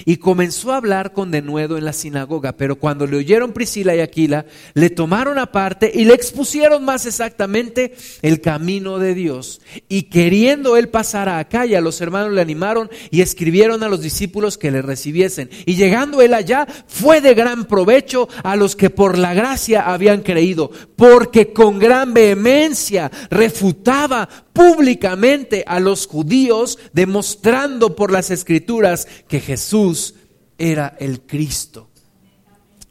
Y 0.05 0.16
comenzó 0.16 0.72
a 0.72 0.76
hablar 0.76 1.12
con 1.12 1.30
denuedo 1.30 1.78
en 1.78 1.84
la 1.84 1.93
sinagoga, 1.93 2.57
pero 2.57 2.76
cuando 2.76 3.07
le 3.07 3.16
oyeron 3.16 3.53
Priscila 3.53 3.95
y 3.95 4.01
Aquila, 4.01 4.47
le 4.74 4.90
tomaron 4.90 5.38
aparte 5.38 5.90
y 5.95 6.05
le 6.05 6.14
expusieron 6.14 6.84
más 6.84 7.07
exactamente 7.07 7.95
el 8.22 8.40
camino 8.40 8.99
de 8.99 9.14
Dios. 9.14 9.61
Y 9.88 10.05
queriendo 10.05 10.76
él 10.76 10.88
pasar 10.88 11.28
a 11.28 11.38
Acaya, 11.38 11.80
los 11.80 12.01
hermanos 12.01 12.32
le 12.32 12.40
animaron 12.40 12.90
y 13.11 13.20
escribieron 13.20 13.82
a 13.82 13.88
los 13.88 14.01
discípulos 14.01 14.59
que 14.59 14.70
le 14.70 14.82
recibiesen. 14.82 15.51
Y 15.66 15.74
llegando 15.74 16.22
él 16.22 16.34
allá, 16.34 16.66
fue 16.86 17.20
de 17.20 17.34
gran 17.34 17.66
provecho 17.66 18.28
a 18.43 18.57
los 18.57 18.76
que 18.76 18.90
por 18.90 19.18
la 19.18 19.34
gracia 19.34 19.82
habían 19.93 20.22
creído, 20.22 20.70
porque 20.97 21.53
con 21.53 21.78
gran 21.78 22.14
vehemencia 22.14 23.11
refutaba 23.30 24.28
públicamente 24.53 25.64
a 25.66 25.80
los 25.80 26.07
judíos, 26.07 26.78
demostrando 26.92 27.96
por 27.96 28.12
las 28.12 28.30
escrituras 28.30 29.07
que 29.28 29.40
Jesús 29.40 30.14
era 30.59 30.96
el 30.98 31.22
Cristo. 31.22 31.88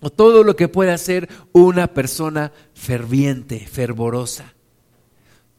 O 0.01 0.09
todo 0.09 0.43
lo 0.43 0.55
que 0.55 0.67
puede 0.67 0.91
hacer 0.91 1.29
una 1.51 1.93
persona 1.93 2.51
ferviente, 2.73 3.67
fervorosa. 3.67 4.55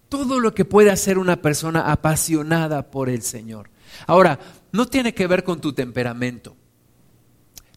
Todo 0.08 0.40
lo 0.40 0.52
que 0.54 0.64
puede 0.64 0.90
hacer 0.90 1.16
una 1.16 1.40
persona 1.40 1.92
apasionada 1.92 2.90
por 2.90 3.08
el 3.08 3.22
Señor. 3.22 3.70
Ahora, 4.06 4.38
no 4.72 4.86
tiene 4.86 5.14
que 5.14 5.26
ver 5.26 5.44
con 5.44 5.60
tu 5.60 5.72
temperamento. 5.72 6.56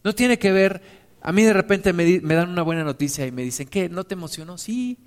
No 0.02 0.14
tiene 0.14 0.38
que 0.38 0.52
ver, 0.52 0.82
a 1.20 1.32
mí 1.32 1.44
de 1.44 1.52
repente 1.52 1.92
me, 1.92 2.18
dan 2.20 2.50
una 2.50 2.62
buena 2.62 2.84
noticia 2.84 3.26
y 3.26 3.32
me 3.32 3.42
dicen, 3.42 3.68
¿qué? 3.68 3.88
¿No 3.88 4.04
te 4.04 4.14
emocionó? 4.14 4.58
Sí, 4.58 4.98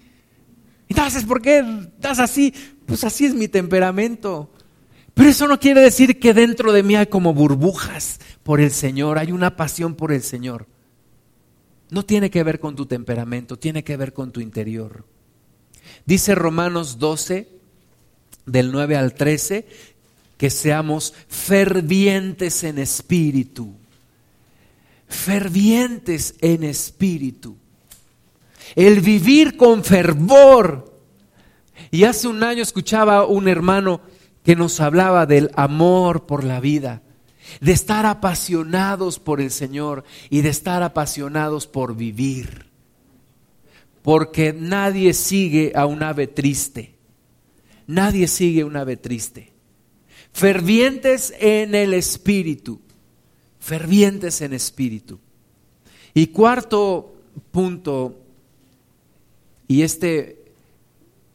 entonces, 0.89 1.23
¿por 1.23 1.41
qué 1.41 1.59
estás 1.95 2.19
así? 2.19 2.53
Pues 2.85 3.03
así 3.03 3.25
es 3.25 3.35
mi 3.35 3.47
temperamento. 3.47 4.51
Pero 5.13 5.29
eso 5.29 5.47
no 5.47 5.59
quiere 5.59 5.81
decir 5.81 6.19
que 6.19 6.33
dentro 6.33 6.71
de 6.71 6.83
mí 6.83 6.95
hay 6.95 7.07
como 7.07 7.33
burbujas 7.33 8.19
por 8.43 8.59
el 8.59 8.71
Señor, 8.71 9.17
hay 9.17 9.31
una 9.31 9.55
pasión 9.55 9.95
por 9.95 10.11
el 10.11 10.23
Señor. 10.23 10.67
No 11.89 12.05
tiene 12.05 12.29
que 12.29 12.43
ver 12.43 12.59
con 12.59 12.75
tu 12.75 12.85
temperamento, 12.85 13.57
tiene 13.57 13.83
que 13.83 13.97
ver 13.97 14.13
con 14.13 14.31
tu 14.31 14.41
interior. 14.41 15.05
Dice 16.05 16.35
Romanos 16.35 16.99
12, 16.99 17.49
del 18.45 18.71
9 18.71 18.95
al 18.97 19.13
13, 19.13 19.67
que 20.37 20.49
seamos 20.49 21.13
fervientes 21.27 22.63
en 22.63 22.79
espíritu. 22.79 23.75
Fervientes 25.07 26.35
en 26.41 26.63
espíritu 26.63 27.57
el 28.75 29.01
vivir 29.01 29.57
con 29.57 29.83
fervor. 29.83 31.01
Y 31.91 32.03
hace 32.03 32.27
un 32.27 32.43
año 32.43 32.61
escuchaba 32.61 33.25
un 33.25 33.47
hermano 33.47 34.01
que 34.43 34.55
nos 34.55 34.79
hablaba 34.79 35.25
del 35.25 35.51
amor 35.55 36.25
por 36.25 36.43
la 36.43 36.59
vida, 36.59 37.01
de 37.61 37.71
estar 37.71 38.05
apasionados 38.05 39.19
por 39.19 39.41
el 39.41 39.51
Señor 39.51 40.03
y 40.29 40.41
de 40.41 40.49
estar 40.49 40.83
apasionados 40.83 41.67
por 41.67 41.95
vivir. 41.95 42.69
Porque 44.01 44.53
nadie 44.53 45.13
sigue 45.13 45.73
a 45.75 45.85
un 45.85 46.03
ave 46.03 46.27
triste. 46.27 46.95
Nadie 47.87 48.27
sigue 48.27 48.61
a 48.61 48.65
un 48.65 48.75
ave 48.75 48.97
triste. 48.97 49.51
Fervientes 50.31 51.33
en 51.39 51.75
el 51.75 51.93
espíritu. 51.93 52.79
Fervientes 53.59 54.41
en 54.41 54.53
espíritu. 54.53 55.19
Y 56.13 56.27
cuarto 56.27 57.15
punto 57.51 58.15
y 59.69 59.83
este 59.83 60.51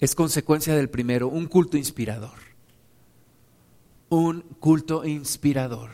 es 0.01 0.17
consecuencia 0.17 0.75
del 0.75 0.91
primero, 0.91 1.29
un 1.29 1.47
culto 1.47 1.77
inspirador. 1.77 2.37
Un 4.09 4.41
culto 4.59 5.05
inspirador. 5.05 5.91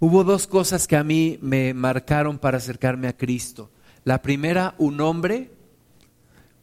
Hubo 0.00 0.24
dos 0.24 0.48
cosas 0.48 0.88
que 0.88 0.96
a 0.96 1.04
mí 1.04 1.38
me 1.42 1.72
marcaron 1.74 2.40
para 2.40 2.58
acercarme 2.58 3.06
a 3.06 3.16
Cristo. 3.16 3.70
La 4.02 4.20
primera, 4.20 4.74
un 4.78 5.00
hombre, 5.00 5.52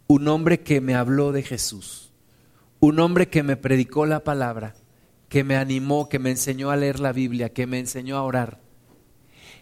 un 0.08 0.28
hombre 0.28 0.60
que 0.60 0.82
me 0.82 0.94
habló 0.94 1.32
de 1.32 1.44
Jesús, 1.44 2.12
un 2.82 3.00
hombre 3.00 3.30
que 3.30 3.44
me 3.44 3.56
predicó 3.56 4.06
la 4.06 4.26
palabra, 4.26 4.76
que 5.30 5.46
me 5.46 5.56
animó, 5.56 6.10
que 6.10 6.20
me 6.20 6.32
enseñó 6.32 6.70
a 6.70 6.76
leer 6.76 7.00
la 7.00 7.14
Biblia, 7.14 7.54
que 7.54 7.66
me 7.66 7.80
enseñó 7.80 8.18
a 8.18 8.24
orar. 8.24 8.60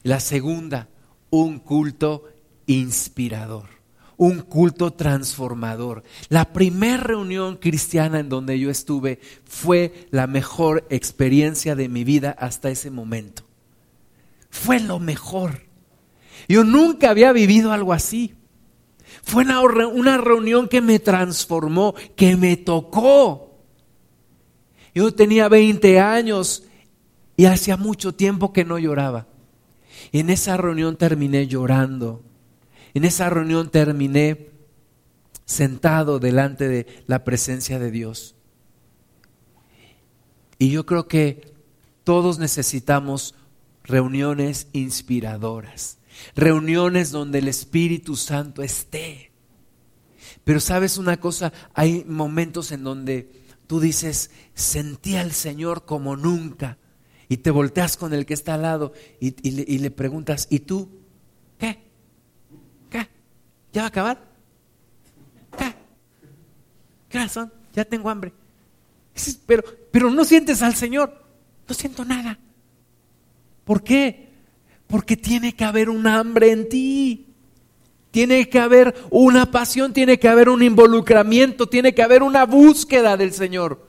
La 0.01 0.19
segunda, 0.19 0.89
un 1.29 1.59
culto 1.59 2.23
inspirador, 2.68 3.70
un 4.18 4.41
culto 4.41 4.93
transformador. 4.93 6.03
La 6.30 6.53
primera 6.53 6.97
reunión 6.97 7.57
cristiana 7.57 8.20
en 8.20 8.30
donde 8.30 8.59
yo 8.59 8.70
estuve 8.70 9.20
fue 9.43 10.07
la 10.11 10.28
mejor 10.28 10.86
experiencia 10.89 11.76
de 11.76 11.89
mi 11.89 12.03
vida 12.03 12.36
hasta 12.38 12.70
ese 12.70 12.91
momento. 12.91 13.43
Fue 14.49 14.80
lo 14.80 14.99
mejor. 14.99 15.63
Yo 16.47 16.63
nunca 16.63 17.09
había 17.09 17.34
vivido 17.34 17.72
algo 17.72 17.93
así. 17.93 18.36
Fue 19.24 19.43
una, 19.43 20.18
reunión 20.18 20.68
que 20.68 20.82
me 20.82 20.99
transformó, 20.99 21.95
que 22.16 22.38
me 22.38 22.57
tocó. 22.57 23.59
Yo 24.93 25.13
tenía 25.13 25.49
20 25.49 25.99
años 25.99 26.63
y 27.36 27.45
hacía 27.45 27.76
mucho 27.76 28.13
tiempo 28.13 28.53
que 28.53 28.63
no 28.63 28.78
lloraba. 28.78 29.28
Y 30.11 30.20
en 30.20 30.30
esa 30.30 30.57
reunión 30.57 30.95
terminé 30.95 31.47
llorando. 31.47 32.24
En 32.95 33.03
esa 33.03 33.29
reunión 33.29 33.69
terminé 33.69 34.51
sentado 35.43 36.17
delante 36.17 36.67
de 36.69 37.03
la 37.07 37.25
presencia 37.25 37.77
de 37.77 37.91
Dios. 37.91 38.35
Y 40.57 40.71
yo 40.71 40.85
creo 40.85 41.07
que 41.09 41.53
todos 42.05 42.39
necesitamos 42.39 43.35
reuniones 43.83 44.69
inspiradoras, 44.71 45.97
reuniones 46.35 47.11
donde 47.11 47.39
el 47.39 47.49
Espíritu 47.49 48.15
Santo 48.15 48.63
esté. 48.63 49.33
Pero 50.45 50.61
sabes 50.61 50.97
una 50.97 51.19
cosa, 51.19 51.51
hay 51.73 52.05
momentos 52.07 52.71
en 52.71 52.85
donde 52.85 53.29
tú 53.67 53.81
dices, 53.81 54.31
sentí 54.53 55.17
al 55.17 55.33
Señor 55.33 55.83
como 55.83 56.15
nunca. 56.15 56.77
Y 57.27 57.37
te 57.37 57.51
volteas 57.51 57.97
con 57.97 58.13
el 58.13 58.25
que 58.25 58.35
está 58.35 58.53
al 58.53 58.61
lado 58.61 58.93
y, 59.19 59.31
le, 59.51 59.65
y 59.67 59.79
le 59.79 59.91
preguntas, 59.91 60.47
¿y 60.49 60.59
tú? 60.59 60.89
¿Qué? 61.57 61.85
¿Ya 63.76 63.82
va 63.82 63.88
a 63.88 63.89
acabar? 63.89 64.17
¿Qué 67.09 67.19
razón? 67.19 67.51
Ya 67.73 67.84
tengo 67.84 68.09
hambre. 68.09 68.32
Pero, 69.45 69.65
pero 69.91 70.09
no 70.09 70.23
sientes 70.23 70.61
al 70.61 70.76
Señor. 70.76 71.21
No 71.67 71.76
siento 71.76 72.05
nada. 72.05 72.39
¿Por 73.65 73.84
qué? 73.84 74.30
Porque 74.88 75.17
tiene 75.17 75.53
que 75.53 75.65
haber 75.65 75.89
un 75.89 76.07
hambre 76.07 76.53
en 76.53 76.69
ti. 76.69 77.28
Tiene 78.11 78.47
que 78.47 78.59
haber 78.59 78.95
una 79.09 79.51
pasión, 79.51 79.91
tiene 79.91 80.19
que 80.19 80.30
haber 80.30 80.47
un 80.47 80.63
involucramiento, 80.63 81.67
tiene 81.67 81.93
que 81.93 82.01
haber 82.01 82.23
una 82.23 82.45
búsqueda 82.45 83.17
del 83.17 83.34
Señor. 83.34 83.86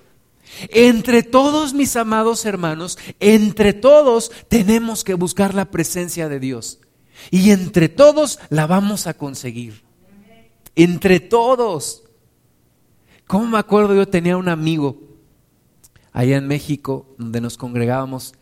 Entre 0.71 1.23
todos 1.23 1.75
mis 1.75 1.95
amados 1.95 2.45
hermanos, 2.45 2.99
entre 3.21 3.73
todos 3.73 4.33
tenemos 4.49 5.05
que 5.05 5.15
buscar 5.15 5.55
la 5.55 5.71
presencia 5.71 6.29
de 6.29 6.41
Dios. 6.41 6.81
Y 7.31 7.51
entre 7.51 7.89
todos 7.89 8.39
la 8.51 8.67
vamos 8.67 9.07
a 9.07 9.15
conseguir. 9.15 9.83
Entre 10.75 11.21
todos. 11.21 12.05
¿Cómo 13.27 13.47
me 13.47 13.59
acuerdo? 13.59 13.95
Yo 13.95 14.07
tenía 14.07 14.37
un 14.37 14.49
amigo 14.49 15.01
allá 16.13 16.37
en 16.37 16.47
México 16.47 17.15
donde 17.19 17.41
nos 17.41 17.57
congregábamos 17.57 18.35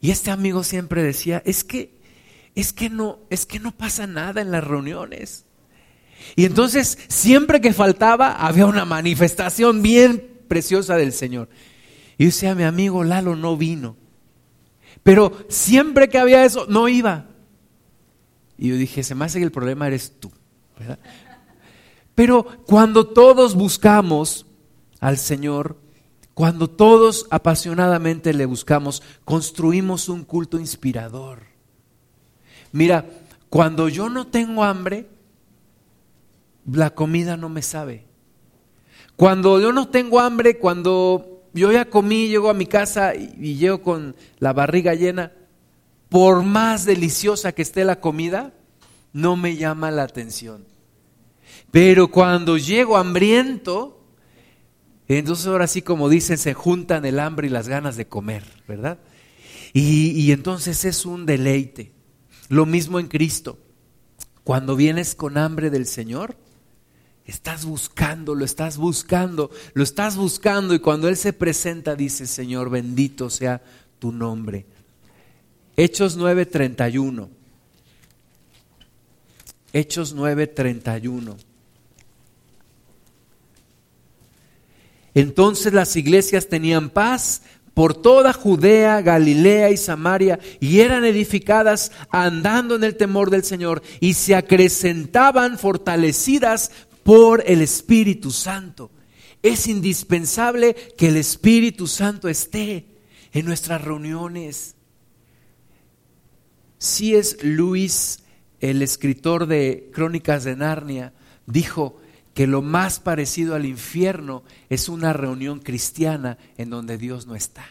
y 0.00 0.10
este 0.10 0.30
amigo 0.30 0.62
siempre 0.62 1.02
decía, 1.02 1.42
es 1.44 1.64
que 1.64 1.98
es 2.54 2.72
que 2.72 2.90
no 2.90 3.20
es 3.30 3.46
que 3.46 3.58
no 3.58 3.72
pasa 3.72 4.06
nada 4.06 4.40
en 4.40 4.50
las 4.50 4.64
reuniones. 4.64 5.44
Y 6.36 6.44
entonces, 6.44 6.98
siempre 7.08 7.60
que 7.60 7.72
faltaba 7.72 8.32
había 8.32 8.66
una 8.66 8.84
manifestación 8.84 9.82
bien 9.82 10.42
preciosa 10.48 10.96
del 10.96 11.12
Señor. 11.12 11.48
Y 12.16 12.24
yo 12.24 12.28
decía, 12.28 12.54
mi 12.54 12.64
amigo 12.64 13.04
Lalo 13.04 13.36
no 13.36 13.56
vino. 13.56 13.96
Pero 15.02 15.32
siempre 15.48 16.08
que 16.08 16.18
había 16.18 16.44
eso, 16.44 16.66
no 16.68 16.88
iba. 16.88 17.28
Y 18.58 18.68
yo 18.68 18.76
dije, 18.76 19.02
se 19.02 19.14
me 19.14 19.24
hace 19.24 19.38
que 19.38 19.44
el 19.44 19.52
problema 19.52 19.86
eres 19.86 20.12
tú. 20.18 20.30
Pero 22.14 22.44
cuando 22.66 23.06
todos 23.06 23.54
buscamos 23.54 24.46
al 25.00 25.16
Señor, 25.16 25.78
cuando 26.34 26.68
todos 26.68 27.26
apasionadamente 27.30 28.34
le 28.34 28.46
buscamos, 28.46 29.02
construimos 29.24 30.08
un 30.08 30.24
culto 30.24 30.58
inspirador. 30.58 31.42
Mira, 32.72 33.06
cuando 33.48 33.88
yo 33.88 34.08
no 34.08 34.26
tengo 34.26 34.64
hambre, 34.64 35.08
la 36.70 36.90
comida 36.90 37.36
no 37.36 37.48
me 37.48 37.62
sabe. 37.62 38.04
Cuando 39.16 39.60
yo 39.60 39.72
no 39.72 39.88
tengo 39.88 40.20
hambre, 40.20 40.58
cuando 40.58 41.42
yo 41.54 41.72
ya 41.72 41.86
comí, 41.86 42.28
llego 42.28 42.50
a 42.50 42.54
mi 42.54 42.66
casa 42.66 43.14
y, 43.14 43.56
llego 43.56 43.82
con 43.82 44.14
la 44.38 44.52
barriga 44.52 44.94
llena, 44.94 45.32
por 46.08 46.42
más 46.42 46.84
deliciosa 46.84 47.52
que 47.52 47.62
esté 47.62 47.84
la 47.84 48.00
comida, 48.00 48.54
no 49.12 49.36
me 49.36 49.56
llama 49.56 49.90
la 49.90 50.04
atención. 50.04 50.64
Pero 51.70 52.08
cuando 52.08 52.56
llego 52.56 52.96
hambriento, 52.96 54.02
entonces 55.06 55.46
ahora 55.46 55.66
sí 55.66 55.82
como 55.82 56.08
dicen, 56.08 56.38
se 56.38 56.54
juntan 56.54 57.04
el 57.04 57.18
hambre 57.18 57.48
y 57.48 57.50
las 57.50 57.68
ganas 57.68 57.96
de 57.96 58.06
comer, 58.06 58.44
¿verdad? 58.66 58.98
Y, 59.72 60.32
entonces 60.32 60.84
es 60.84 61.04
un 61.04 61.26
deleite. 61.26 61.92
Lo 62.48 62.64
mismo 62.64 62.98
en 62.98 63.08
Cristo. 63.08 63.58
Cuando 64.44 64.76
vienes 64.76 65.14
con 65.14 65.36
hambre 65.36 65.68
del 65.68 65.86
Señor, 65.86 66.36
estás 67.26 67.66
buscando, 67.66 68.34
lo 68.34 68.46
estás 68.46 68.78
buscando, 68.78 69.50
lo 69.74 69.82
estás 69.82 70.16
buscando 70.16 70.74
y 70.74 70.78
cuando 70.78 71.08
Él 71.08 71.16
se 71.18 71.34
presenta 71.34 71.94
dice, 71.94 72.26
Señor, 72.26 72.70
bendito 72.70 73.28
sea 73.28 73.62
tu 73.98 74.10
nombre. 74.10 74.66
Hechos 75.78 76.18
9:31. 76.18 77.28
Hechos 79.72 80.12
9:31. 80.12 81.36
Entonces 85.14 85.72
las 85.72 85.94
iglesias 85.94 86.48
tenían 86.48 86.90
paz 86.90 87.42
por 87.74 87.94
toda 87.94 88.32
Judea, 88.32 89.00
Galilea 89.02 89.70
y 89.70 89.76
Samaria 89.76 90.40
y 90.58 90.80
eran 90.80 91.04
edificadas 91.04 91.92
andando 92.10 92.74
en 92.74 92.82
el 92.82 92.96
temor 92.96 93.30
del 93.30 93.44
Señor 93.44 93.80
y 94.00 94.14
se 94.14 94.34
acrecentaban 94.34 95.58
fortalecidas 95.60 96.72
por 97.04 97.44
el 97.46 97.62
Espíritu 97.62 98.32
Santo. 98.32 98.90
Es 99.44 99.68
indispensable 99.68 100.74
que 100.74 101.06
el 101.06 101.16
Espíritu 101.18 101.86
Santo 101.86 102.28
esté 102.28 102.84
en 103.32 103.46
nuestras 103.46 103.80
reuniones. 103.80 104.74
Si 106.78 107.14
es 107.14 107.42
Luis, 107.42 108.20
el 108.60 108.82
escritor 108.82 109.46
de 109.46 109.90
Crónicas 109.92 110.44
de 110.44 110.56
Narnia, 110.56 111.12
dijo, 111.46 112.00
que 112.38 112.46
lo 112.46 112.62
más 112.62 113.00
parecido 113.00 113.56
al 113.56 113.66
infierno 113.66 114.44
es 114.68 114.88
una 114.88 115.12
reunión 115.12 115.58
cristiana 115.58 116.38
en 116.56 116.70
donde 116.70 116.96
Dios 116.96 117.26
no 117.26 117.34
está. 117.34 117.66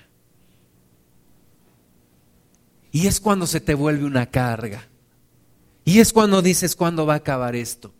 Y 2.91 3.07
es 3.07 3.21
cuando 3.21 3.47
se 3.47 3.61
te 3.61 3.75
vuelve 3.75 4.03
una 4.03 4.25
carga. 4.25 4.89
Y 5.85 5.99
es 5.99 6.11
cuando 6.11 6.41
dices 6.41 6.75
cuándo 6.75 7.05
va 7.05 7.13
a 7.13 7.23
acabar 7.23 7.55
esto. 7.55 7.93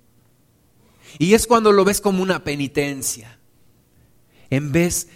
Y 1.19 1.35
es 1.35 1.47
cuando 1.47 1.71
lo 1.71 1.85
ves 1.85 2.01
como 2.01 2.21
una 2.21 2.43
penitencia. 2.43 3.39
En 4.49 4.73
vez 4.73 5.07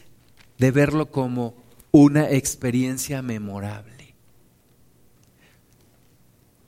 de 0.57 0.71
verlo 0.71 1.11
como 1.11 1.61
una 1.91 2.31
experiencia 2.31 3.21
memorable. 3.21 4.00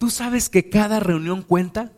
¿Tú 0.04 0.10
sabes 0.10 0.50
que 0.50 0.68
cada 0.70 1.00
reunión 1.00 1.44
cuenta? 1.44 1.94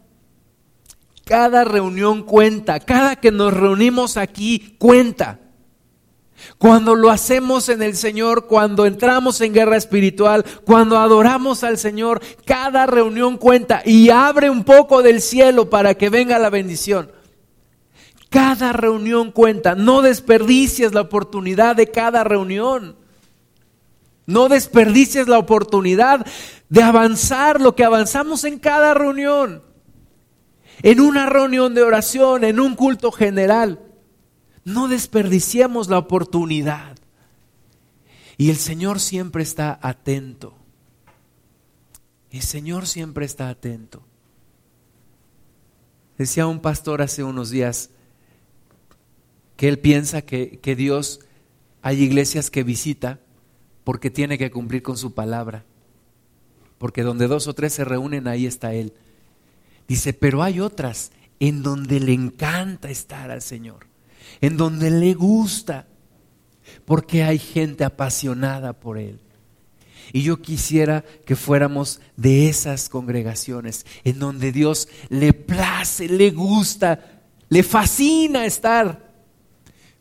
Cada 1.26 1.64
reunión 1.64 2.22
cuenta, 2.22 2.80
cada 2.80 3.16
que 3.16 3.32
nos 3.32 3.52
reunimos 3.52 4.16
aquí 4.16 4.76
cuenta. 4.78 5.40
Cuando 6.60 6.94
lo 6.94 7.10
hacemos 7.10 7.68
en 7.68 7.82
el 7.82 7.96
Señor, 7.96 8.46
cuando 8.46 8.86
entramos 8.86 9.42
en 9.42 9.54
guerra 9.54 9.76
espiritual, 9.76 10.46
cuando 10.66 11.00
adoramos 11.00 11.64
al 11.64 11.80
Señor, 11.80 12.22
cada 12.46 12.86
reunión 12.86 13.40
cuenta 13.40 13.82
y 13.84 14.12
abre 14.12 14.52
un 14.52 14.64
poco 14.66 15.02
del 15.02 15.20
cielo 15.20 15.72
para 15.72 15.96
que 15.96 16.10
venga 16.10 16.38
la 16.38 16.52
bendición. 16.52 17.12
Cada 18.30 18.72
reunión 18.72 19.32
cuenta, 19.32 19.74
no 19.74 20.04
desperdicies 20.04 20.94
la 20.94 21.02
oportunidad 21.02 21.76
de 21.76 21.90
cada 21.90 22.24
reunión. 22.24 22.98
No 24.26 24.50
desperdicies 24.50 25.28
la 25.28 25.38
oportunidad 25.38 26.26
de 26.70 26.84
avanzar 26.84 27.62
lo 27.62 27.76
que 27.76 27.84
avanzamos 27.84 28.44
en 28.44 28.60
cada 28.60 28.94
reunión 28.94 29.62
en 30.84 31.00
una 31.00 31.28
reunión 31.28 31.74
de 31.74 31.84
oración, 31.84 32.44
en 32.44 32.60
un 32.60 32.76
culto 32.76 33.12
general. 33.12 33.80
No 34.64 34.88
desperdiciemos 34.88 35.88
la 35.88 35.98
oportunidad. 35.98 36.98
Y 38.38 38.50
el 38.50 38.58
Señor 38.58 39.00
siempre 39.00 39.44
está 39.44 39.80
atento. 39.82 40.56
El 42.32 42.42
Señor 42.42 42.88
siempre 42.88 43.26
está 43.26 43.50
atento. 43.50 44.04
Decía 46.18 46.48
un 46.48 46.60
pastor 46.60 47.02
hace 47.02 47.24
unos 47.24 47.50
días 47.50 47.90
que 49.56 49.70
él 49.70 49.80
piensa 49.80 50.22
que, 50.22 50.60
que 50.60 50.76
Dios 50.76 51.22
hay 51.82 52.02
iglesias 52.02 52.50
que 52.50 52.64
visita 52.64 53.20
porque 53.86 54.10
tiene 54.10 54.38
que 54.38 54.52
cumplir 54.52 54.84
con 54.84 54.98
su 54.98 55.14
palabra. 55.14 55.64
Porque 56.78 57.04
donde 57.04 57.28
dos 57.28 57.48
o 57.48 57.54
tres 57.54 57.72
se 57.72 57.86
reúnen, 57.86 58.28
ahí 58.28 58.46
está 58.46 58.74
Él. 58.74 58.92
Dice, 59.88 60.12
pero 60.12 60.44
hay 60.44 60.60
otras 60.60 61.12
en 61.40 61.64
donde 61.64 62.02
le 62.02 62.12
encanta 62.12 62.90
estar 62.90 63.32
al 63.32 63.42
Señor, 63.42 63.88
en 64.42 64.58
donde 64.58 64.90
le 64.90 65.14
gusta, 65.14 65.88
porque 66.84 67.24
hay 67.24 67.38
gente 67.38 67.84
apasionada 67.84 68.74
por 68.74 68.98
Él. 68.98 69.20
Y 70.12 70.24
yo 70.24 70.42
quisiera 70.42 71.04
que 71.26 71.36
fuéramos 71.36 72.02
de 72.18 72.50
esas 72.50 72.90
congregaciones 72.90 73.86
en 74.04 74.20
donde 74.20 74.52
Dios 74.52 74.88
le 75.10 75.34
place, 75.34 76.08
le 76.08 76.32
gusta, 76.32 77.24
le 77.50 77.62
fascina 77.62 78.46
estar, 78.46 79.14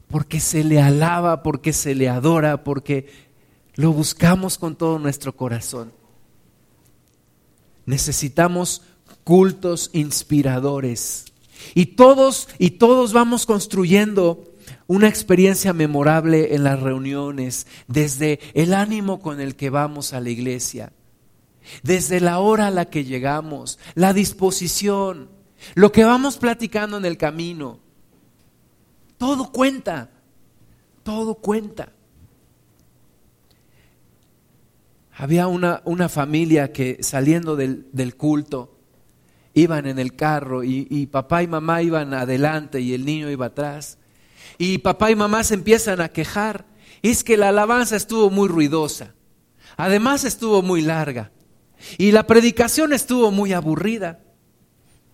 porque 0.09 0.41
se 0.41 0.65
le 0.65 0.81
alaba, 0.81 1.43
porque 1.43 1.73
se 1.73 1.95
le 1.95 2.09
adora, 2.09 2.65
porque 2.65 3.34
lo 3.75 3.93
buscamos 3.93 4.59
con 4.59 4.77
todo 4.77 4.99
nuestro 4.99 5.35
corazón. 5.37 5.93
Necesitamos 7.87 8.83
cultos 9.25 9.91
inspiradores. 9.93 11.27
Y 11.75 11.87
todos 11.87 12.49
y 12.59 12.73
todos 12.73 13.13
vamos 13.13 13.47
construyendo 13.47 14.55
una 14.87 15.09
experiencia 15.09 15.73
memorable 15.73 16.55
en 16.55 16.65
las 16.65 16.81
reuniones, 16.81 17.67
desde 17.87 18.39
el 18.55 18.75
ánimo 18.75 19.21
con 19.21 19.41
el 19.41 19.57
que 19.57 19.71
vamos 19.71 20.13
a 20.13 20.21
la 20.21 20.31
iglesia, 20.31 20.93
desde 21.83 22.21
la 22.21 22.39
hora 22.39 22.67
a 22.67 22.71
la 22.71 22.87
que 22.87 23.05
llegamos, 23.05 23.79
la 23.95 24.13
disposición, 24.13 25.31
lo 25.75 25.91
que 25.91 26.05
vamos 26.05 26.37
platicando 26.37 26.99
en 26.99 27.07
el 27.07 27.17
camino. 27.17 27.81
Todo 29.17 29.51
cuenta, 29.51 30.11
todo 31.03 31.37
cuenta. 31.37 31.94
Había 35.17 35.47
una, 35.47 35.81
una 35.85 36.09
familia 36.09 36.73
que 36.73 36.99
saliendo 37.01 37.57
del, 37.57 37.87
del, 37.93 38.17
culto 38.17 38.79
iban 39.55 39.87
en 39.87 39.99
el 39.99 40.17
carro 40.17 40.65
y, 40.65 40.89
y 40.91 41.07
papá 41.07 41.43
y 41.43 41.47
mamá 41.47 41.83
iban 41.83 42.15
adelante 42.15 42.81
y 42.81 42.95
el 42.95 43.05
niño 43.05 43.31
iba 43.31 43.47
atrás. 43.47 43.99
Y 44.59 44.79
papá 44.79 45.11
y 45.11 45.17
mamá 45.17 45.45
se 45.45 45.55
empiezan 45.55 46.01
a 46.01 46.09
quejar. 46.09 46.67
Es 47.03 47.23
que 47.23 47.37
la 47.37 47.51
alabanza 47.51 47.97
estuvo 47.97 48.31
muy 48.31 48.49
ruidosa. 48.49 49.15
Además 49.77 50.25
estuvo 50.25 50.63
muy 50.63 50.83
larga. 50.83 51.31
Y 51.99 52.13
la 52.13 52.27
predicación 52.27 52.93
estuvo 52.93 53.31
muy 53.31 53.53
aburrida. 53.53 54.21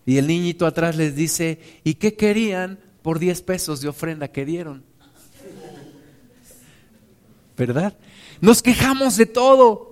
Y 0.07 0.17
el 0.17 0.27
niñito 0.27 0.67
atrás 0.67 0.97
les 0.97 1.15
dice, 1.15 1.61
¿y 1.85 1.95
qué 1.95 2.15
querían 2.15 2.81
por 3.03 3.19
10 3.19 3.43
pesos 3.43 3.81
de 3.81 3.89
ofrenda 3.89 4.29
que 4.29 4.45
dieron? 4.45 4.85
¿Verdad? 7.57 7.97
Nos 8.41 8.63
quejamos 8.63 9.17
de 9.17 9.27
todo. 9.27 9.90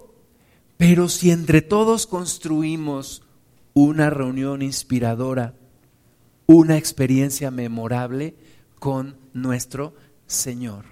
Pero 0.78 1.08
si 1.08 1.32
entre 1.32 1.60
todos 1.60 2.06
construimos 2.06 3.22
una 3.74 4.10
reunión 4.10 4.62
inspiradora, 4.62 5.54
una 6.46 6.78
experiencia 6.78 7.50
memorable 7.50 8.36
con 8.78 9.16
nuestro 9.34 9.94
Señor. 10.26 10.84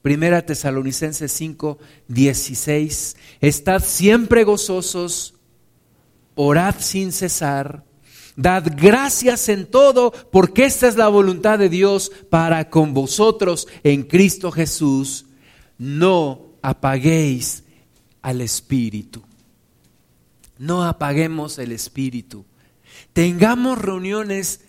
Primera 0.00 0.44
Tesalonicenses 0.44 1.30
5, 1.30 1.78
16. 2.08 3.16
Estad 3.40 3.82
siempre 3.82 4.44
gozosos, 4.44 5.34
orad 6.34 6.76
sin 6.78 7.12
cesar, 7.12 7.84
dad 8.36 8.64
gracias 8.76 9.48
en 9.50 9.66
todo, 9.66 10.12
porque 10.32 10.64
esta 10.64 10.88
es 10.88 10.96
la 10.96 11.08
voluntad 11.08 11.58
de 11.58 11.68
Dios 11.68 12.10
para 12.30 12.70
con 12.70 12.94
vosotros 12.94 13.68
en 13.82 14.04
Cristo 14.04 14.50
Jesús. 14.50 15.26
No 15.76 16.56
apaguéis 16.62 17.64
al 18.22 18.40
Espíritu. 18.40 19.23
No 20.58 20.84
apaguemos 20.84 21.58
el 21.58 21.72
Espíritu. 21.72 22.44
Tengamos 23.12 23.78
reuniones 23.78 24.60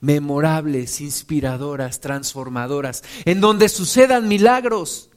memorables, 0.00 1.00
inspiradoras, 1.00 2.00
transformadoras, 2.00 3.02
en 3.24 3.40
donde 3.40 3.68
sucedan 3.68 4.28
milagros 4.28 5.10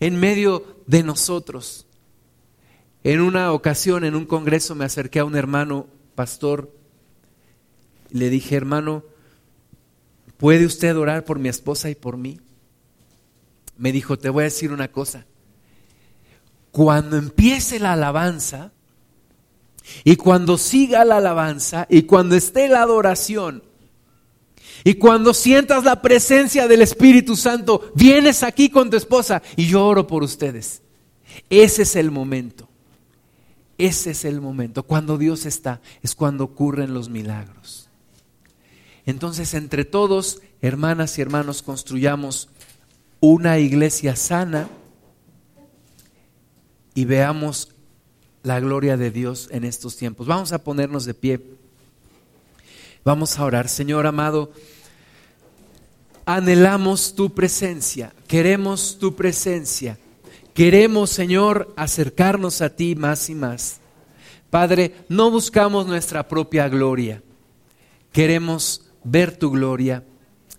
en 0.00 0.18
medio 0.18 0.82
de 0.86 1.02
nosotros. 1.02 1.86
En 3.04 3.20
una 3.20 3.52
ocasión, 3.52 4.04
en 4.04 4.14
un 4.14 4.26
congreso, 4.26 4.74
me 4.74 4.84
acerqué 4.84 5.20
a 5.20 5.24
un 5.24 5.36
hermano 5.36 5.86
pastor 6.14 6.74
y 8.10 8.18
le 8.18 8.28
dije, 8.28 8.56
hermano, 8.56 9.04
¿puede 10.36 10.66
usted 10.66 10.96
orar 10.96 11.24
por 11.24 11.38
mi 11.38 11.48
esposa 11.48 11.88
y 11.90 11.94
por 11.94 12.16
mí? 12.16 12.40
Me 13.76 13.92
dijo, 13.92 14.18
te 14.18 14.28
voy 14.28 14.42
a 14.42 14.44
decir 14.44 14.72
una 14.72 14.88
cosa. 14.88 15.26
Cuando 16.70 17.16
empiece 17.16 17.78
la 17.78 17.94
alabanza 17.94 18.72
y 20.04 20.16
cuando 20.16 20.58
siga 20.58 21.04
la 21.04 21.18
alabanza 21.18 21.86
y 21.88 22.02
cuando 22.02 22.36
esté 22.36 22.68
la 22.68 22.82
adoración, 22.82 23.62
y 24.84 24.94
cuando 24.94 25.34
sientas 25.34 25.84
la 25.84 26.00
presencia 26.00 26.66
del 26.66 26.82
Espíritu 26.82 27.36
Santo, 27.36 27.92
vienes 27.94 28.42
aquí 28.42 28.70
con 28.70 28.88
tu 28.88 28.96
esposa 28.96 29.42
y 29.56 29.66
yo 29.66 29.84
oro 29.84 30.06
por 30.06 30.22
ustedes. 30.22 30.82
Ese 31.50 31.82
es 31.82 31.96
el 31.96 32.10
momento. 32.10 32.68
Ese 33.76 34.10
es 34.10 34.24
el 34.24 34.40
momento. 34.40 34.82
Cuando 34.82 35.18
Dios 35.18 35.46
está, 35.46 35.80
es 36.02 36.14
cuando 36.14 36.44
ocurren 36.44 36.94
los 36.94 37.08
milagros. 37.08 37.88
Entonces, 39.06 39.54
entre 39.54 39.84
todos, 39.84 40.40
hermanas 40.60 41.18
y 41.18 41.22
hermanos, 41.22 41.62
construyamos 41.62 42.48
una 43.20 43.58
iglesia 43.58 44.16
sana 44.16 44.68
y 46.94 47.04
veamos 47.04 47.74
la 48.42 48.60
gloria 48.60 48.96
de 48.96 49.10
Dios 49.10 49.48
en 49.50 49.64
estos 49.64 49.96
tiempos. 49.96 50.26
Vamos 50.26 50.52
a 50.52 50.62
ponernos 50.62 51.04
de 51.04 51.14
pie. 51.14 51.40
Vamos 53.04 53.38
a 53.38 53.44
orar. 53.44 53.68
Señor 53.68 54.06
amado, 54.06 54.52
anhelamos 56.26 57.14
tu 57.14 57.34
presencia, 57.34 58.12
queremos 58.26 58.98
tu 58.98 59.14
presencia. 59.16 59.98
Queremos, 60.54 61.10
Señor, 61.10 61.72
acercarnos 61.76 62.60
a 62.60 62.70
ti 62.70 62.94
más 62.94 63.30
y 63.30 63.34
más. 63.34 63.78
Padre, 64.50 64.94
no 65.08 65.30
buscamos 65.30 65.86
nuestra 65.86 66.26
propia 66.26 66.68
gloria. 66.68 67.22
Queremos 68.12 68.90
ver 69.04 69.36
tu 69.36 69.50
gloria, 69.52 70.04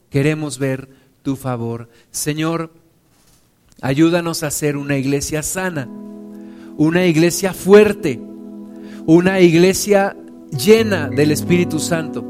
queremos 0.10 0.58
ver 0.58 0.90
tu 1.24 1.36
favor. 1.36 1.90
Señor, 2.10 2.74
ayúdanos 3.82 4.44
a 4.44 4.52
ser 4.52 4.78
una 4.78 4.98
iglesia 4.98 5.44
sana, 5.44 5.90
una 6.78 7.06
iglesia 7.06 7.54
fuerte, 7.54 8.20
una 9.06 9.40
iglesia 9.40 10.16
llena 10.52 11.10
del 11.10 11.32
Espíritu 11.32 11.80
Santo, 11.80 12.24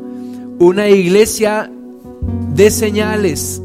una 0.60 0.90
iglesia 0.90 1.72
de 2.54 2.70
señales, 2.70 3.62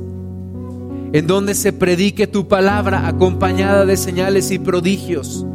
en 1.12 1.26
donde 1.26 1.54
se 1.54 1.72
predique 1.72 2.26
tu 2.26 2.48
palabra 2.48 3.06
acompañada 3.06 3.84
de 3.86 3.96
señales 3.96 4.50
y 4.50 4.58
prodigios, 4.58 5.46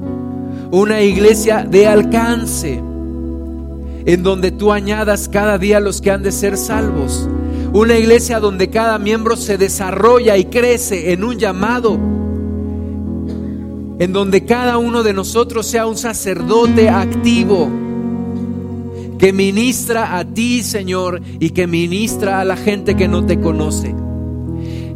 una 0.72 1.02
iglesia 1.02 1.66
de 1.70 1.88
alcance, 1.88 2.82
en 4.06 4.24
donde 4.24 4.52
tú 4.52 4.72
añadas 4.72 5.30
cada 5.30 5.58
día 5.58 5.80
los 5.80 6.02
que 6.02 6.12
han 6.12 6.24
de 6.24 6.32
ser 6.32 6.58
salvos, 6.58 7.30
una 7.74 7.98
iglesia 7.98 8.40
donde 8.40 8.70
cada 8.70 8.98
miembro 8.98 9.36
se 9.36 9.58
desarrolla 9.58 10.38
y 10.38 10.46
crece 10.46 11.14
en 11.14 11.24
un 11.24 11.38
llamado 11.38 11.98
en 14.02 14.14
donde 14.14 14.46
cada 14.46 14.80
uno 14.80 15.04
de 15.04 15.14
nosotros 15.14 15.68
sea 15.68 15.86
un 15.86 15.96
sacerdote 15.96 16.90
activo 16.90 17.70
que 19.20 19.32
ministra 19.32 20.18
a 20.18 20.26
ti, 20.26 20.64
Señor, 20.64 21.22
y 21.40 21.52
que 21.52 21.68
ministra 21.68 22.40
a 22.40 22.44
la 22.44 22.58
gente 22.58 22.96
que 22.96 23.08
no 23.08 23.28
te 23.28 23.40
conoce, 23.40 23.94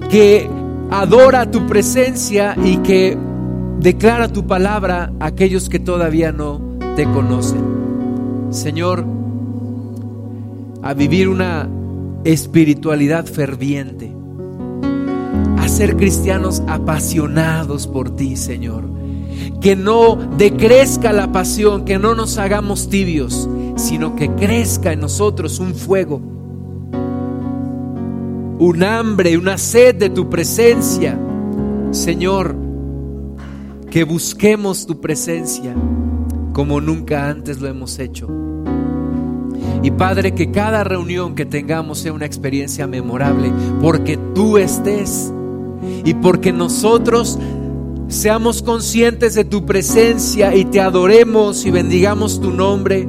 que 0.09 0.49
adora 0.89 1.51
tu 1.51 1.67
presencia 1.67 2.55
y 2.63 2.77
que 2.77 3.15
declara 3.79 4.27
tu 4.27 4.47
palabra 4.47 5.13
a 5.19 5.27
aquellos 5.27 5.69
que 5.69 5.77
todavía 5.77 6.31
no 6.31 6.59
te 6.95 7.03
conocen. 7.03 7.61
Señor, 8.49 9.05
a 10.81 10.95
vivir 10.95 11.29
una 11.29 11.69
espiritualidad 12.23 13.27
ferviente, 13.27 14.14
ser 15.75 15.97
cristianos 15.97 16.63
apasionados 16.67 17.85
por 17.85 18.15
ti, 18.15 18.37
Señor. 18.37 18.85
Que 19.59 19.75
no 19.75 20.15
decrezca 20.37 21.11
la 21.11 21.33
pasión, 21.33 21.83
que 21.83 21.99
no 21.99 22.15
nos 22.15 22.37
hagamos 22.37 22.87
tibios, 22.89 23.49
sino 23.75 24.15
que 24.15 24.29
crezca 24.29 24.93
en 24.93 25.01
nosotros 25.01 25.59
un 25.59 25.75
fuego, 25.75 26.21
un 28.57 28.83
hambre, 28.83 29.37
una 29.37 29.57
sed 29.57 29.95
de 29.95 30.09
tu 30.09 30.29
presencia. 30.29 31.19
Señor, 31.91 32.55
que 33.91 34.05
busquemos 34.05 34.85
tu 34.85 35.01
presencia 35.01 35.75
como 36.53 36.79
nunca 36.79 37.27
antes 37.27 37.59
lo 37.59 37.67
hemos 37.67 37.99
hecho. 37.99 38.29
Y 39.83 39.91
Padre, 39.91 40.33
que 40.33 40.51
cada 40.51 40.85
reunión 40.85 41.35
que 41.35 41.45
tengamos 41.45 41.99
sea 41.99 42.13
una 42.13 42.25
experiencia 42.25 42.87
memorable, 42.87 43.51
porque 43.81 44.17
tú 44.33 44.57
estés 44.57 45.33
y 46.03 46.13
porque 46.15 46.51
nosotros 46.51 47.39
seamos 48.07 48.61
conscientes 48.61 49.33
de 49.35 49.45
tu 49.45 49.65
presencia 49.65 50.55
y 50.55 50.65
te 50.65 50.79
adoremos 50.79 51.65
y 51.65 51.71
bendigamos 51.71 52.39
tu 52.39 52.51
nombre 52.51 53.07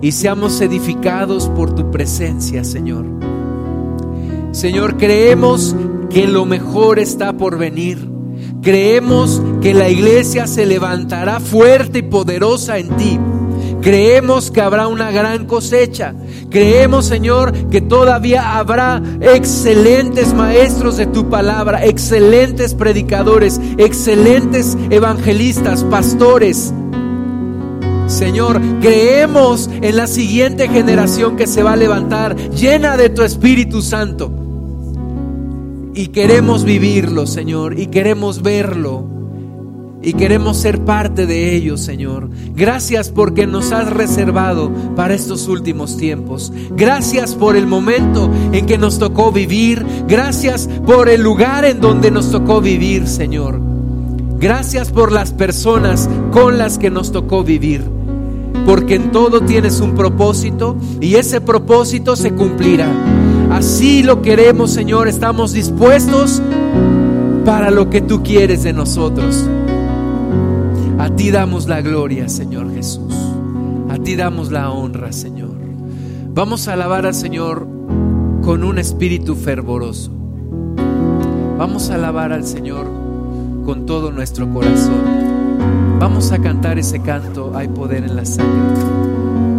y 0.00 0.12
seamos 0.12 0.60
edificados 0.60 1.48
por 1.48 1.74
tu 1.74 1.90
presencia, 1.90 2.64
Señor. 2.64 3.06
Señor, 4.52 4.96
creemos 4.96 5.74
que 6.10 6.26
lo 6.26 6.44
mejor 6.44 6.98
está 6.98 7.32
por 7.32 7.58
venir. 7.58 8.08
Creemos 8.62 9.42
que 9.60 9.74
la 9.74 9.88
iglesia 9.88 10.46
se 10.46 10.66
levantará 10.66 11.40
fuerte 11.40 12.00
y 12.00 12.02
poderosa 12.02 12.78
en 12.78 12.88
ti. 12.96 13.18
Creemos 13.82 14.50
que 14.50 14.60
habrá 14.60 14.88
una 14.88 15.10
gran 15.10 15.46
cosecha. 15.46 16.14
Creemos, 16.50 17.06
Señor, 17.06 17.52
que 17.70 17.80
todavía 17.80 18.58
habrá 18.58 19.02
excelentes 19.20 20.34
maestros 20.34 20.96
de 20.96 21.06
tu 21.06 21.28
palabra, 21.28 21.84
excelentes 21.84 22.74
predicadores, 22.74 23.60
excelentes 23.76 24.76
evangelistas, 24.90 25.84
pastores. 25.84 26.72
Señor, 28.06 28.60
creemos 28.80 29.70
en 29.82 29.96
la 29.96 30.06
siguiente 30.06 30.68
generación 30.68 31.36
que 31.36 31.46
se 31.46 31.62
va 31.62 31.74
a 31.74 31.76
levantar 31.76 32.36
llena 32.50 32.96
de 32.96 33.10
tu 33.10 33.22
Espíritu 33.22 33.82
Santo. 33.82 34.32
Y 35.94 36.08
queremos 36.08 36.64
vivirlo, 36.64 37.26
Señor, 37.26 37.78
y 37.78 37.88
queremos 37.88 38.42
verlo 38.42 39.17
y 40.00 40.12
queremos 40.12 40.56
ser 40.56 40.84
parte 40.84 41.26
de 41.26 41.54
ellos, 41.56 41.80
Señor. 41.80 42.30
Gracias 42.54 43.10
porque 43.10 43.46
nos 43.46 43.72
has 43.72 43.90
reservado 43.90 44.70
para 44.94 45.14
estos 45.14 45.48
últimos 45.48 45.96
tiempos. 45.96 46.52
Gracias 46.70 47.34
por 47.34 47.56
el 47.56 47.66
momento 47.66 48.30
en 48.52 48.66
que 48.66 48.78
nos 48.78 48.98
tocó 48.98 49.32
vivir. 49.32 49.84
Gracias 50.06 50.68
por 50.86 51.08
el 51.08 51.22
lugar 51.22 51.64
en 51.64 51.80
donde 51.80 52.10
nos 52.10 52.30
tocó 52.30 52.60
vivir, 52.60 53.08
Señor. 53.08 53.60
Gracias 54.38 54.92
por 54.92 55.10
las 55.10 55.32
personas 55.32 56.08
con 56.30 56.58
las 56.58 56.78
que 56.78 56.90
nos 56.90 57.10
tocó 57.10 57.42
vivir. 57.42 57.82
Porque 58.64 58.94
en 58.94 59.10
todo 59.10 59.40
tienes 59.40 59.80
un 59.80 59.94
propósito 59.94 60.76
y 61.00 61.16
ese 61.16 61.40
propósito 61.40 62.14
se 62.14 62.32
cumplirá. 62.32 62.88
Así 63.50 64.04
lo 64.04 64.22
queremos, 64.22 64.70
Señor. 64.70 65.08
Estamos 65.08 65.52
dispuestos 65.52 66.40
para 67.44 67.70
lo 67.70 67.90
que 67.90 68.00
tú 68.00 68.22
quieres 68.22 68.62
de 68.62 68.72
nosotros. 68.72 69.48
A 70.98 71.10
ti 71.10 71.30
damos 71.30 71.68
la 71.68 71.80
gloria, 71.80 72.28
Señor 72.28 72.74
Jesús. 72.74 73.14
A 73.88 73.98
ti 73.98 74.16
damos 74.16 74.50
la 74.50 74.70
honra, 74.70 75.12
Señor. 75.12 75.56
Vamos 76.34 76.66
a 76.66 76.72
alabar 76.72 77.06
al 77.06 77.14
Señor 77.14 77.66
con 78.42 78.64
un 78.64 78.78
espíritu 78.78 79.36
fervoroso. 79.36 80.10
Vamos 81.56 81.90
a 81.90 81.94
alabar 81.94 82.32
al 82.32 82.44
Señor 82.44 82.86
con 83.64 83.86
todo 83.86 84.10
nuestro 84.10 84.52
corazón. 84.52 85.02
Vamos 86.00 86.32
a 86.32 86.38
cantar 86.38 86.78
ese 86.78 87.00
canto, 87.00 87.52
hay 87.54 87.68
poder 87.68 88.04
en 88.04 88.16
la 88.16 88.24
sangre. 88.24 88.82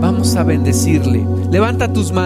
Vamos 0.01 0.35
a 0.35 0.43
bendecirle. 0.43 1.25
Levanta 1.51 1.91
tus 1.91 2.11
manos. 2.11 2.17